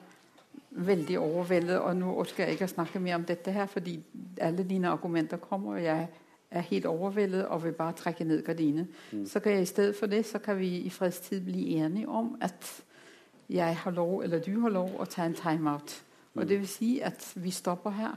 veldig 0.71 1.17
overveldet 1.19 1.81
Og 1.81 1.97
nå 1.97 2.13
orker 2.21 2.45
jeg 2.45 2.55
ikke 2.55 2.69
å 2.69 2.75
snakke 2.77 3.01
mer 3.03 3.17
om 3.19 3.25
dette 3.27 3.51
her, 3.51 3.67
fordi 3.67 3.97
alle 4.41 4.63
dine 4.63 4.93
argumenter 4.93 5.41
kommer, 5.43 5.81
og 5.81 5.83
jeg 5.83 6.07
er 6.51 6.61
helt 6.61 6.87
overveldet 6.87 7.47
og 7.47 7.65
vil 7.65 7.73
bare 7.73 7.93
trekke 7.93 8.25
ned 8.25 8.43
gardinene. 8.43 8.89
Så 9.27 9.41
kan 9.41 9.53
jeg 9.53 9.63
i 9.63 9.65
stedet 9.65 9.97
for 9.97 10.07
det 10.07 10.27
så 10.27 10.39
kan 10.39 10.59
vi 10.59 10.69
i 10.79 10.91
fredstid 10.91 11.41
bli 11.45 11.75
enige 11.77 12.09
om 12.09 12.37
at 12.41 12.85
jeg 13.49 13.77
har 13.77 13.91
lov, 13.91 14.21
eller 14.21 14.39
du 14.39 14.61
har 14.61 14.69
lov, 14.69 14.91
å 15.01 15.05
ta 15.05 15.25
en 15.25 15.35
timeout. 15.35 16.05
Og 16.35 16.49
det 16.49 16.59
vil 16.59 16.69
si 16.69 17.01
at 17.01 17.33
vi 17.37 17.51
stopper 17.51 17.91
her. 17.91 18.17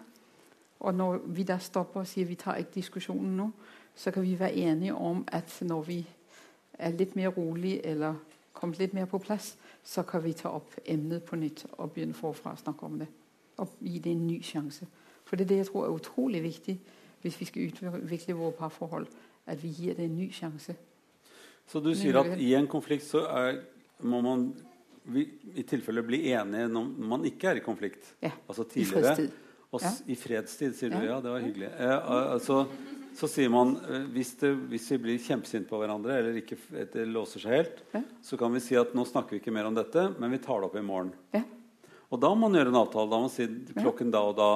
Og 0.80 0.96
når 0.96 1.18
vi 1.26 1.44
da 1.44 1.58
stopper 1.58 2.02
og 2.02 2.08
sier 2.08 2.26
vi 2.26 2.36
tar 2.36 2.60
ikke 2.60 2.76
diskusjonen 2.76 3.38
nå, 3.38 3.50
så 3.96 4.12
kan 4.12 4.24
vi 4.24 4.40
være 4.40 4.54
enige 4.54 4.96
om 4.96 5.24
at 5.28 5.58
når 5.62 5.82
vi 5.88 6.06
er 6.80 6.96
litt 6.98 7.16
mer 7.16 7.28
rolig 7.28 7.82
eller 7.84 8.16
kommet 8.54 8.80
litt 8.80 8.94
mer 8.94 9.06
på 9.06 9.18
plass, 9.18 9.56
så 9.84 10.04
kan 10.04 10.24
vi 10.24 10.34
ta 10.34 10.50
opp 10.50 10.74
emnet 10.86 11.24
på 11.24 11.36
nytt 11.36 11.66
og 11.78 11.92
begynne 11.92 12.18
forfra 12.18 12.54
å 12.54 12.62
snakke 12.62 12.86
om 12.86 12.98
det. 13.00 13.08
Og 13.58 13.78
gi 13.80 14.00
det 14.00 14.12
en 14.12 14.28
ny 14.28 14.42
sjanse. 14.44 14.88
For 15.26 15.36
det 15.36 15.46
er 15.46 15.50
det 15.50 15.58
jeg 15.58 15.70
tror 15.72 15.86
er 15.86 15.96
utrolig 15.96 16.44
viktig 16.44 16.80
hvis 17.22 17.38
vi 17.42 17.46
skal 17.50 17.70
utvikle 17.70 18.36
våre 18.38 18.56
parforhold. 18.58 19.08
At 19.50 19.62
vi 19.62 19.72
gir 19.74 19.96
det 19.98 20.06
en 20.08 20.18
ny 20.18 20.30
sjanse. 20.34 20.76
Så 21.70 21.80
du 21.84 21.92
sier 21.96 22.18
at 22.20 22.34
i 22.42 22.52
en 22.58 22.68
konflikt 22.70 23.06
så 23.08 23.24
er, 23.30 23.62
må 24.04 24.20
man 24.26 24.50
vi, 25.10 25.24
i 25.58 25.64
tilfelle 25.66 26.04
bli 26.06 26.24
enige 26.34 26.68
når 26.70 26.90
man 27.10 27.24
ikke 27.26 27.52
er 27.52 27.62
i 27.62 27.66
konflikt. 27.66 28.14
Ja, 28.22 28.34
Altså 28.48 28.66
I 28.76 28.86
fredstid. 28.86 29.32
Og 29.72 29.80
ja. 29.82 29.92
I 30.12 30.16
fredstid, 30.20 30.74
sier 30.76 30.92
du. 30.92 30.98
Ja. 31.00 31.14
Ja, 31.16 31.20
det 31.24 31.32
var 31.32 31.40
hyggelig. 31.46 31.70
Eh, 31.80 32.10
altså, 32.36 32.66
så 33.16 33.28
sier 33.32 33.50
man 33.54 33.78
eh, 33.88 34.04
hvis, 34.12 34.34
det, 34.42 34.50
hvis 34.68 34.90
vi 34.92 34.98
blir 35.06 35.22
kjempesinte 35.24 35.70
på 35.72 35.80
hverandre, 35.80 36.18
eller 36.20 36.42
ikke 36.42 36.58
det 36.92 37.06
låser 37.08 37.40
seg 37.46 37.56
helt, 37.56 37.80
Ja. 37.96 38.02
så 38.22 38.38
kan 38.40 38.52
vi 38.52 38.60
si 38.64 38.76
at 38.80 38.92
nå 38.98 39.06
snakker 39.08 39.38
vi 39.38 39.40
ikke 39.40 39.54
mer 39.56 39.70
om 39.70 39.78
dette, 39.78 40.10
men 40.20 40.34
vi 40.36 40.42
tar 40.44 40.60
det 40.60 40.68
opp 40.70 40.76
i 40.76 40.84
morgen. 40.84 41.14
Ja. 41.34 41.46
Og 42.12 42.20
da 42.20 42.34
må 42.36 42.50
man 42.50 42.60
gjøre 42.60 42.74
en 42.74 42.82
avtale. 42.82 43.08
Da 43.08 43.22
må 43.22 43.30
man 43.30 43.34
si 43.34 43.48
klokken 43.80 44.12
da 44.12 44.26
og 44.28 44.36
da. 44.36 44.50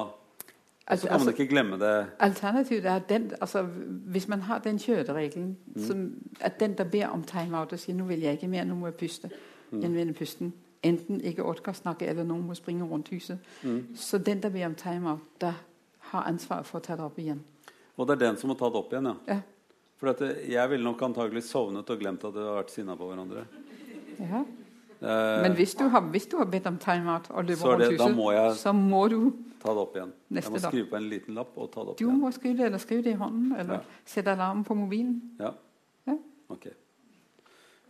Og 0.86 0.92
Altså, 0.92 1.02
så 1.02 1.08
kan 1.08 1.20
man 1.20 1.28
altså, 1.28 1.42
ikke 1.42 1.50
glemme 1.52 1.78
det. 1.78 2.06
Alternativet 2.20 2.84
er 2.86 2.94
at 2.96 3.08
den, 3.08 3.32
altså, 3.40 3.62
hvis 4.06 4.28
man 4.28 4.40
har 4.40 4.58
den 4.58 4.78
kjøreregelen, 4.78 5.56
Mm. 5.66 5.82
som, 5.82 6.10
at 6.40 6.60
den 6.60 6.74
der 6.78 6.84
ber 6.84 7.06
om 7.06 7.22
timeout 7.22 7.72
og 7.72 7.78
sier 7.78 7.94
'nå 7.94 8.04
vil 8.04 8.20
jeg 8.20 8.32
ikke 8.32 8.48
mer, 8.48 8.64
nå 8.64 8.74
må 8.74 8.86
jeg 8.86 8.94
puste', 8.94 9.28
Mm. 9.72 10.14
pusten, 10.14 10.52
enten 10.82 11.20
ikke 11.20 11.42
orker 11.44 11.72
snakke 11.72 12.06
eller 12.06 12.24
noen 12.24 12.46
må 12.46 12.54
springe 12.54 12.84
rundt 12.84 13.08
huset, 13.08 13.38
Mm. 13.62 13.86
så 13.96 14.18
den 14.18 14.40
der 14.42 14.48
ber 14.48 14.66
om 14.66 14.74
timeout, 14.74 15.18
da 15.40 15.52
har 15.98 16.22
ansvaret 16.22 16.66
for 16.66 16.78
å 16.78 16.82
ta 16.82 16.92
det 16.96 17.04
opp 17.04 17.18
igjen. 17.18 17.40
Og 17.98 18.06
det 18.08 18.22
er 18.22 18.26
den 18.28 18.36
som 18.36 18.50
må 18.50 18.54
ta 18.58 18.64
det 18.66 18.74
opp 18.76 18.92
igjen, 18.92 19.04
ja. 19.06 19.14
Ja. 19.34 19.40
For 19.96 20.06
at 20.08 20.20
eh, 20.20 20.52
jeg 20.52 20.70
ville 20.70 20.84
nok 20.84 21.02
antagelig 21.02 21.42
sovnet 21.42 21.90
og 21.90 21.98
glemt 21.98 22.24
at 22.24 22.34
vi 22.34 22.38
har 22.40 22.62
vært 22.62 22.70
sinna 22.70 22.94
på 22.96 23.08
hverandre. 23.08 23.44
Ja. 24.20 24.44
Eh, 25.02 25.42
Men 25.42 25.52
hvis 25.54 25.74
du, 25.74 25.88
har, 25.88 26.00
hvis 26.00 26.26
du 26.26 26.36
har 26.36 26.44
bedt 26.44 26.66
om 26.66 26.78
timeout 26.78 27.30
og 27.30 27.44
løper 27.44 27.64
er 27.66 27.76
rundt 27.76 27.98
da 27.98 28.04
huset, 28.04 28.16
må 28.16 28.32
jeg- 28.32 28.52
så 28.56 28.72
må 28.72 29.08
du 29.10 29.32
ta 29.66 29.74
det 29.76 29.82
opp 29.82 29.96
igjen. 29.98 30.12
Neste 30.36 30.52
jeg 30.52 30.54
må 30.56 30.70
skrive 30.70 30.90
på 30.92 30.98
en 31.00 31.08
liten 31.10 31.36
lapp 31.38 31.56
og 31.58 31.70
ta 31.74 31.82
det 31.84 31.94
opp 31.94 31.98
Du 32.00 32.04
igjen. 32.06 32.20
må 32.22 32.30
skrive 32.34 32.56
det, 32.60 32.66
eller 32.70 32.82
skrive 32.82 33.02
det 33.06 33.14
i 33.16 33.20
hånden, 33.20 33.52
eller 33.60 33.80
Ja. 33.80 33.96
sette 34.06 34.32
alarmen 34.36 34.64
på 34.64 34.76
mobilen. 34.78 35.16
Ja. 35.40 35.52
Ja. 36.06 36.16
Ok. 36.54 36.68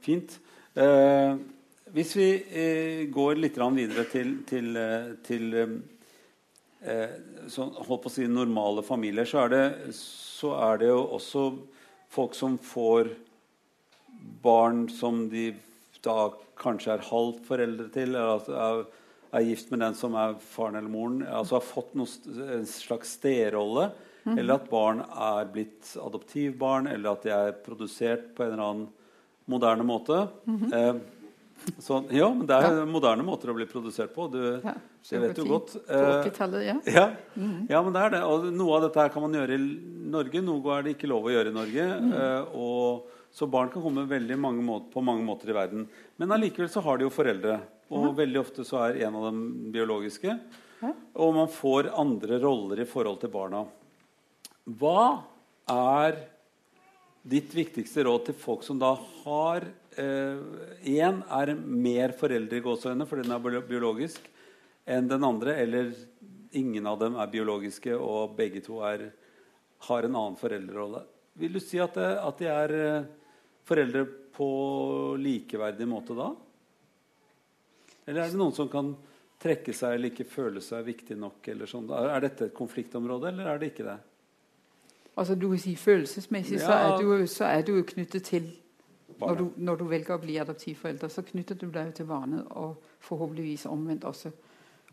Fint. 0.07 0.39
Eh, 0.77 1.37
hvis 1.95 2.15
vi 2.17 2.29
eh, 2.51 3.07
går 3.13 3.37
litt 3.41 3.57
videre 3.57 4.05
til, 4.11 4.43
til, 4.49 4.77
eh, 4.77 5.15
til 5.25 5.55
eh, 5.55 5.77
eh, 6.83 7.15
sånn, 7.49 7.73
holdt 7.87 8.03
på 8.03 8.11
å 8.11 8.17
si 8.17 8.27
normale 8.27 8.83
familier, 8.83 9.25
så 9.25 9.45
er, 9.45 9.49
det, 9.55 9.95
så 9.95 10.53
er 10.73 10.79
det 10.83 10.89
jo 10.89 11.01
også 11.17 11.47
folk 12.09 12.35
som 12.35 12.59
får 12.59 13.11
barn 14.43 14.89
som 14.89 15.29
de 15.31 15.55
da 16.05 16.29
kanskje 16.61 16.93
er 16.95 17.03
halvt 17.09 17.41
foreldre 17.49 17.89
til, 17.93 18.15
eller 18.15 18.37
altså 18.37 18.53
er, 18.55 18.85
er 19.33 19.47
gift 19.47 19.71
med 19.73 19.83
den 19.83 19.97
som 19.99 20.15
er 20.19 20.37
faren 20.41 20.79
eller 20.79 20.93
moren, 20.93 21.23
altså 21.27 21.59
har 21.59 21.67
fått 21.67 21.95
noe, 21.99 22.07
en 22.59 22.67
slags 22.69 23.17
sterolle, 23.19 23.91
eller 24.27 24.59
at 24.59 24.71
barn 24.71 25.03
er 25.07 25.51
blitt 25.53 25.93
adoptivbarn, 26.03 26.89
eller 26.91 27.13
at 27.13 27.27
de 27.27 27.35
er 27.35 27.53
produsert 27.67 28.33
på 28.35 28.43
en 28.43 28.55
eller 28.55 28.65
annen 28.65 28.89
moderne 29.47 29.87
måte. 29.87 30.27
eh, 30.75 30.97
så, 31.79 32.01
ja, 32.11 32.29
men 32.35 32.47
det 32.47 32.57
er 32.57 32.85
moderne 32.89 33.25
måter 33.27 33.51
å 33.51 33.57
bli 33.57 33.67
produsert 33.71 34.13
på. 34.15 34.29
Du, 34.31 34.41
Ja, 34.63 34.75
det 35.11 35.21
vet 35.23 35.39
du 35.39 35.45
godt. 35.49 35.77
Eh, 35.89 36.63
ja. 36.67 36.77
Ja. 36.85 37.07
Mm 37.35 37.51
-hmm. 37.51 37.67
ja, 37.71 37.83
men 37.83 37.93
det 37.93 38.01
er 38.01 38.11
det. 38.11 38.23
Og 38.25 38.45
noe 38.53 38.77
av 38.77 38.83
dette 38.83 39.01
her 39.01 39.09
kan 39.09 39.23
man 39.23 39.35
gjøre 39.35 39.55
i 39.55 39.79
Norge, 40.11 40.43
noe 40.43 40.79
er 40.79 40.83
det 40.83 40.97
ikke 40.97 41.09
lov 41.09 41.25
å 41.25 41.31
gjøre 41.31 41.49
i 41.49 41.53
Norge. 41.53 41.87
Eh, 42.15 42.43
og, 42.55 43.07
så 43.33 43.47
barn 43.47 43.69
kan 43.69 43.83
komme 43.83 44.07
mange 44.37 44.63
måter, 44.63 44.93
på 44.93 45.03
mange 45.05 45.23
måter 45.23 45.51
i 45.51 45.53
verden. 45.53 45.89
Men 46.17 46.33
allikevel 46.33 46.69
så 46.69 46.81
har 46.81 46.97
de 46.97 47.05
jo 47.05 47.11
foreldre. 47.11 47.61
Og 47.95 48.17
veldig 48.19 48.41
ofte 48.41 48.65
så 48.67 48.81
er 48.87 49.03
en 49.07 49.19
av 49.19 49.29
dem 49.29 49.43
biologiske. 49.75 50.39
Ja. 50.83 50.93
Og 51.23 51.35
man 51.37 51.51
får 51.53 51.93
andre 51.95 52.41
roller 52.43 52.83
i 52.83 52.89
forhold 52.89 53.21
til 53.23 53.33
barna. 53.33 53.65
Hva 54.67 55.23
er 55.71 56.19
ditt 57.27 57.55
viktigste 57.55 58.05
råd 58.07 58.29
til 58.29 58.39
folk 58.39 58.65
som 58.67 58.79
da 58.83 58.95
har 59.25 59.69
Én 59.97 61.23
er 61.33 61.55
mer 61.57 62.13
foreldre 62.19 62.59
i 62.59 62.65
gåseøynene 62.65 63.07
fordi 63.09 63.23
den 63.25 63.33
er 63.33 63.63
biologisk, 63.65 64.27
enn 64.85 65.09
den 65.09 65.25
andre. 65.25 65.55
Eller 65.63 65.95
ingen 66.53 66.87
av 66.87 66.99
dem 67.01 67.17
er 67.17 67.31
biologiske, 67.33 67.95
og 67.97 68.37
begge 68.37 68.61
to 68.65 68.83
er, 68.85 69.09
har 69.89 70.05
en 70.05 70.19
annen 70.19 70.37
foreldrerolle. 70.37 71.01
Vil 71.37 71.57
du 71.57 71.61
si 71.61 71.81
at, 71.81 71.97
det, 71.97 72.11
at 72.21 72.39
de 72.41 72.49
er 72.49 72.75
eh, 72.77 73.09
foreldre 73.69 74.05
på 74.37 74.51
likeverdig 75.21 75.89
måte 75.89 76.17
da? 76.17 76.31
Eller 78.07 78.23
er 78.23 78.33
det 78.33 78.41
noen 78.41 78.55
som 78.55 78.69
kan 78.73 78.93
trekke 79.43 79.75
seg 79.77 79.97
eller 79.97 80.13
ikke 80.13 80.29
føle 80.31 80.63
seg 80.65 80.85
viktig 80.87 81.17
nok? 81.21 81.41
Eller 81.53 81.71
sånn? 81.71 81.89
Er 81.91 82.23
dette 82.25 82.49
et 82.49 82.57
konfliktområde, 82.57 83.33
eller 83.33 83.51
er 83.51 83.61
det 83.61 83.73
ikke 83.73 83.89
det? 83.89 83.99
Altså 85.17 85.35
du 85.35 85.49
kan 85.49 85.61
si 85.61 85.73
Følelsesmessig 85.81 86.61
så, 86.61 86.73
er 86.77 86.99
du, 87.01 87.27
så 87.31 87.49
er 87.49 87.63
du 87.65 87.79
knyttet 87.89 88.29
til 88.29 88.51
når 89.17 89.39
du, 89.39 89.45
når 89.57 89.79
du 89.81 89.85
velger 89.89 90.17
å 90.17 90.21
bli 90.21 90.35
adoptivforelder, 90.43 91.09
så 91.09 91.23
knytter 91.25 91.57
du 91.57 91.71
deg 91.73 91.95
til 91.97 92.05
barnet, 92.09 92.45
og 92.53 92.83
forhåpentligvis 93.07 93.65
omvendt 93.71 94.05
også. 94.05 94.33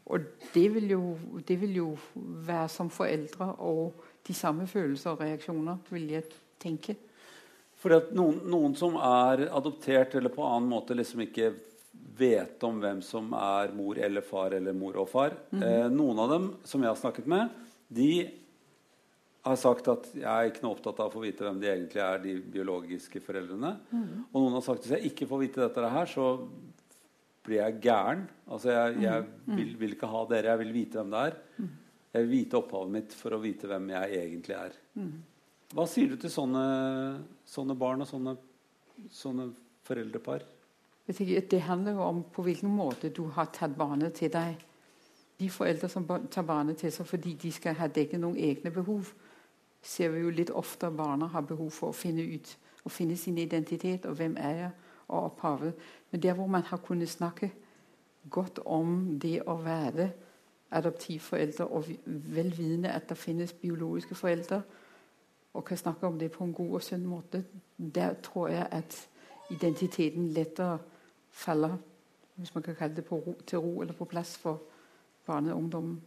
Og 0.05 0.28
det 0.53 0.64
vil, 0.74 0.89
jo, 0.91 1.01
det 1.47 1.57
vil 1.59 1.76
jo 1.76 1.89
være 2.16 2.70
som 2.72 2.91
foreldre 2.91 3.49
og 3.64 3.99
de 4.28 4.36
samme 4.36 4.68
følelser 4.68 5.11
og 5.11 5.24
reaksjoner, 5.24 5.82
vil 5.91 6.09
jeg 6.11 6.28
tenke. 6.61 6.95
At 7.84 8.14
noen, 8.16 8.39
noen 8.47 8.76
som 8.80 8.95
er 8.95 9.49
adoptert 9.51 10.16
eller 10.16 10.32
på 10.32 10.43
annen 10.47 10.70
måte 10.72 10.95
liksom 10.95 11.26
ikke 11.26 11.49
vet 11.93 12.63
om 12.63 12.79
hvem 12.81 13.01
som 13.05 13.31
er 13.37 13.73
mor 13.75 13.97
eller 13.97 14.25
far 14.25 14.53
eller 14.57 14.75
mor 14.77 14.97
og 15.01 15.07
far 15.09 15.33
eh, 15.55 15.89
Noen 15.89 16.19
av 16.21 16.29
dem 16.29 16.47
som 16.67 16.83
jeg 16.83 16.91
har 16.91 16.99
snakket 16.99 17.29
med, 17.29 17.53
de 17.93 18.11
har 19.43 19.57
sagt 19.59 19.87
at 19.91 20.05
jeg 20.15 20.27
er 20.29 20.49
ikke 20.49 20.63
noe 20.63 20.75
opptatt 20.77 21.01
av 21.03 21.09
å 21.09 21.13
få 21.17 21.23
vite 21.25 21.43
hvem 21.43 21.57
de 21.59 21.67
egentlig 21.67 21.99
er, 21.99 22.21
de 22.23 22.35
biologiske 22.53 23.19
foreldrene. 23.25 23.73
Og 24.31 24.37
noen 24.39 24.55
har 24.55 24.63
sagt 24.63 24.83
at 24.83 24.87
hvis 24.87 24.95
jeg 24.95 25.11
ikke 25.11 25.27
får 25.27 25.41
vite 25.41 25.63
dette 25.65 25.89
her, 25.97 26.07
så 26.07 26.27
blir 27.43 27.59
jeg 27.59 27.81
gæren. 27.83 28.23
Altså 28.47 28.71
jeg, 28.71 29.01
jeg 29.03 29.25
vil, 29.57 29.73
vil 29.81 29.97
ikke 29.97 30.11
ha 30.13 30.21
dere, 30.31 30.53
jeg 30.53 30.61
vil 30.63 30.71
vite 30.77 31.01
hvem 31.01 31.11
det 31.11 31.25
er. 31.27 31.35
Jeg 32.13 32.23
vil 32.23 32.31
vite 32.37 32.59
opphavet 32.61 32.93
mitt 32.95 33.17
for 33.19 33.35
å 33.35 33.41
vite 33.43 33.67
hvem 33.67 33.91
jeg 33.91 34.17
egentlig 34.21 34.55
er. 34.61 34.79
Hva 35.73 35.87
sier 35.89 36.13
du 36.13 36.15
til 36.21 36.31
sånne, 36.31 36.63
sånne 37.49 37.75
barn 37.83 38.05
og 38.05 38.07
sånne, 38.07 38.37
sånne 39.11 39.49
foreldrepar? 39.83 40.47
Det 41.07 41.61
handler 41.61 41.91
jo 41.91 42.01
om 42.01 42.23
på 42.23 42.41
hvilken 42.41 42.69
måte 42.69 43.09
du 43.09 43.23
har 43.23 43.45
tatt 43.45 43.75
barnet 43.77 44.13
til 44.13 44.31
deg. 44.31 44.55
de 45.39 45.49
foreldre 45.49 45.89
som 45.89 46.05
tar 46.31 46.43
barnet 46.43 46.77
til 46.77 46.91
seg 46.91 47.05
fordi 47.05 47.33
de 47.33 47.51
skal 47.51 47.75
ha 47.75 47.87
dekket 47.87 48.19
noen 48.19 48.37
egne 48.37 48.71
behov, 48.71 49.09
ser 49.81 50.09
vi 50.09 50.19
jo 50.19 50.29
litt 50.29 50.49
ofte 50.49 50.91
barna 50.91 51.27
har 51.27 51.41
behov 51.41 51.71
for 51.71 51.89
å 51.89 51.97
finne 51.97 52.21
ut 52.21 52.57
å 52.83 52.89
finne 52.89 53.17
sin 53.17 53.37
identitet 53.37 54.05
og 54.05 54.17
hvem 54.19 54.37
er 54.37 54.55
jeg 54.57 54.71
og 55.07 55.23
opphavet. 55.31 55.73
Men 56.11 56.21
der 56.21 56.33
hvor 56.33 56.47
man 56.47 56.65
har 56.67 56.77
kunnet 56.77 57.09
snakke 57.09 57.51
godt 58.29 58.59
om 58.65 59.19
det 59.19 59.41
å 59.47 59.55
være 59.63 60.09
adoptivforeldre 60.73 61.65
og 61.65 61.89
vel 62.05 62.51
vitende 62.57 62.91
at 62.91 63.09
det 63.09 63.17
finnes 63.17 63.53
biologiske 63.53 64.15
foreldre, 64.15 64.61
og 65.53 65.65
kan 65.65 65.77
snakke 65.77 66.07
om 66.07 66.17
det 66.19 66.31
på 66.31 66.43
en 66.43 66.53
god 66.53 66.71
og 66.79 66.81
sunn 66.81 67.05
måte, 67.05 67.43
der 67.77 68.13
tror 68.25 68.47
jeg 68.49 68.67
at 68.71 68.95
identiteten 69.53 70.31
lettere 70.33 70.79
faller 71.34 71.77
hvis 72.38 72.53
man 72.55 72.63
kan 72.65 72.77
kalle 72.77 72.97
det 72.97 73.05
ro, 73.09 73.36
til 73.45 73.61
ro 73.61 73.81
eller 73.84 73.93
på 73.97 74.07
plass 74.09 74.36
for 74.41 74.61
barne- 75.27 75.53
og 75.53 75.65
ungdommen. 75.65 76.01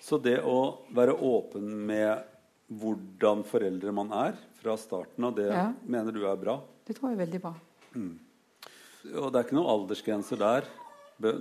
Så 0.00 0.18
det 0.20 0.38
å 0.44 0.84
være 0.94 1.16
åpen 1.16 1.70
med 1.88 2.24
hvordan 2.66 3.44
foreldre 3.46 3.92
man 3.94 4.12
er 4.12 4.36
fra 4.60 4.76
starten 4.76 5.24
av, 5.24 5.34
det 5.36 5.48
ja. 5.48 5.70
mener 5.86 6.12
du 6.12 6.26
er 6.28 6.36
bra? 6.36 6.58
Det 6.86 6.96
tror 6.96 7.10
jeg 7.10 7.16
er 7.16 7.22
veldig 7.24 7.40
bra. 7.42 7.54
Mm. 7.94 8.12
Og 9.14 9.30
det 9.30 9.38
er 9.38 9.46
ikke 9.46 9.56
noen 9.56 9.72
aldersgrenser 9.72 10.40
der? 10.40 10.68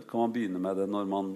Kan 0.07 0.21
man 0.21 0.33
begynne 0.33 0.61
med 0.61 0.79
det 0.79 0.87
når 0.87 1.09
man, 1.09 1.33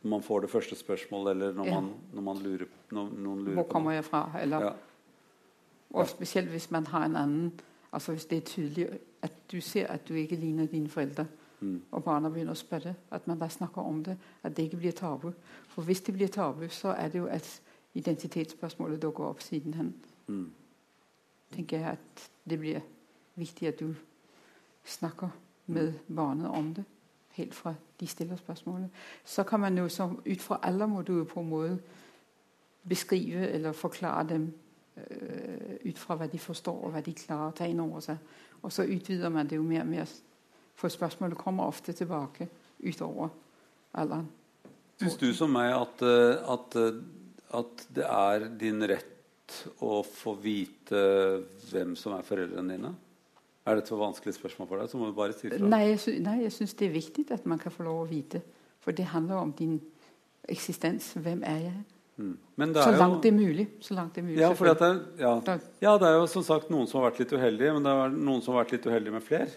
når 0.00 0.12
man 0.14 0.24
får 0.24 0.46
det 0.46 0.52
første 0.54 0.78
spørsmålet, 0.78 1.34
eller 1.34 1.58
når, 1.58 1.68
ja. 1.68 1.80
man, 1.80 1.92
når 2.14 2.26
man, 2.30 2.42
lurer, 2.46 2.72
når 2.94 3.12
noen 3.12 3.44
lurer 3.44 3.60
Hvor 3.60 3.70
kommer 3.74 3.98
jeg 3.98 4.06
fra? 4.06 4.24
Eller, 4.40 4.70
ja. 4.70 4.74
Og 5.94 6.08
spesielt 6.10 6.50
hvis 6.50 6.70
man 6.74 6.88
har 6.90 7.04
en 7.06 7.18
annen 7.20 7.50
Altså 7.94 8.12
hvis 8.12 8.24
det 8.26 8.36
er 8.36 8.46
tydelig 8.48 8.88
at 9.22 9.32
du 9.52 9.60
ser 9.60 9.86
at 9.86 10.08
du 10.08 10.14
ikke 10.14 10.36
ligner 10.36 10.66
dine 10.66 10.88
foreldre, 10.88 11.26
mm. 11.60 11.82
og 11.90 12.04
barna 12.04 12.28
begynner 12.28 12.52
å 12.52 12.58
spørre, 12.58 12.94
at 13.10 13.26
man 13.30 13.38
da 13.38 13.48
snakker 13.48 13.82
om 13.82 14.02
det, 14.04 14.16
at 14.42 14.56
det 14.56 14.66
ikke 14.66 14.80
blir 14.82 14.96
tabu. 14.98 15.30
For 15.68 15.86
hvis 15.86 16.02
det 16.02 16.14
blir 16.14 16.28
tabu, 16.28 16.68
så 16.68 16.88
er 16.88 17.08
det 17.08 17.18
jo 17.18 17.26
at 17.30 17.60
identitetsspørsmålet 17.94 19.02
dukker 19.02 19.24
opp 19.24 19.42
sidenhen. 19.42 19.94
Mm. 20.26 20.50
tenker 21.52 21.78
jeg 21.78 21.88
at 21.92 22.30
det 22.50 22.58
blir 22.58 22.80
viktig 23.34 23.68
at 23.68 23.80
du 23.80 23.94
snakker 24.84 25.28
med 25.66 25.92
barnet 26.16 26.48
om 26.48 26.74
det. 26.74 26.84
Helt 27.30 27.54
fra 27.54 27.74
de 28.00 28.06
stiller 28.06 28.36
spørsmålet. 28.36 28.90
Så 29.24 29.42
kan 29.42 29.60
man 29.60 29.78
jo 29.78 29.88
som, 29.88 30.22
ut 30.26 30.42
fra 30.42 30.58
alder 30.62 30.86
må 30.86 31.02
du 31.02 31.24
på 31.24 31.40
en 31.40 31.48
måte 31.48 31.78
beskrive 32.88 33.48
eller 33.48 33.72
forklare 33.72 34.28
dem 34.28 34.52
ut 34.94 35.98
fra 35.98 36.14
hva 36.18 36.28
de 36.30 36.38
forstår, 36.38 36.84
og 36.86 36.94
hva 36.94 37.00
de 37.02 37.14
klarer 37.18 37.50
å 37.50 37.56
ta 37.56 37.66
inn 37.66 37.82
over 37.82 38.04
seg. 38.04 38.20
Og 38.62 38.72
så 38.72 38.86
utvider 38.86 39.32
man 39.32 39.48
det 39.50 39.58
jo 39.58 39.66
mer 39.66 39.82
og 39.82 39.90
mer. 39.90 40.12
For 40.78 40.90
spørsmålet 40.90 41.38
kommer 41.38 41.70
ofte 41.70 41.92
tilbake 41.92 42.48
utover 42.84 43.30
alderen. 43.94 44.28
Syns 45.00 45.18
du 45.18 45.28
som 45.34 45.52
meg 45.54 45.72
at, 45.74 46.02
øh, 46.02 46.52
at, 46.52 46.76
øh, 46.76 47.00
at, 47.58 47.86
det 47.94 48.04
er 48.06 48.48
din 48.58 48.82
rett 48.86 49.56
å 49.82 50.02
få 50.06 50.36
vite 50.40 51.00
hvem 51.70 51.94
som 51.98 52.14
er 52.16 52.26
foreldrene 52.26 52.76
dine? 52.76 52.92
Er 53.64 53.76
det 53.76 53.84
et 53.84 53.90
for 53.90 54.00
vanskelig 54.00 54.34
spørsmål 54.36 54.68
for 54.68 54.80
deg? 54.80 54.90
så 54.90 54.98
må 55.00 55.08
du 55.08 55.16
bare 55.16 55.32
si 55.32 55.48
fra. 55.48 55.58
Nei, 55.58 55.82
jeg, 55.90 56.00
sy 56.00 56.18
nei, 56.22 56.36
jeg 56.44 56.52
syns 56.52 56.76
det 56.78 56.88
er 56.88 56.94
viktig 56.94 57.26
at 57.32 57.46
man 57.48 57.58
kan 57.58 57.72
få 57.72 57.86
lov 57.86 58.02
å 58.02 58.08
vite. 58.10 58.42
For 58.84 58.92
det 58.92 59.08
handler 59.14 59.40
om 59.40 59.52
din 59.56 59.78
eksistens. 60.48 61.14
Hvem 61.16 61.42
er 61.48 61.60
jeg? 61.68 61.78
Mm. 62.14 62.36
så 62.74 62.90
langt 62.94 63.22
det 63.22 63.30
er 63.32 63.36
mulig. 63.36 63.66
Så 63.82 63.94
langt 63.94 64.14
det 64.14 64.20
er 64.22 64.26
mulig 64.28 64.38
ja, 64.38 64.50
det 64.54 64.86
er, 64.86 64.98
ja. 65.18 65.32
ja, 65.82 65.94
det 65.98 66.08
er 66.08 66.18
jo 66.20 66.26
som 66.30 66.44
sagt 66.46 66.70
noen 66.70 66.86
som 66.86 67.00
har 67.00 67.10
vært 67.10 67.24
litt 67.24 67.34
uheldige, 67.34 67.72
men 67.74 67.86
det 67.86 67.94
er 67.94 68.14
noen 68.14 68.42
som 68.44 68.54
har 68.54 68.62
vært 68.62 68.76
litt 68.76 68.86
uheldige 68.86 69.16
med 69.16 69.26
flere. 69.26 69.48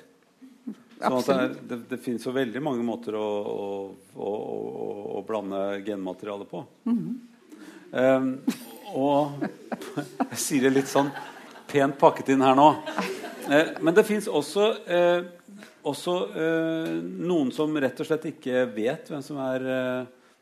Sånn 0.98 1.22
det, 1.28 1.36
er, 1.36 1.52
det, 1.70 1.78
det 1.92 2.00
finnes 2.02 2.26
jo 2.26 2.34
veldig 2.34 2.62
mange 2.66 2.82
måter 2.86 3.16
å, 3.20 3.28
å, 3.54 3.68
å, 4.18 4.32
å 5.20 5.24
blande 5.28 5.84
genmateriale 5.86 6.48
på. 6.50 6.64
Mm 6.90 6.98
-hmm. 6.98 7.16
um, 7.94 8.32
og 8.98 9.46
jeg 10.32 10.40
sier 10.42 10.68
det 10.68 10.74
litt 10.80 10.90
sånn 10.90 11.12
pent 11.68 11.98
pakket 12.00 12.34
inn 12.34 12.42
her 12.42 12.58
nå. 12.58 12.72
Eh, 13.50 13.68
men 13.80 13.96
det 13.96 14.04
fins 14.08 14.28
også, 14.28 14.68
eh, 14.88 15.24
også 15.88 16.16
eh, 16.36 16.94
noen 17.04 17.52
som 17.56 17.76
rett 17.80 18.00
og 18.00 18.10
slett 18.10 18.28
ikke 18.32 18.66
vet 18.76 19.12
hvem 19.12 19.24
som 19.24 19.40
er 19.40 19.64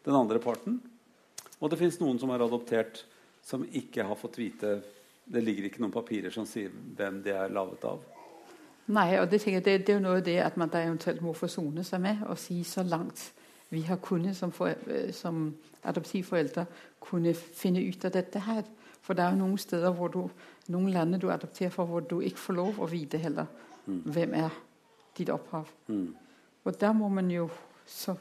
den 0.06 0.16
andre 0.16 0.40
parten. 0.42 0.80
Og 1.66 1.72
det 1.72 1.80
fins 1.80 1.98
noen 1.98 2.20
som 2.22 2.30
er 2.30 2.44
adoptert, 2.46 3.00
som 3.42 3.64
ikke 3.66 4.06
har 4.06 4.18
fått 4.18 4.38
vite 4.38 4.78
Det 5.26 5.42
ligger 5.42 5.66
ikke 5.66 5.82
noen 5.82 5.94
papirer 5.94 6.30
som 6.30 6.46
sier 6.46 6.70
hvem 6.70 7.24
de 7.26 7.32
er 7.34 7.50
laget 7.50 7.82
av. 7.90 8.04
Nei, 8.94 9.16
og 9.18 9.32
det, 9.32 9.40
jeg, 9.42 9.64
det, 9.66 9.80
det 9.88 9.94
er 9.96 9.98
jo 9.98 10.04
noe 10.04 10.20
av 10.20 10.28
det 10.28 10.36
at 10.44 10.60
man 10.62 10.70
da 10.70 10.84
eventuelt 10.86 11.24
må 11.26 11.34
forsone 11.34 11.82
seg 11.88 12.04
med 12.04 12.22
og 12.30 12.38
si 12.38 12.60
så 12.62 12.84
langt 12.86 13.32
vi 13.74 13.82
har 13.88 13.98
kunnet 13.98 14.38
som, 14.38 14.52
for, 14.54 14.70
eh, 14.70 15.10
som 15.10 15.48
adoptivforeldre 15.82 16.68
kunne 17.02 17.34
finne 17.34 17.82
ut 17.82 18.06
av 18.06 18.14
dette 18.14 18.44
her. 18.46 18.62
For 19.02 19.18
det 19.18 19.26
er 19.26 19.34
jo 19.34 19.42
noen 19.42 19.58
steder 19.58 19.98
hvor 19.98 20.14
du, 20.14 20.22
noen 20.70 20.94
land 20.94 21.18
du 21.18 21.32
adopterer 21.34 21.74
fra, 21.74 21.88
hvor 21.90 22.06
du 22.06 22.20
ikke 22.22 22.44
får 22.44 22.60
lov 22.60 22.78
å 22.78 22.90
vite 22.90 23.18
heller 23.22 23.50
mm. 23.88 24.04
hvem 24.06 24.38
er 24.46 24.62
ditt 25.18 25.34
opphav. 25.34 25.74
Mm. 25.90 26.14
Og 26.66 26.80
der 26.82 26.94
må 26.94 27.10
man 27.10 27.34
jo 27.34 27.50
så 27.90 28.14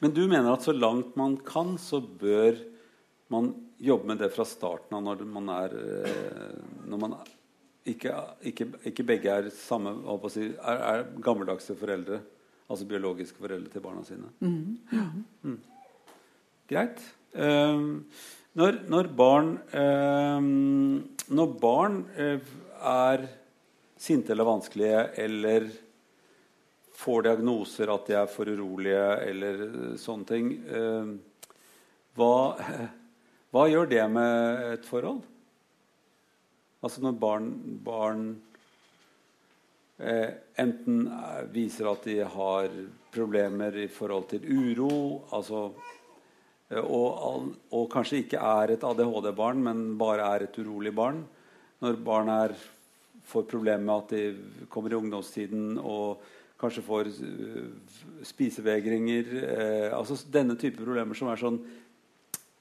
Men 0.00 0.14
du 0.16 0.22
mener 0.26 0.52
at 0.52 0.64
så 0.66 0.74
langt 0.74 1.16
man 1.18 1.36
kan, 1.46 1.76
så 1.78 2.00
bør 2.00 2.58
man 3.30 3.52
jobbe 3.80 4.10
med 4.10 4.20
det 4.20 4.30
fra 4.34 4.44
starten 4.48 4.96
av 4.96 5.04
når 5.06 5.22
man 5.30 5.52
er 5.54 5.76
eh, 5.80 6.56
når 6.90 7.00
man 7.00 7.14
ikke, 7.88 8.12
ikke, 8.50 8.66
ikke 8.90 9.06
begge 9.06 9.32
er 9.32 9.48
samme 9.54 9.94
si, 10.32 10.50
er, 10.52 10.82
er, 10.90 11.06
gammeldagse 11.24 11.76
foreldre. 11.78 12.20
Altså 12.70 12.86
biologiske 12.86 13.40
foreldre 13.40 13.72
til 13.72 13.82
barna 13.82 14.04
sine. 14.06 14.28
Mm. 14.38 14.76
Mm. 15.42 15.56
Greit. 16.70 17.00
Um, 17.34 18.04
når, 18.58 18.82
når, 18.90 19.08
barn, 19.16 19.50
um, 19.74 21.00
når 21.30 21.54
barn 21.62 21.98
eh, 22.18 22.52
er 22.90 23.26
sinte 24.00 24.34
eller 24.34 24.46
vanskelige 24.46 25.02
eller 25.24 25.66
får 27.00 27.26
diagnoser 27.26 27.92
at 27.92 28.06
de 28.08 28.16
er 28.20 28.30
for 28.30 28.50
urolige 28.50 29.04
eller 29.26 29.62
sånne 30.00 30.28
ting 30.28 30.52
eh, 30.68 31.12
hva, 32.18 32.34
hva, 33.52 33.66
gjør 33.72 33.90
det 33.90 34.04
med 34.12 34.64
et 34.74 34.88
forhold? 34.88 35.22
Altså 36.80 37.04
når 37.04 37.16
barn, 37.20 37.48
barn 37.84 38.26
eh, 39.98 40.36
enten 40.60 41.06
viser 41.52 41.88
at 41.92 42.04
de 42.08 42.20
har 42.36 42.68
problemer 43.10 43.80
i 43.82 43.88
forhold 43.92 44.28
til 44.30 44.46
uro 44.46 44.92
altså 45.36 45.68
Eh, 46.70 46.84
og, 46.84 47.54
og, 47.70 47.86
kanskje 47.92 48.24
ikke 48.24 48.42
er 48.42 48.74
et 48.74 48.84
ADHD-barn, 48.86 49.62
men 49.66 49.86
bare 50.00 50.28
er 50.36 50.46
et 50.46 50.60
urolig 50.62 50.94
barn. 50.94 51.24
Når 51.82 52.02
barn 52.06 52.30
er, 52.32 52.54
får 53.26 53.48
problemer 53.50 53.86
med 53.86 53.96
at 53.96 54.14
de 54.14 54.66
kommer 54.70 54.92
i 54.92 54.98
ungdomstiden 54.98 55.78
og 55.78 56.22
kanskje 56.60 56.84
får 56.84 57.08
uh, 57.08 57.68
spisevegringer 58.28 59.30
eh, 59.40 59.86
altså 59.96 60.18
Denne 60.32 60.58
type 60.60 60.80
problemer 60.82 61.16
som 61.16 61.30
er 61.32 61.40
sånn 61.40 61.60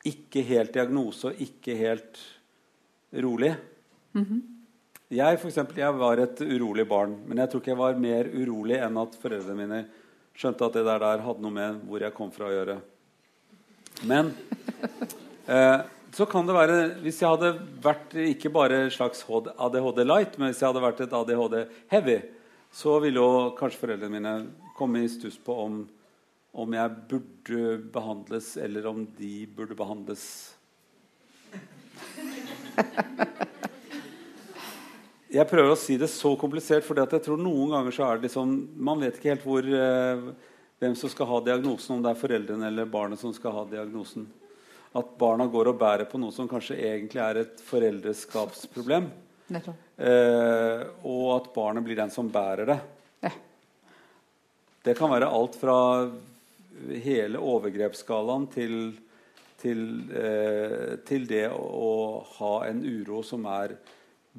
ikke 0.07 0.45
helt 0.47 0.71
diagnose 0.73 1.27
og 1.27 1.41
ikke 1.43 1.75
helt 1.75 2.21
rolig. 3.11 3.51
Mm 4.15 4.25
-hmm. 4.25 4.41
Jeg 5.09 5.39
for 5.41 5.49
eksempel, 5.49 5.77
jeg 5.77 5.93
var 5.93 6.19
et 6.21 6.41
urolig 6.41 6.87
barn, 6.87 7.17
men 7.27 7.37
jeg 7.37 7.49
tror 7.49 7.61
ikke 7.61 7.71
jeg 7.71 7.77
var 7.77 7.95
mer 7.97 8.27
urolig 8.29 8.77
enn 8.77 8.97
at 8.97 9.15
foreldrene 9.21 9.55
mine 9.57 9.85
skjønte 10.37 10.65
at 10.65 10.73
det 10.73 10.85
der, 10.85 10.99
der 10.99 11.23
hadde 11.25 11.41
noe 11.41 11.51
med 11.51 11.79
hvor 11.89 11.99
jeg 11.99 12.13
kom 12.13 12.31
fra 12.31 12.45
å 12.45 12.51
gjøre. 12.53 12.75
Men 14.07 14.31
eh, 15.47 15.79
så 16.15 16.25
kan 16.25 16.47
det 16.47 16.55
være 16.55 16.77
Hvis 17.03 17.21
jeg 17.21 17.29
hadde 17.29 17.59
vært 17.83 18.13
ikke 18.13 18.49
bare 18.49 18.89
slags 18.93 19.25
ADHD 19.29 20.03
light, 20.05 20.37
men 20.37 20.51
hvis 20.51 20.61
jeg 20.61 20.69
hadde 20.69 20.85
vært 20.85 21.01
et 21.01 21.13
ADHD 21.13 21.57
heavy, 21.91 22.21
så 22.71 22.99
ville 23.03 23.21
jo 23.21 23.55
kanskje 23.57 23.81
foreldrene 23.81 24.13
mine 24.13 24.33
komme 24.77 25.03
i 25.03 25.09
stuss 25.11 25.37
på 25.41 25.55
om, 25.65 25.81
om 26.53 26.77
jeg 26.77 26.95
burde 27.09 27.77
behandles, 27.93 28.53
eller 28.57 28.87
om 28.89 29.03
de 29.17 29.33
burde 29.55 29.77
behandles. 29.77 30.23
Jeg 35.29 35.45
prøver 35.45 35.75
å 35.75 35.77
si 35.77 35.93
det 36.01 36.07
så 36.09 36.31
komplisert, 36.41 36.85
for 36.85 36.97
jeg 36.97 37.21
tror 37.21 37.37
noen 37.37 37.75
ganger 37.75 37.93
så 37.93 38.07
er 38.07 38.17
det 38.17 38.29
liksom 38.29 38.53
Man 38.81 39.01
vet 39.03 39.19
ikke 39.19 39.35
helt 39.35 39.45
hvor 39.45 39.61
eh, 39.61 40.23
hvem 40.81 40.95
som 40.97 41.11
skal 41.11 41.29
ha 41.29 41.41
diagnosen, 41.45 41.95
om 41.95 42.01
det 42.01 42.13
er 42.13 42.21
foreldrene 42.21 42.69
eller 42.71 42.89
barnet 42.89 43.21
som 43.21 43.33
skal 43.35 43.53
ha 43.53 43.65
diagnosen. 43.69 44.25
At 44.97 45.11
barna 45.21 45.45
går 45.45 45.69
og 45.69 45.77
bærer 45.77 46.09
på 46.09 46.17
noe 46.17 46.33
som 46.33 46.49
kanskje 46.49 46.79
egentlig 46.79 47.21
er 47.21 47.43
et 47.43 47.61
foreldreskapsproblem. 47.67 49.11
Eh, 49.97 50.81
og 51.09 51.27
at 51.35 51.51
barnet 51.55 51.85
blir 51.85 51.99
den 51.99 52.11
som 52.13 52.29
bærer 52.31 52.69
det. 52.69 52.79
Ja. 53.25 53.31
Det 54.85 54.95
kan 54.97 55.11
være 55.11 55.29
alt 55.29 55.57
fra 55.59 55.77
hele 57.03 57.41
overgrepsskalaen 57.41 58.47
til, 58.53 58.75
til, 59.59 59.85
eh, 60.15 60.97
til 61.07 61.27
det 61.29 61.47
å 61.51 61.93
ha 62.37 62.53
en 62.69 62.83
uro 62.85 63.23
som 63.25 63.47
er 63.51 63.75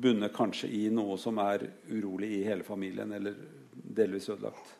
bundet 0.00 0.32
kanskje 0.32 0.70
i 0.72 0.84
noe 0.94 1.18
som 1.20 1.38
er 1.42 1.66
urolig 1.90 2.30
i 2.38 2.44
hele 2.46 2.64
familien, 2.64 3.12
eller 3.12 3.36
delvis 3.72 4.30
ødelagt. 4.32 4.79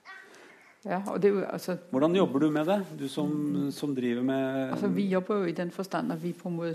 Ja, 0.85 1.03
og 1.07 1.23
det 1.23 1.47
altså, 1.53 1.77
Hvordan 1.91 2.17
jobber 2.17 2.39
du 2.39 2.51
med 2.51 2.65
det, 2.65 2.87
du 2.99 3.09
som, 3.09 3.71
som 3.71 3.95
driver 3.95 4.23
med 4.23 4.71
altså, 4.71 4.89
Vi 4.89 5.07
jobber 5.09 5.37
jo 5.37 5.45
i 5.45 5.53
den 5.53 5.71
forstand 5.71 6.13
at 6.13 6.23
vi 6.23 6.33
på 6.33 6.49
en 6.49 6.57
måte 6.57 6.75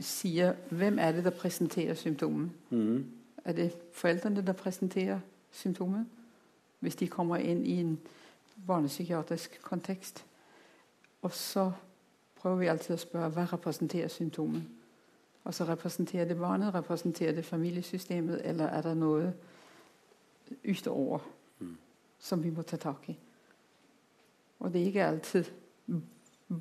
sier 0.00 0.54
hvem 0.70 0.98
er 0.98 1.12
det 1.12 1.24
der 1.24 1.30
presenterer 1.30 1.94
symptomet. 1.94 2.50
Mm. 2.70 3.04
Er 3.44 3.52
det 3.52 3.72
foreldrene 3.92 4.46
der 4.46 4.52
presenterer 4.52 5.18
symptomet? 5.52 6.06
Hvis 6.80 6.96
de 6.96 7.08
kommer 7.08 7.36
inn 7.36 7.66
i 7.66 7.80
en 7.80 7.98
barnepsykiatrisk 8.66 9.58
kontekst. 9.62 10.24
Og 11.22 11.32
så 11.32 11.70
prøver 12.36 12.56
vi 12.56 12.66
alltid 12.66 12.96
å 12.96 13.00
spørre 13.00 13.28
hva 13.28 13.46
representerer 13.52 14.08
symptomet. 14.08 14.62
Altså 15.44 15.64
Representerer 15.64 16.24
det 16.24 16.38
barnet, 16.38 16.74
representerer 16.74 17.32
det 17.32 17.44
familiesystemet, 17.44 18.40
eller 18.44 18.66
er 18.66 18.82
det 18.82 18.96
noe 18.96 19.32
utover 20.64 21.20
Mm. 21.60 21.76
som 22.18 22.42
vi 22.42 22.50
må 22.50 22.62
ta 22.62 22.76
tak 22.76 23.08
i? 23.08 23.16
Og 24.64 24.72
det 24.72 24.80
er 24.80 24.90
ikke 24.90 25.08
alltid 25.12 25.52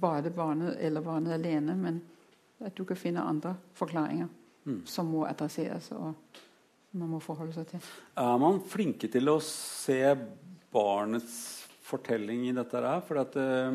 bare 0.04 0.32
barnet 0.34 0.78
eller 0.84 1.04
barnet 1.06 1.38
alene, 1.38 1.76
men 1.80 2.02
at 2.64 2.76
du 2.76 2.84
kan 2.88 3.00
finne 3.00 3.24
andre 3.24 3.56
forklaringer 3.78 4.30
Mm. 4.64 4.86
som 4.88 5.10
må 5.12 5.26
adresseres 5.28 5.90
og 5.92 6.14
man 6.96 7.10
må 7.12 7.20
forholde 7.24 7.56
seg 7.56 7.68
til. 7.68 7.88
Er 8.16 8.38
man 8.40 8.62
flinke 8.70 9.10
til 9.12 9.28
å 9.32 9.40
se 9.44 10.00
barnets 10.72 11.36
fortelling 11.84 12.46
i 12.48 12.54
dette 12.56 12.80
her? 12.86 13.02
For 13.04 13.20
at 13.20 13.36
uh, 13.36 13.74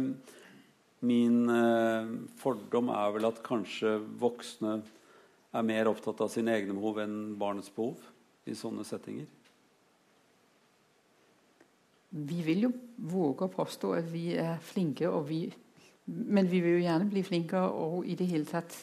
min 1.04 1.40
uh, 1.50 2.08
fordom 2.40 2.92
er 2.94 3.16
vel 3.16 3.28
at 3.28 3.42
kanskje 3.44 3.98
voksne 4.22 4.78
er 5.52 5.66
mer 5.66 5.90
opptatt 5.90 6.22
av 6.24 6.32
sine 6.32 6.54
egne 6.56 6.76
behov 6.78 7.02
enn 7.04 7.18
barnets 7.40 7.72
behov 7.74 8.00
i 8.48 8.56
sånne 8.56 8.86
settinger. 8.88 9.28
Vi 12.10 12.42
vil 12.42 12.62
jo 12.64 12.72
våge 12.96 13.44
å 13.44 13.52
påstå 13.52 13.92
at 13.98 14.12
vi 14.12 14.32
er 14.36 14.56
flinke, 14.64 15.10
vi, 15.28 15.42
men 16.06 16.50
vi 16.50 16.60
vil 16.64 16.78
jo 16.78 16.84
gjerne 16.86 17.10
bli 17.10 17.22
flinkere 17.22 17.68
og 17.68 18.06
i 18.06 18.14
det 18.16 18.26
hele 18.30 18.48
tatt 18.48 18.76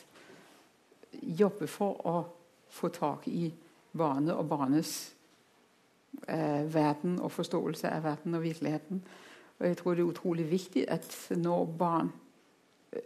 jobbe 1.22 1.68
for 1.68 2.06
å 2.06 2.18
få 2.70 2.92
tak 2.94 3.28
i 3.28 3.50
barnet 3.98 4.36
og 4.36 4.50
barnets 4.50 5.16
eh, 6.28 6.74
verden 6.74 7.20
og 7.20 7.32
forståelse 7.32 7.90
av 7.90 8.04
verden 8.04 8.36
og 8.36 8.44
virkeligheten. 8.44 9.02
Og 9.60 9.68
jeg 9.68 9.78
tror 9.78 9.96
det 9.96 10.04
er 10.04 10.12
utrolig 10.12 10.52
viktig 10.52 10.86
at 10.88 11.28
når 11.38 11.66
barn 11.80 12.12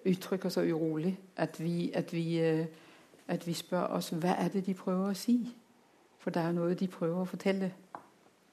uttrykker 0.05 0.49
seg 0.49 0.73
urolig, 0.73 1.15
at 1.37 1.59
vi, 1.61 1.91
at 1.93 2.13
vi, 2.13 2.39
eh, 2.39 2.65
at 3.27 3.47
vi 3.47 3.53
spør 3.53 3.95
oss 3.97 4.11
hva 4.11 4.35
er 4.35 4.49
det 4.53 4.65
de 4.65 4.73
prøver 4.73 5.11
å 5.11 5.17
si. 5.17 5.39
For 6.19 6.33
det 6.33 6.41
er 6.41 6.51
jo 6.51 6.59
noe 6.59 6.75
de 6.75 6.87
prøver 6.91 7.21
å 7.21 7.29
fortelle. 7.29 7.71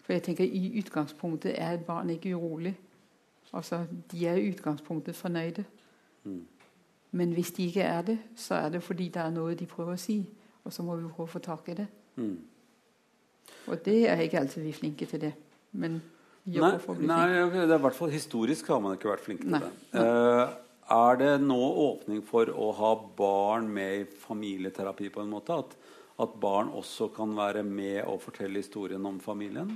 For 0.06 0.14
jeg 0.14 0.22
tenker 0.22 0.44
I 0.46 0.68
utgangspunktet 0.78 1.56
er 1.58 1.74
et 1.74 1.86
barn 1.86 2.10
ikke 2.14 2.36
urolig. 2.38 2.76
Altså, 3.52 3.84
De 4.12 4.26
er 4.26 4.38
i 4.38 4.50
utgangspunktet 4.52 5.16
fornøyde. 5.18 5.64
Mm. 6.24 6.44
Men 7.10 7.32
hvis 7.32 7.50
de 7.56 7.66
ikke 7.66 7.82
er 7.82 8.02
det, 8.02 8.18
så 8.36 8.54
er 8.54 8.68
det 8.68 8.82
fordi 8.82 9.08
det 9.08 9.22
er 9.22 9.32
noe 9.34 9.54
de 9.58 9.66
prøver 9.66 9.96
å 9.96 10.00
si. 10.00 10.20
Og 10.64 10.74
så 10.74 10.82
må 10.86 10.96
vi 10.98 11.08
prøve 11.08 11.26
å 11.26 11.32
få 11.32 11.42
tak 11.42 11.72
i 11.72 11.78
det. 11.80 11.86
Mm. 12.16 12.36
Og 13.66 13.80
det 13.84 13.96
er 14.10 14.22
ikke 14.22 14.40
alltid 14.42 14.62
vi 14.62 14.74
er 14.74 14.78
flinke 14.78 15.08
til 15.10 15.22
det. 15.26 15.32
Men 15.72 15.98
vi 16.44 16.60
Nei, 16.60 16.60
jobber 16.60 16.78
for 16.84 16.94
å 16.94 17.00
bli 17.00 17.10
nei, 17.10 17.24
flinke. 17.26 17.66
det 17.66 17.74
er 17.74 17.80
i 17.80 17.84
hvert 17.88 17.98
fall 17.98 18.14
historisk 18.14 18.70
har 18.70 18.80
man 18.84 18.94
ikke 18.94 19.10
vært 19.10 19.26
flink 19.26 19.42
til 19.42 19.56
Nei, 19.56 19.62
det. 19.64 19.72
Uh, 19.98 20.54
er 20.96 21.18
det 21.18 21.32
nå 21.42 21.58
åpning 21.86 22.22
for 22.26 22.50
å 22.54 22.70
ha 22.78 22.92
barn 23.18 23.66
med 23.74 24.04
i 24.04 24.06
familieterapi 24.22 25.10
på 25.14 25.24
en 25.24 25.32
måte? 25.34 25.58
At, 25.58 25.74
at 26.22 26.38
barn 26.42 26.70
også 26.70 27.10
kan 27.14 27.34
være 27.38 27.64
med 27.66 28.04
og 28.04 28.20
fortelle 28.22 28.62
historien 28.62 29.02
om 29.10 29.18
familien? 29.22 29.74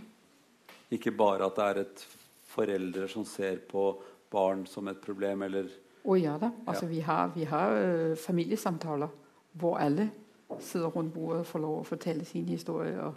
Ikke 0.90 1.12
bare 1.14 1.46
at 1.46 1.56
det 1.56 1.66
er 1.66 1.82
et 1.84 2.06
foreldre 2.50 3.08
som 3.08 3.24
ser 3.28 3.60
på 3.70 3.84
barn 4.30 4.66
som 4.66 4.88
et 4.90 5.00
problem, 5.02 5.42
eller 5.46 5.70
Å 6.04 6.16
ja 6.16 6.38
da. 6.40 6.50
Altså, 6.64 6.86
Ja. 6.86 6.90
Vi 6.90 7.00
har, 7.00 7.32
vi 7.34 7.44
har 7.44 7.72
uh, 7.76 8.16
familiesamtaler 8.16 9.08
hvor 9.52 9.76
alle 9.78 10.10
sitter 10.58 10.90
rundt 10.90 11.14
bordet 11.14 11.40
og 11.40 11.46
får 11.46 11.60
lov 11.60 11.80
å 11.80 11.84
fortelle 11.84 12.24
sin 12.24 12.48
historie. 12.48 12.96
Og 13.04 13.14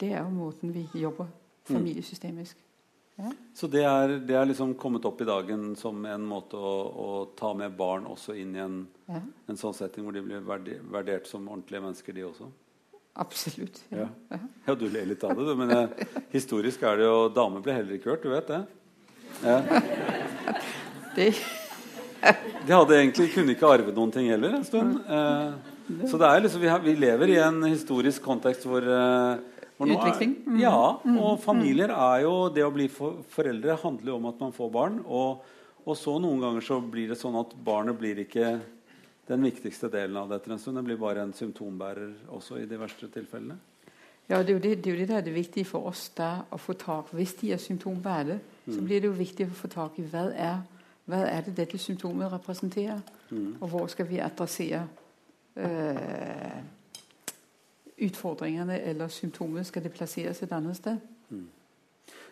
det 0.00 0.12
er 0.12 0.22
jo 0.22 0.30
måten 0.30 0.72
vi 0.72 0.86
jobber 0.94 1.26
familiesystemisk. 1.66 2.62
Så 3.56 3.66
det 3.72 3.82
er, 3.88 4.18
det 4.28 4.36
er 4.36 4.44
liksom 4.44 4.74
kommet 4.76 5.04
opp 5.08 5.20
i 5.24 5.26
dagen 5.28 5.70
som 5.80 6.04
en 6.04 6.24
måte 6.28 6.58
å, 6.60 6.72
å 6.84 7.08
ta 7.38 7.54
med 7.56 7.72
barn 7.76 8.04
også 8.10 8.34
inn 8.36 8.52
i 8.56 8.60
en, 8.60 8.82
Ja, 9.08 9.22
en 9.48 9.56
sånn 9.56 9.74
setting 9.74 10.04
hvor 10.04 10.12
de 10.12 10.20
blir 10.24 10.44
verdi, 10.44 10.76
vurdert 10.84 11.28
som 11.28 11.48
ordentlige 11.48 11.80
mennesker, 11.80 12.12
de 12.12 12.26
også? 12.28 12.50
Absolutt. 13.22 13.82
Ja. 13.90 14.08
Ja. 14.32 14.40
Ja, 14.66 14.74
du 14.74 14.88
ler 14.90 15.06
litt 15.08 15.22
av 15.26 15.36
det, 15.36 15.46
du, 15.46 15.54
men 15.58 15.72
eh, 15.74 16.06
historisk 16.36 16.82
er 16.86 17.00
det 17.00 17.06
jo 17.06 17.28
Damer 17.34 17.62
ble 17.64 17.76
heller 17.76 17.98
ikke 17.98 18.14
hørt, 18.14 18.26
du 18.26 18.32
vet 18.32 18.50
det? 18.50 18.62
Ja. 19.44 19.60
De... 21.16 21.30
De 22.66 22.72
hadde 22.74 22.96
egentlig, 22.98 23.28
kunne 23.34 23.54
ikke 23.54 23.68
arve 23.70 23.92
noen 23.94 24.12
ting 24.14 24.30
heller 24.32 24.56
en 24.56 24.64
stund. 24.66 24.96
Eh, 25.06 25.74
så 26.10 26.18
det 26.18 26.28
er 26.28 26.40
liksom, 26.42 26.62
vi, 26.64 26.70
har, 26.72 26.80
vi 26.82 26.96
lever 26.98 27.30
i 27.30 27.36
en 27.38 27.60
historisk 27.68 28.24
kontekst 28.26 28.66
hvor, 28.66 28.82
eh, 28.82 29.66
hvor 29.78 29.92
Utvikling? 29.92 30.32
er-. 30.40 30.48
Mm. 30.50 30.62
Ja, 30.64 30.78
og 31.20 31.36
familier 31.44 31.92
er 31.94 32.24
jo 32.24 32.32
Det 32.50 32.64
å 32.66 32.72
bli 32.74 32.88
for, 32.90 33.20
foreldre 33.30 33.78
handler 33.84 34.14
jo 34.14 34.16
om 34.18 34.30
at 34.32 34.42
man 34.42 34.56
får 34.56 34.72
barn. 34.74 34.98
Og, 35.06 35.44
og 35.86 35.98
så 36.00 36.16
noen 36.22 36.42
ganger 36.42 36.66
så 36.66 36.80
blir 36.82 37.12
det 37.12 37.20
sånn 37.20 37.38
at 37.38 37.54
barnet 37.66 37.98
blir 38.00 38.24
ikke 38.24 38.56
den 39.28 39.42
viktigste 39.42 39.88
delen 39.90 40.16
av 40.16 40.28
det 40.28 40.36
etter 40.40 40.52
en 40.54 40.58
stund. 40.58 40.76
Den 40.78 40.84
blir 40.86 40.96
bare 41.00 41.22
en 41.22 41.32
symptombærer 41.34 42.12
også 42.28 42.60
i 42.62 42.66
de 42.66 42.78
verste 42.78 43.08
tilfellene. 43.10 43.56
ja, 44.28 44.42
det, 44.42 44.50
er 44.50 44.52
jo 44.52 44.58
det, 44.62 44.84
det 44.84 44.90
er 44.90 44.94
jo 44.94 45.00
det 45.00 45.08
der 45.08 45.30
er 45.30 45.34
viktig 45.34 45.66
for 45.66 45.86
oss 45.86 46.08
da, 46.16 46.42
å 46.50 46.56
få 46.58 46.72
tak 46.72 47.12
Hvis 47.14 47.34
de 47.34 47.52
er 47.52 47.56
symptombærede, 47.62 48.38
så 48.66 48.80
blir 48.80 49.00
det 49.00 49.06
jo 49.06 49.12
viktig 49.18 49.46
å 49.46 49.54
få 49.54 49.68
tak 49.68 49.98
i 49.98 50.02
hva 50.02 50.30
er, 50.34 50.62
hva 51.06 51.24
er 51.30 51.40
det 51.46 51.56
dette 51.56 51.78
symptomet 51.78 52.32
representerer, 52.32 53.00
Mm. 53.30 53.56
og 53.60 53.68
hvor 53.68 53.86
skal 53.90 54.06
vi 54.08 54.18
adressere 54.22 54.84
øh, 55.56 56.62
utfordringene 57.98 58.80
eller 58.80 59.08
symptomet? 59.08 59.66
Skal 59.66 59.82
det 59.82 59.92
plasseres 59.92 60.42
et 60.42 60.52
annet 60.52 60.76
sted? 60.76 60.96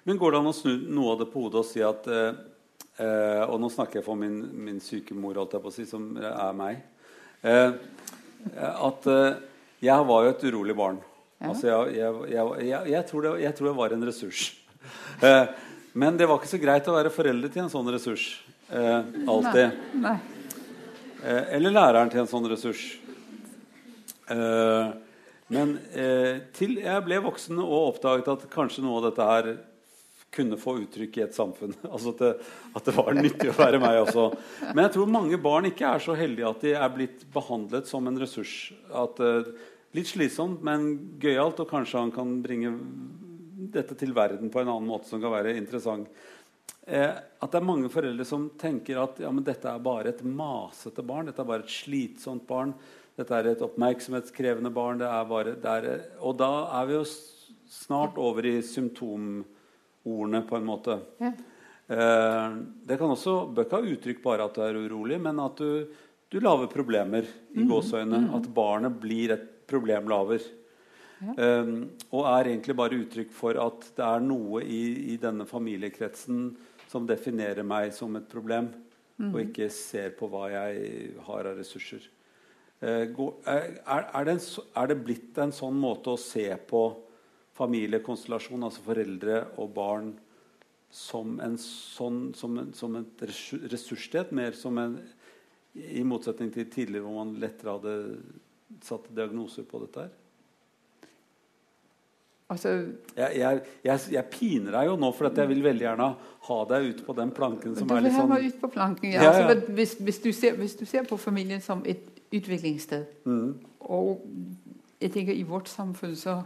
Men 0.04 0.18
går 0.18 0.30
det 0.30 0.38
an 0.38 0.46
å 0.46 0.52
snu 0.54 0.74
noe 0.92 1.12
av 1.14 1.18
det 1.22 1.30
på 1.32 1.40
hodet 1.40 1.62
og 1.62 1.66
si 1.66 1.80
at 1.82 2.06
eh, 2.06 2.36
eh, 3.00 3.42
Og 3.48 3.58
nå 3.62 3.70
snakker 3.72 4.00
jeg 4.00 4.06
for 4.06 4.18
min, 4.18 4.38
min 4.66 4.80
syke 4.82 5.16
mor, 5.16 5.36
holdt 5.40 5.56
jeg 5.56 5.64
på 5.64 5.72
å 5.72 5.74
si, 5.74 5.86
som 5.88 6.12
er 6.18 6.56
meg. 6.58 6.82
Eh, 7.44 7.76
at 8.54 9.10
eh, 9.10 9.42
jeg 9.84 10.08
var 10.08 10.26
jo 10.26 10.34
et 10.34 10.46
urolig 10.50 10.76
barn. 10.78 11.00
Ja. 11.40 11.50
Altså, 11.50 11.68
jeg, 11.68 12.12
jeg, 12.32 12.68
jeg, 12.68 12.92
jeg, 12.94 13.06
tror 13.10 13.26
det, 13.26 13.34
jeg 13.44 13.58
tror 13.58 13.70
jeg 13.70 13.78
var 13.80 13.96
en 13.96 14.06
ressurs. 14.10 14.44
Eh, 15.24 15.46
men 15.94 16.16
det 16.18 16.26
var 16.26 16.40
ikke 16.40 16.54
så 16.54 16.62
greit 16.62 16.88
å 16.90 16.96
være 16.96 17.12
foreldre 17.14 17.48
til 17.52 17.64
en 17.64 17.72
sånn 17.72 17.90
ressurs. 17.94 18.28
Eh, 18.68 19.12
alltid. 19.30 19.76
Nei. 19.94 20.14
Nei. 20.14 20.16
Eh, 21.24 21.54
eller 21.56 21.72
læreren 21.72 22.10
til 22.12 22.20
en 22.20 22.28
sånn 22.28 22.48
ressurs. 22.50 22.82
Eh, 24.28 24.88
men 25.54 25.76
eh, 25.96 26.42
til 26.56 26.78
jeg 26.82 27.04
ble 27.06 27.20
voksen 27.24 27.60
og 27.62 27.94
oppdaget 27.94 28.28
at 28.32 28.44
kanskje 28.52 28.84
noe 28.84 28.98
av 29.00 29.06
dette 29.08 29.28
her 29.28 29.48
kunne 30.34 30.58
få 30.60 30.76
uttrykk 30.82 31.18
i 31.18 31.24
et 31.26 31.36
samfunn. 31.36 31.74
altså 31.92 32.14
at 32.14 32.22
det, 32.22 32.32
at 32.74 32.88
det 32.88 32.96
var 32.96 33.18
nyttig 33.18 33.52
å 33.52 33.58
være 33.58 33.80
meg 33.82 34.00
også. 34.02 34.26
Men 34.72 34.84
jeg 34.86 34.96
tror 34.96 35.14
mange 35.14 35.40
barn 35.42 35.70
ikke 35.70 35.92
er 35.94 36.04
så 36.04 36.16
heldige 36.18 36.50
at 36.50 36.66
de 36.66 36.74
er 36.78 36.94
blitt 36.94 37.24
behandlet 37.34 37.90
som 37.90 38.10
en 38.10 38.20
ressurs. 38.20 38.56
At, 38.90 39.22
uh, 39.22 39.72
litt 39.94 40.10
slitsomt, 40.10 40.62
men 40.66 41.18
gøyalt, 41.22 41.62
og 41.62 41.70
kanskje 41.70 42.02
han 42.02 42.14
kan 42.14 42.38
bringe 42.44 42.74
dette 43.74 43.96
til 43.98 44.14
verden 44.14 44.50
på 44.52 44.60
en 44.60 44.70
annen 44.70 44.90
måte 44.90 45.08
som 45.08 45.22
kan 45.22 45.32
være 45.34 45.54
interessant. 45.58 46.10
Eh, 46.84 47.14
at 47.14 47.52
det 47.52 47.60
er 47.60 47.64
mange 47.64 47.88
foreldre 47.92 48.26
som 48.28 48.50
tenker 48.60 48.98
at 49.00 49.22
ja, 49.22 49.30
men 49.32 49.44
dette 49.46 49.70
er 49.70 49.84
bare 49.84 50.12
et 50.12 50.24
masete 50.26 51.04
barn. 51.06 51.30
Dette 51.30 51.40
er 51.40 51.48
bare 51.48 51.64
et 51.64 51.72
slitsomt 51.72 52.44
barn. 52.48 52.74
Dette 53.14 53.38
er 53.38 53.52
et 53.52 53.64
oppmerksomhetskrevende 53.64 54.72
barn. 54.74 55.00
Det 55.00 55.08
er 55.08 55.30
bare, 55.30 55.54
det 55.60 55.76
er, 55.78 56.04
og 56.20 56.36
da 56.40 56.50
er 56.80 56.90
vi 56.90 56.98
jo 56.98 57.04
snart 57.70 58.18
over 58.20 58.46
i 58.46 58.58
symptomordene, 60.04 60.46
på 60.48 60.56
en 60.56 60.64
måte. 60.64 60.98
Ja. 61.18 61.32
Eh, 61.88 62.56
det 62.86 62.98
kan 62.98 63.10
også 63.12 63.52
bør 63.54 63.64
ikke 63.66 63.80
ha 63.80 63.92
uttrykk 63.94 64.22
bare 64.22 64.44
at 64.44 64.54
du 64.54 64.62
er 64.62 64.74
urolig, 64.86 65.20
men 65.20 65.38
at 65.40 65.56
du, 65.56 65.86
du 66.30 66.40
lager 66.40 66.66
problemer 66.72 67.24
i 67.54 67.64
gåseøyne. 67.68 68.30
At 68.36 68.48
barnet 68.54 68.98
blir 69.00 69.32
et 69.32 69.66
problemlaver. 69.66 70.40
Eh, 71.24 71.72
og 72.12 72.26
er 72.28 72.50
egentlig 72.52 72.76
bare 72.76 72.98
uttrykk 73.00 73.32
for 73.32 73.54
at 73.60 73.90
det 73.96 74.04
er 74.04 74.20
noe 74.24 74.62
i, 74.64 75.12
i 75.14 75.16
denne 75.16 75.46
familiekretsen 75.46 76.56
som 76.90 77.06
definerer 77.06 77.64
meg 77.66 77.92
som 77.96 78.14
et 78.16 78.28
problem, 78.30 78.68
og 79.18 79.38
ikke 79.40 79.68
ser 79.70 80.10
på 80.18 80.26
hva 80.28 80.48
jeg 80.50 81.14
har 81.22 81.46
av 81.46 81.56
ressurser. 81.58 82.02
Eh, 82.82 83.06
går- 83.14 83.36
er, 83.46 83.78
er, 83.86 84.24
det 84.26 84.32
en, 84.34 84.40
er 84.76 84.86
det 84.90 84.96
blitt 85.06 85.38
en 85.38 85.52
sånn 85.54 85.76
måte 85.80 86.10
å 86.12 86.18
se 86.20 86.48
på 86.68 86.82
familiekonstellasjon, 87.54 88.66
altså 88.66 88.82
foreldre 88.84 89.40
og 89.62 89.70
barn, 89.74 90.14
som, 90.94 91.38
en 91.42 91.56
sånn, 91.58 92.28
som, 92.38 92.58
en, 92.60 92.72
som 92.76 92.94
et 93.00 93.22
ressu- 93.26 93.62
ressurssted, 93.70 94.30
mer 94.34 94.54
som 94.58 94.78
en 94.78 94.98
I 95.74 96.04
motsetning 96.06 96.52
til 96.54 96.68
tidligere, 96.70 97.02
hvor 97.02 97.24
man 97.24 97.32
lettere 97.42 97.72
hadde 97.74 97.94
satt 98.86 99.08
diagnoser 99.10 99.66
på 99.66 99.80
dette 99.82 100.04
her? 100.04 100.12
Altså, 102.52 102.68
jeg, 103.16 103.30
jeg, 103.40 103.60
jeg, 103.82 104.00
jeg, 104.12 104.24
piner 104.30 104.74
deg 104.76 104.86
jo 104.90 104.96
nå, 105.00 105.08
for 105.16 105.32
jeg 105.32 105.50
vil 105.50 105.62
veldig 105.64 105.86
gjerne 105.86 106.08
ha 106.48 106.58
deg 106.70 106.90
ut 106.90 107.00
på 107.06 107.16
den 107.16 107.32
planken 107.34 107.74
som 107.78 107.90
er 107.90 108.04
litt 108.04 108.14
sånn 108.14 108.34
ut 108.36 108.58
på 108.60 108.70
planken, 108.74 109.14
ja. 109.14 109.22
ja, 109.24 109.30
ja. 109.40 109.46
Altså, 109.48 109.72
hvis, 109.78 109.94
hvis, 110.04 110.20
du 110.20 110.28
ser, 110.36 110.58
hvis, 110.60 110.76
du 110.76 110.84
ser, 110.86 111.08
på 111.08 111.18
familien 111.18 111.64
som 111.64 111.82
et 111.88 112.04
utviklingssted 112.34 113.24
mm. 113.24 113.48
Og 113.94 114.22
jeg 115.00 115.12
tenker 115.16 115.36
i 115.36 115.42
vårt 115.48 115.68
samfunn 115.72 116.14
så 116.16 116.38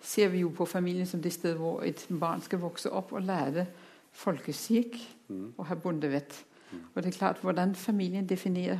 ser 0.00 0.28
vi 0.32 0.40
jo 0.40 0.48
på 0.56 0.64
familien 0.64 1.06
som 1.06 1.22
det 1.22 1.32
stedet 1.32 1.58
hvor 1.60 1.82
et 1.84 2.06
barn 2.20 2.42
skal 2.42 2.62
vokse 2.62 2.90
opp 2.90 3.12
og 3.12 3.22
lære 3.22 3.66
folkeskikk 4.12 4.96
mm. 5.28 5.52
og 5.56 5.66
ha 5.66 5.74
bondevett. 5.74 6.44
Mm. 6.72 6.84
Og 6.94 7.02
det 7.02 7.10
er 7.10 7.18
klart 7.18 7.42
hvordan 7.42 7.74
familien 7.74 8.28
definerer 8.28 8.78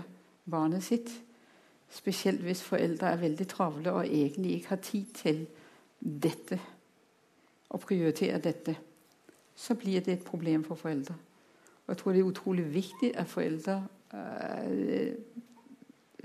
barnet 0.50 0.82
sitt, 0.84 1.10
spesielt 1.90 2.40
hvis 2.40 2.62
foreldre 2.62 3.10
er 3.10 3.16
veldig 3.20 3.48
travle 3.48 3.92
og 3.92 4.06
egentlig 4.06 4.54
ikke 4.54 4.68
har 4.68 4.84
tid 4.84 5.14
til 5.14 5.46
dette, 6.00 6.58
å 7.70 7.78
prioritere 7.78 8.38
dette, 8.42 8.74
så 9.54 9.76
blir 9.78 10.00
det 10.00 10.12
et 10.12 10.24
problem 10.26 10.64
for 10.64 10.74
foreldre. 10.74 11.14
Og 11.86 11.92
jeg 11.92 11.98
tror 12.00 12.12
det 12.12 12.20
er 12.20 12.30
utrolig 12.30 12.64
viktig 12.74 13.12
at 13.18 13.26
foreldre 13.26 13.86
øh, 14.14 15.14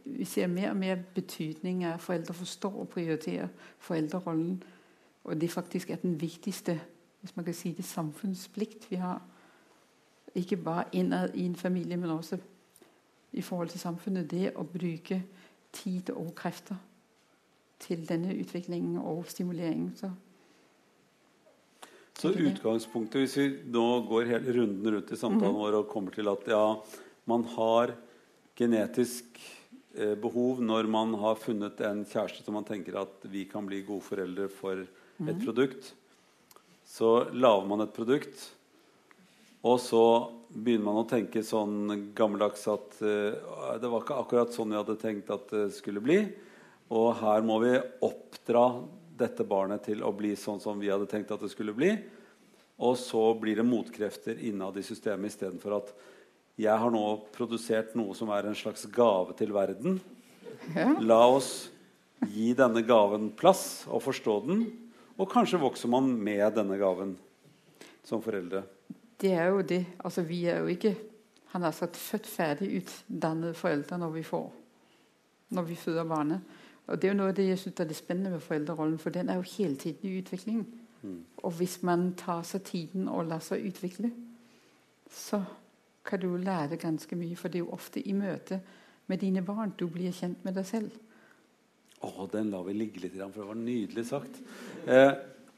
Vi 0.06 0.26
ser 0.26 0.48
mer 0.48 0.70
og 0.70 0.78
mer 0.78 0.96
betydning 1.16 1.86
av 1.86 1.94
at 1.94 2.02
foreldre 2.02 2.34
forstår 2.34 2.74
og 2.80 2.90
prioriterer 2.90 3.48
foreldrerollen. 3.80 4.64
Og 5.26 5.42
det 5.42 5.52
faktisk 5.52 5.90
er 5.90 6.02
den 6.02 6.22
viktigste 6.22 6.80
hvis 7.26 7.36
man 7.36 7.46
kan 7.46 7.56
si 7.58 7.72
det, 7.74 7.86
samfunnsplikt 7.86 8.84
vi 8.92 9.00
har. 9.02 9.22
Ikke 10.38 10.60
bare 10.62 10.84
innad 10.94 11.34
i 11.34 11.46
en 11.46 11.56
familie, 11.56 11.98
men 11.98 12.10
også 12.14 12.38
i 13.34 13.42
forhold 13.42 13.72
til 13.72 13.82
samfunnet. 13.82 14.30
Det 14.30 14.52
å 14.54 14.64
bruke 14.64 15.24
tid 15.74 16.12
og 16.14 16.36
krefter 16.38 16.78
til 17.82 18.06
denne 18.06 18.36
utviklingen 18.38 19.00
og 19.02 19.26
stimuleringen. 19.28 19.90
Så, 19.98 20.12
så 22.20 22.30
utgangspunktet, 22.30 23.26
hvis 23.26 23.38
vi 23.40 23.48
nå 23.74 23.88
går 24.06 24.30
hele 24.30 24.54
runden 24.60 24.94
rundt 24.94 25.12
i 25.12 25.18
samtalen 25.18 25.56
mm 25.56 25.56
-hmm. 25.56 25.66
vår 25.66 25.80
og 25.80 25.88
kommer 25.88 26.12
til 26.12 26.28
at 26.28 26.48
ja, 26.48 26.82
man 27.26 27.44
har 27.44 27.96
genetisk 28.56 29.26
eh, 29.96 30.16
behov 30.16 30.62
når 30.62 30.84
man 30.84 31.14
har 31.14 31.36
funnet 31.36 31.82
en 31.82 32.06
kjæreste 32.06 32.44
som 32.44 32.54
man 32.54 32.64
tenker 32.64 33.02
at 33.02 33.26
vi 33.32 33.46
kan 33.46 33.66
bli 33.66 33.82
gode 33.82 34.02
foreldre 34.02 34.50
for 34.50 34.86
et 35.20 35.26
-hmm. 35.26 35.46
produkt, 35.46 35.94
så 36.86 37.30
lager 37.32 37.68
man 37.68 37.82
et 37.82 37.94
produkt, 37.94 38.56
og 39.64 39.80
så 39.80 40.32
begynner 40.50 40.86
man 40.86 41.02
å 41.02 41.10
tenke 41.10 41.44
sånn 41.44 42.12
gammeldags 42.16 42.68
at 42.68 43.02
uh, 43.02 43.80
det 43.82 43.90
var 43.90 44.04
ikke 44.04 44.20
akkurat 44.22 44.54
sånn 44.54 44.72
jeg 44.72 44.84
hadde 44.84 45.02
tenkt 45.02 45.30
at 45.30 45.50
det 45.50 45.74
skulle 45.74 46.04
bli. 46.04 46.20
Og 46.94 47.16
her 47.18 47.42
må 47.42 47.60
vi 47.64 47.74
oppdra 48.06 48.84
dette 49.18 49.44
barnet 49.44 49.84
til 49.84 50.04
å 50.04 50.12
bli 50.16 50.36
sånn 50.36 50.62
som 50.62 50.80
vi 50.80 50.92
hadde 50.92 51.10
tenkt 51.10 51.32
at 51.32 51.42
det 51.42 51.50
skulle 51.50 51.74
bli. 51.74 51.96
Og 52.78 52.98
så 53.00 53.34
blir 53.40 53.56
det 53.56 53.68
motkrefter 53.68 54.38
innad 54.38 54.78
i 54.78 54.84
systemet 54.84 55.34
istedenfor 55.34 55.78
at 55.80 55.94
jeg 56.60 56.80
har 56.80 56.92
nå 56.92 57.04
produsert 57.36 57.96
noe 58.00 58.16
som 58.16 58.30
er 58.32 58.48
en 58.48 58.56
slags 58.56 58.86
gave 58.92 59.36
til 59.40 59.52
verden. 59.56 60.00
La 61.04 61.26
oss 61.28 61.70
gi 62.32 62.54
denne 62.58 62.84
gaven 62.86 63.32
plass 63.36 63.86
og 63.90 64.04
forstå 64.06 64.36
den. 64.46 64.66
Og 65.18 65.30
kanskje 65.32 65.62
vokser 65.62 65.92
man 65.92 66.10
med 66.12 66.44
denne 66.58 66.78
gaven 66.80 67.16
som 68.04 68.22
foreldre. 68.24 68.66
Det 69.22 69.32
er 69.32 69.48
jo 69.54 69.62
det. 69.62 69.86
Altså, 70.04 70.26
vi 70.28 70.46
er 70.52 70.60
jo 70.60 70.74
ikke 70.74 70.96
han 71.56 71.64
har 71.64 71.72
sagt 71.72 71.96
født 71.96 72.28
ferdig 72.28 72.82
utdannede 72.82 73.54
foreldre 73.56 73.98
når 73.98 74.10
vi 74.12 74.24
får 74.28 74.54
når 75.56 75.62
vi 75.62 75.76
føder 75.76 76.04
barnet. 76.04 76.42
Og 76.88 77.02
Det 77.02 77.08
er 77.08 77.14
jo 77.14 77.18
noe 77.18 77.30
av 77.32 77.36
det 77.36 77.48
jeg 77.48 77.60
synes 77.60 77.80
er 77.80 77.88
det 77.88 77.96
spennende 77.96 78.30
med 78.30 78.40
foreldrerollen, 78.40 78.98
for 79.00 79.10
den 79.10 79.30
er 79.30 79.36
jo 79.36 79.42
hele 79.58 79.76
tiden 79.76 80.10
i 80.10 80.18
utvikling. 80.20 80.66
Mm. 81.02 81.24
Og 81.38 81.52
hvis 81.52 81.84
man 81.84 82.14
tar 82.18 82.44
seg 82.44 82.64
tiden 82.64 83.08
og 83.08 83.26
lar 83.26 83.40
seg 83.40 83.66
utvikle, 83.66 84.12
så 85.12 85.44
kan 86.06 86.20
du 86.20 86.36
lære 86.38 86.78
ganske 86.78 87.16
mye. 87.16 87.36
For 87.36 87.48
det 87.48 87.56
er 87.56 87.66
jo 87.66 87.72
ofte 87.72 88.02
i 88.02 88.14
møte 88.14 88.60
med 89.08 89.18
dine 89.18 89.42
barn 89.46 89.74
du 89.80 89.88
blir 89.88 90.12
kjent 90.12 90.44
med 90.46 90.54
deg 90.54 90.66
selv. 90.66 90.92
Å, 92.04 92.28
den 92.32 92.52
lar 92.52 92.66
vi 92.68 92.76
ligge 92.76 93.02
litt, 93.04 93.16
for 93.16 93.42
det 93.42 93.48
var 93.50 93.60
nydelig 93.60 94.06
sagt. 94.10 94.42
Eh, 94.88 95.14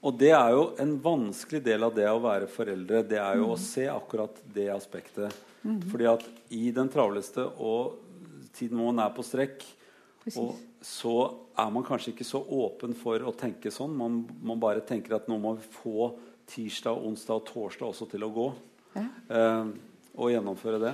og 0.05 0.19
det 0.19 0.29
er 0.37 0.53
jo 0.53 0.67
en 0.79 0.93
vanskelig 1.01 1.63
del 1.65 1.87
av 1.87 1.95
det 1.97 2.05
å 2.11 2.21
være 2.23 2.49
foreldre. 2.51 3.01
Det 3.09 3.17
er 3.19 3.39
jo 3.39 3.49
mm. 3.49 3.53
å 3.55 3.61
se 3.61 3.87
akkurat 3.89 4.37
det 4.53 4.67
aspektet. 4.71 5.33
Mm. 5.63 5.81
Fordi 5.89 6.07
at 6.11 6.27
i 6.53 6.69
den 6.75 6.91
travleste 6.93 7.43
og 7.57 7.97
tiden 8.55 8.77
hvor 8.77 8.93
man 8.93 9.03
er 9.07 9.15
på 9.15 9.25
strekk, 9.25 9.65
Precis. 10.23 10.37
og 10.39 10.85
så 10.85 11.15
er 11.57 11.73
man 11.73 11.85
kanskje 11.87 12.13
ikke 12.13 12.27
så 12.27 12.39
åpen 12.39 12.93
for 12.97 13.25
å 13.25 13.33
tenke 13.35 13.73
sånn. 13.73 13.95
Man, 13.97 14.21
man 14.45 14.61
bare 14.61 14.85
tenker 14.85 15.17
at 15.17 15.27
nå 15.27 15.39
må 15.41 15.55
vi 15.57 15.67
få 15.79 16.11
tirsdag, 16.47 17.01
onsdag 17.09 17.41
og 17.41 17.47
torsdag 17.49 17.89
også 17.89 18.07
til 18.13 18.27
å 18.27 18.33
gå. 18.33 18.47
Ja. 18.95 19.07
Eh, 19.33 19.71
og 20.17 20.31
gjennomføre 20.33 20.79
det. 20.81 20.93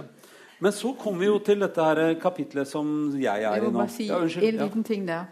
Men 0.63 0.71
så 0.71 0.93
kommer 0.99 1.19
vi 1.19 1.27
jo 1.27 1.39
til 1.43 1.59
dette 1.59 1.85
her 1.85 2.13
kapitlet 2.21 2.69
som 2.69 2.87
jeg 3.19 3.43
er 3.43 3.57
i 3.57 3.59
nå. 3.59 3.65
Jeg 3.67 3.71
må 3.71 3.79
bare 3.81 3.91
si 3.91 4.07
ja, 4.07 4.19
en 4.23 4.59
liten 4.61 4.85
ting 4.87 5.07
der. 5.07 5.25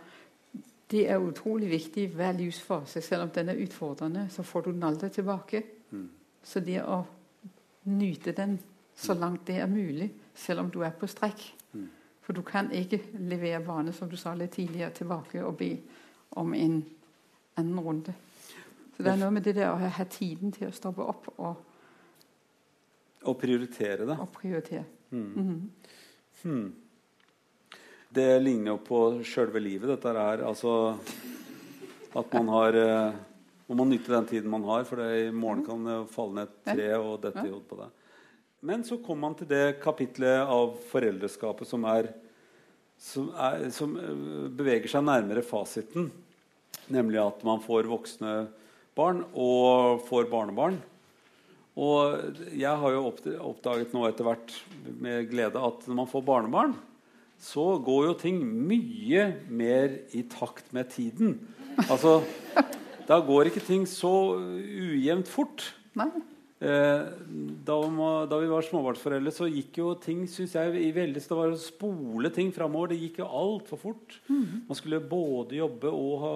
Det 0.91 1.05
er 1.07 1.23
utrolig 1.23 1.69
viktig 1.71 2.09
hver 2.17 2.35
livsfase. 2.35 3.01
Selv 3.01 3.23
om 3.23 3.31
den 3.31 3.53
er 3.53 3.61
utfordrende, 3.63 4.25
så 4.29 4.43
får 4.43 4.67
du 4.67 4.71
den 4.73 4.83
aldri 4.83 5.09
tilbake. 5.09 5.63
Mm. 5.91 6.09
Så 6.43 6.59
det 6.59 6.81
å 6.83 6.99
nyte 7.87 8.35
den 8.35 8.59
så 8.97 9.15
langt 9.15 9.47
det 9.47 9.61
er 9.63 9.71
mulig, 9.71 10.11
selv 10.35 10.65
om 10.65 10.69
du 10.71 10.81
er 10.83 10.91
på 10.99 11.07
strekk, 11.07 11.47
mm. 11.73 11.89
For 12.21 12.37
du 12.37 12.41
kan 12.45 12.69
ikke 12.71 12.99
levere 13.17 13.63
barnet 13.65 13.95
som 13.97 14.09
du 14.09 14.15
sa 14.15 14.35
litt 14.37 14.53
tidligere, 14.53 14.93
tilbake 14.93 15.41
og 15.43 15.55
be 15.57 15.71
om 16.37 16.53
en 16.53 16.77
annen 17.57 17.79
runde. 17.79 18.13
Så 18.95 19.03
det 19.03 19.11
er 19.11 19.19
noe 19.19 19.33
med 19.33 19.43
det 19.43 19.55
der 19.57 19.71
å 19.71 19.89
ha 19.97 20.05
tiden 20.05 20.53
til 20.53 20.69
å 20.69 20.75
stoppe 20.75 21.01
opp 21.01 21.31
og 21.37 21.67
Og 23.21 23.37
prioritere 23.37 24.05
det. 24.05 24.15
Og 24.19 24.29
prioritere. 24.33 24.83
Mm. 25.11 25.33
Mm 25.35 25.71
-hmm. 26.41 26.71
Det 28.09 28.39
ligner 28.39 28.71
jo 28.71 28.77
på 28.77 29.23
sjølve 29.23 29.59
livet, 29.59 29.89
dette 29.89 30.07
her. 30.07 30.43
Altså 30.43 30.97
at 32.13 32.33
man 32.33 32.47
har 32.47 32.73
eh, 32.73 33.13
Man 33.71 33.87
nytte 33.87 34.11
den 34.11 34.25
tiden 34.27 34.51
man 34.51 34.63
har, 34.67 34.83
for 34.83 34.99
det, 34.99 35.27
i 35.29 35.31
morgen 35.31 35.65
kan 35.65 35.85
det 35.85 36.09
falle 36.11 36.33
ned 36.33 36.49
et 36.49 36.73
tre 36.73 36.87
og 36.97 37.21
dette 37.23 37.45
i 37.45 37.51
hodet 37.51 37.67
på 37.69 37.77
deg. 37.79 37.93
Men 38.67 38.83
så 38.83 38.97
kommer 38.99 39.29
man 39.29 39.37
til 39.39 39.47
det 39.47 39.79
kapitlet 39.79 40.43
av 40.43 40.73
foreldreskapet 40.89 41.69
som, 41.69 41.85
er, 41.87 42.09
som, 42.99 43.29
er, 43.31 43.69
som 43.71 43.95
eh, 43.95 44.49
beveger 44.51 44.91
seg 44.91 45.05
nærmere 45.07 45.41
fasiten. 45.41 46.11
Nemlig 46.91 47.21
at 47.23 47.45
man 47.47 47.63
får 47.63 47.87
voksne 47.87 48.33
barn 48.97 49.23
og 49.31 50.03
får 50.09 50.27
barnebarn. 50.33 50.81
Og 51.79 52.39
jeg 52.51 52.79
har 52.81 52.95
jo 52.95 53.05
oppdaget 53.07 53.93
nå 53.95 54.03
etter 54.09 54.27
hvert 54.27 54.55
med 54.99 55.29
glede 55.31 55.61
at 55.61 55.85
når 55.87 56.01
man 56.01 56.09
får 56.11 56.25
barnebarn, 56.27 56.73
så 57.41 57.77
går 57.81 58.09
jo 58.09 58.17
ting 58.19 58.41
mye 58.43 59.23
mer 59.49 59.95
i 60.13 60.25
takt 60.29 60.73
med 60.75 60.91
tiden. 60.93 61.39
Altså, 61.87 62.19
da 63.07 63.17
går 63.23 63.49
ikke 63.49 63.63
ting 63.65 63.87
så 63.89 64.11
ujevnt 64.37 65.31
fort. 65.31 65.71
Nei. 65.97 66.11
Eh, 66.61 67.07
da, 67.65 68.37
vi 68.37 68.49
var 68.51 68.65
småbarnsforeldre, 68.67 69.33
så 69.33 69.47
gikk 69.49 69.79
jo 69.81 69.95
ting 69.97 70.27
synes 70.29 70.53
jeg, 70.53 70.75
i 70.77 70.91
veldig, 70.93 71.23
Det 71.23 71.37
var 71.37 71.55
å 71.55 71.57
spole 71.57 72.29
ting 72.29 72.51
framover. 72.53 72.93
Det 72.93 73.01
gikk 73.01 73.23
jo 73.23 73.31
altfor 73.41 73.81
fort. 73.81 74.19
Mm. 74.29 74.67
Man 74.67 74.77
skulle 74.77 75.01
både 75.01 75.57
jobbe 75.57 75.89
og 75.89 76.13
ha, 76.21 76.35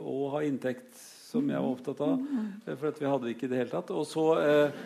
og 0.00 0.24
ha, 0.32 0.42
inntekt, 0.48 0.88
som 1.28 1.48
jeg 1.50 1.60
var 1.60 1.68
opptatt 1.68 1.98
av. 2.04 2.14
Mm. 2.16 2.44
For 2.80 3.00
vi 3.02 3.08
hadde 3.08 3.26
det 3.26 3.34
ikke 3.34 3.48
i 3.48 3.50
det 3.52 3.60
hele 3.60 3.72
tatt. 3.72 3.90
Og 3.92 4.06
så, 4.08 4.24
eh, 4.40 4.78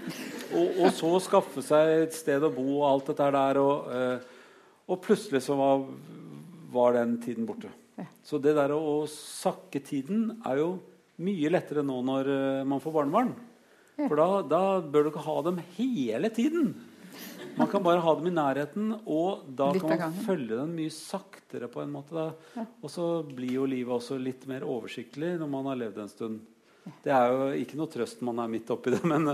og, 0.59 0.81
og 0.83 0.89
så, 0.97 1.13
skaffe 1.23 1.63
seg 1.65 1.93
et 2.09 2.17
sted 2.17 2.43
å 2.43 2.51
bo 2.55 2.67
og 2.81 2.89
alt 2.89 3.13
dette 3.13 3.29
der. 3.37 3.61
Og, 3.63 3.93
eh, 3.95 4.65
og 4.91 5.03
plutselig 5.05 5.45
så 5.47 5.59
var, 5.59 5.85
var, 6.75 6.99
den 6.99 7.15
tiden 7.23 7.47
borte. 7.47 7.71
Så 8.27 8.41
det 8.43 8.57
der 8.59 8.75
å, 8.75 8.81
å 8.81 9.07
sakke 9.11 9.83
tiden 9.85 10.41
er 10.49 10.59
jo 10.65 10.71
mye 11.23 11.53
lettere 11.53 11.85
nå 11.87 12.01
når 12.09 12.33
eh, 12.35 12.63
man 12.67 12.83
får 12.83 12.97
barnebarn. 12.99 13.35
For 14.01 14.19
da, 14.19 14.29
da, 14.49 14.63
bør 14.83 15.05
du 15.05 15.13
ikke 15.13 15.27
ha 15.29 15.37
dem 15.47 15.61
hele 15.77 16.33
tiden. 16.35 16.73
Man 17.57 17.69
kan 17.69 17.83
bare 17.85 18.01
ha 18.01 18.15
dem 18.17 18.31
i 18.31 18.33
nærheten, 18.33 18.93
og 19.05 19.45
da 19.59 19.69
kan 19.77 19.99
man 20.01 20.15
følge 20.25 20.57
den 20.57 20.73
mye 20.77 20.93
saktere. 20.95 21.69
på 21.69 21.83
en 21.83 21.93
måte. 21.93 22.33
Ja. 22.57 22.65
Og 22.81 22.91
så 22.91 23.23
blir 23.23 23.59
jo 23.59 23.67
livet 23.69 23.93
også 23.93 24.17
litt 24.19 24.47
mer 24.49 24.65
oversiktlig 24.65 25.35
når 25.41 25.51
man 25.53 25.69
har 25.69 25.81
levd 25.83 25.99
en 26.01 26.13
stund. 26.13 26.41
Det 27.05 27.13
er 27.15 27.29
jo 27.31 27.51
ikke 27.63 27.79
noe 27.79 27.91
trøst 27.93 28.23
man 28.27 28.41
er 28.43 28.49
midt 28.51 28.71
oppi 28.75 28.91
det, 28.95 29.03
men, 29.13 29.29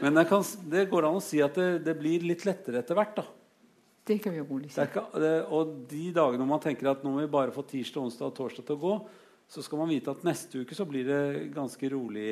men 0.00 0.22
kan, 0.26 0.42
det 0.70 0.88
går 0.90 1.06
an 1.06 1.20
å 1.20 1.22
si 1.22 1.42
at 1.44 1.54
det, 1.54 1.84
det, 1.86 1.94
blir 2.00 2.24
litt 2.26 2.46
lettere 2.48 2.82
etter 2.82 2.98
hvert. 2.98 3.20
da. 3.20 3.26
Det 4.08 4.16
kan 4.24 4.32
vi 4.32 4.40
rolig 4.40 4.72
si. 4.72 4.80
og 4.80 5.72
de 5.90 6.04
dagene 6.16 6.48
man 6.48 6.62
tenker 6.64 6.88
at 6.90 7.04
nå 7.04 7.12
må 7.12 7.22
vi 7.22 7.30
bare 7.30 7.52
få 7.52 7.62
tirsdag, 7.68 8.08
onsdag 8.08 8.30
og 8.30 8.36
torsdag 8.38 8.66
til 8.66 8.78
å 8.78 8.82
gå, 8.82 8.94
så 9.48 9.62
skal 9.64 9.80
man 9.80 9.88
vite 9.88 10.12
at 10.12 10.24
neste 10.28 10.60
uke 10.60 10.76
så 10.76 10.84
blir 10.84 11.06
det 11.08 11.20
ganske 11.54 11.88
rolig 11.88 12.26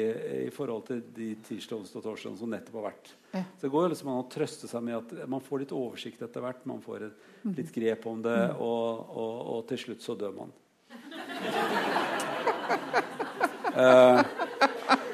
i 0.46 0.50
forhold 0.52 0.82
til 0.90 0.98
de 1.16 1.30
tirsdag, 1.46 1.78
onsdag 1.80 2.02
og 2.02 2.04
torsdag 2.10 2.34
som 2.36 2.50
nettopp 2.52 2.76
har 2.76 2.84
vært. 2.90 3.12
Ja. 3.30 3.40
Så 3.56 3.62
det 3.62 3.70
går 3.72 3.86
jo 3.86 3.92
liksom 3.94 4.10
an 4.12 4.18
å 4.20 4.26
trøste 4.32 4.68
seg 4.68 4.84
med 4.84 4.98
at 4.98 5.28
man 5.32 5.44
får 5.44 5.62
litt 5.62 5.72
oversikt 5.72 6.24
etter 6.26 6.44
hvert. 6.44 6.66
Man 6.68 6.82
får 6.84 7.06
et, 7.06 7.22
mm. 7.46 7.54
litt 7.56 7.70
grep 7.72 8.04
om 8.10 8.20
det, 8.26 8.36
mm. 8.36 8.60
og, 8.66 9.14
og, 9.16 9.38
og, 9.54 9.62
til 9.70 9.80
slutt 9.80 10.04
så 10.04 10.16
dør 10.20 10.34
man. 10.36 10.52
uh, 13.72 14.20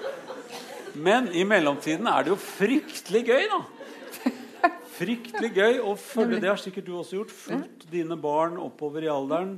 Men 1.07 1.31
i 1.39 1.45
mellomtiden 1.47 2.11
er 2.11 2.27
det 2.27 2.35
jo 2.35 2.39
fryktelig 2.43 3.23
gøy, 3.31 3.47
da. 3.53 3.61
Fryktelig 4.93 5.53
gøy 5.55 5.79
å 5.87 5.95
følge 5.99 6.43
Det 6.43 6.51
har 6.51 6.61
sikkert 6.61 6.91
du 6.91 6.93
også 6.99 7.17
gjort. 7.21 7.33
Fulgt 7.33 7.87
dine 7.95 8.19
barn 8.21 8.59
oppover 8.61 9.07
i 9.07 9.11
alderen. 9.11 9.55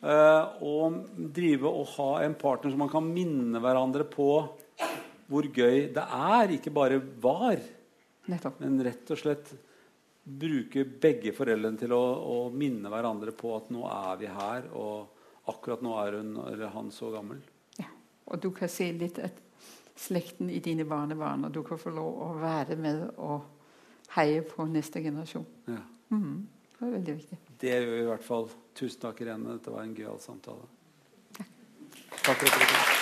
Nettopp. 0.00 0.62
Eh, 0.62 0.62
og 0.62 1.30
drive 1.34 1.68
og 1.70 1.86
ha 1.96 2.10
en 2.24 2.34
partner 2.38 2.70
som 2.70 2.78
man 2.84 2.90
kan 2.92 3.06
minne 3.06 3.58
hverandre 3.62 4.04
på 4.08 4.28
hvor 5.28 5.48
gøy 5.52 5.88
det 5.92 6.04
er. 6.04 6.54
Ikke 6.54 6.70
bare 6.72 7.00
var, 7.20 7.58
Nettopp. 8.30 8.60
men 8.62 8.78
rett 8.86 9.10
og 9.10 9.18
slett 9.18 9.50
bruke 10.28 10.84
begge 10.84 11.32
foreldrene 11.32 11.78
til 11.80 11.92
å, 11.96 12.02
å 12.20 12.38
minne 12.52 12.90
hverandre 12.92 13.32
på 13.32 13.54
at 13.56 13.70
nå 13.72 13.86
er 13.88 14.16
vi 14.20 14.26
her, 14.28 14.66
og 14.76 15.08
akkurat 15.48 15.80
nå 15.82 15.94
er 16.02 16.18
hun 16.20 16.34
eller 16.46 16.68
han 16.74 16.90
så 16.92 17.08
gammel. 17.14 17.38
Ja. 17.80 17.88
Og 18.28 18.40
du 18.42 18.50
kan 18.52 18.68
se 18.68 18.90
litt 18.92 19.18
at 19.24 19.38
slekten 19.98 20.50
i 20.52 20.60
dine 20.62 20.84
barnebarn, 20.86 21.46
og 21.48 21.54
du 21.56 21.62
kan 21.66 21.80
få 21.80 21.90
lov 21.96 22.20
å 22.26 22.32
være 22.42 22.76
med 22.78 23.06
og 23.16 23.48
heie 24.18 24.44
på 24.46 24.68
neste 24.68 25.00
generasjon. 25.02 25.46
Ja. 25.66 25.80
Mm, 26.12 26.46
Det 26.78 26.86
er 26.86 26.92
veldig 26.94 27.14
viktig. 27.16 27.38
Det 27.58 27.72
gjør 27.72 27.90
vi 27.90 27.98
i 28.04 28.08
hvert 28.12 28.26
fall. 28.26 28.48
Tusen 28.78 29.02
takk, 29.02 29.24
Irene. 29.24 29.58
Dette 29.58 29.74
var 29.74 29.82
en 29.82 29.96
gøyal 29.96 30.22
samtale. 30.22 30.70
Takk 32.22 32.36
for 32.36 32.46
at 32.46 32.58
dere. 32.62 32.97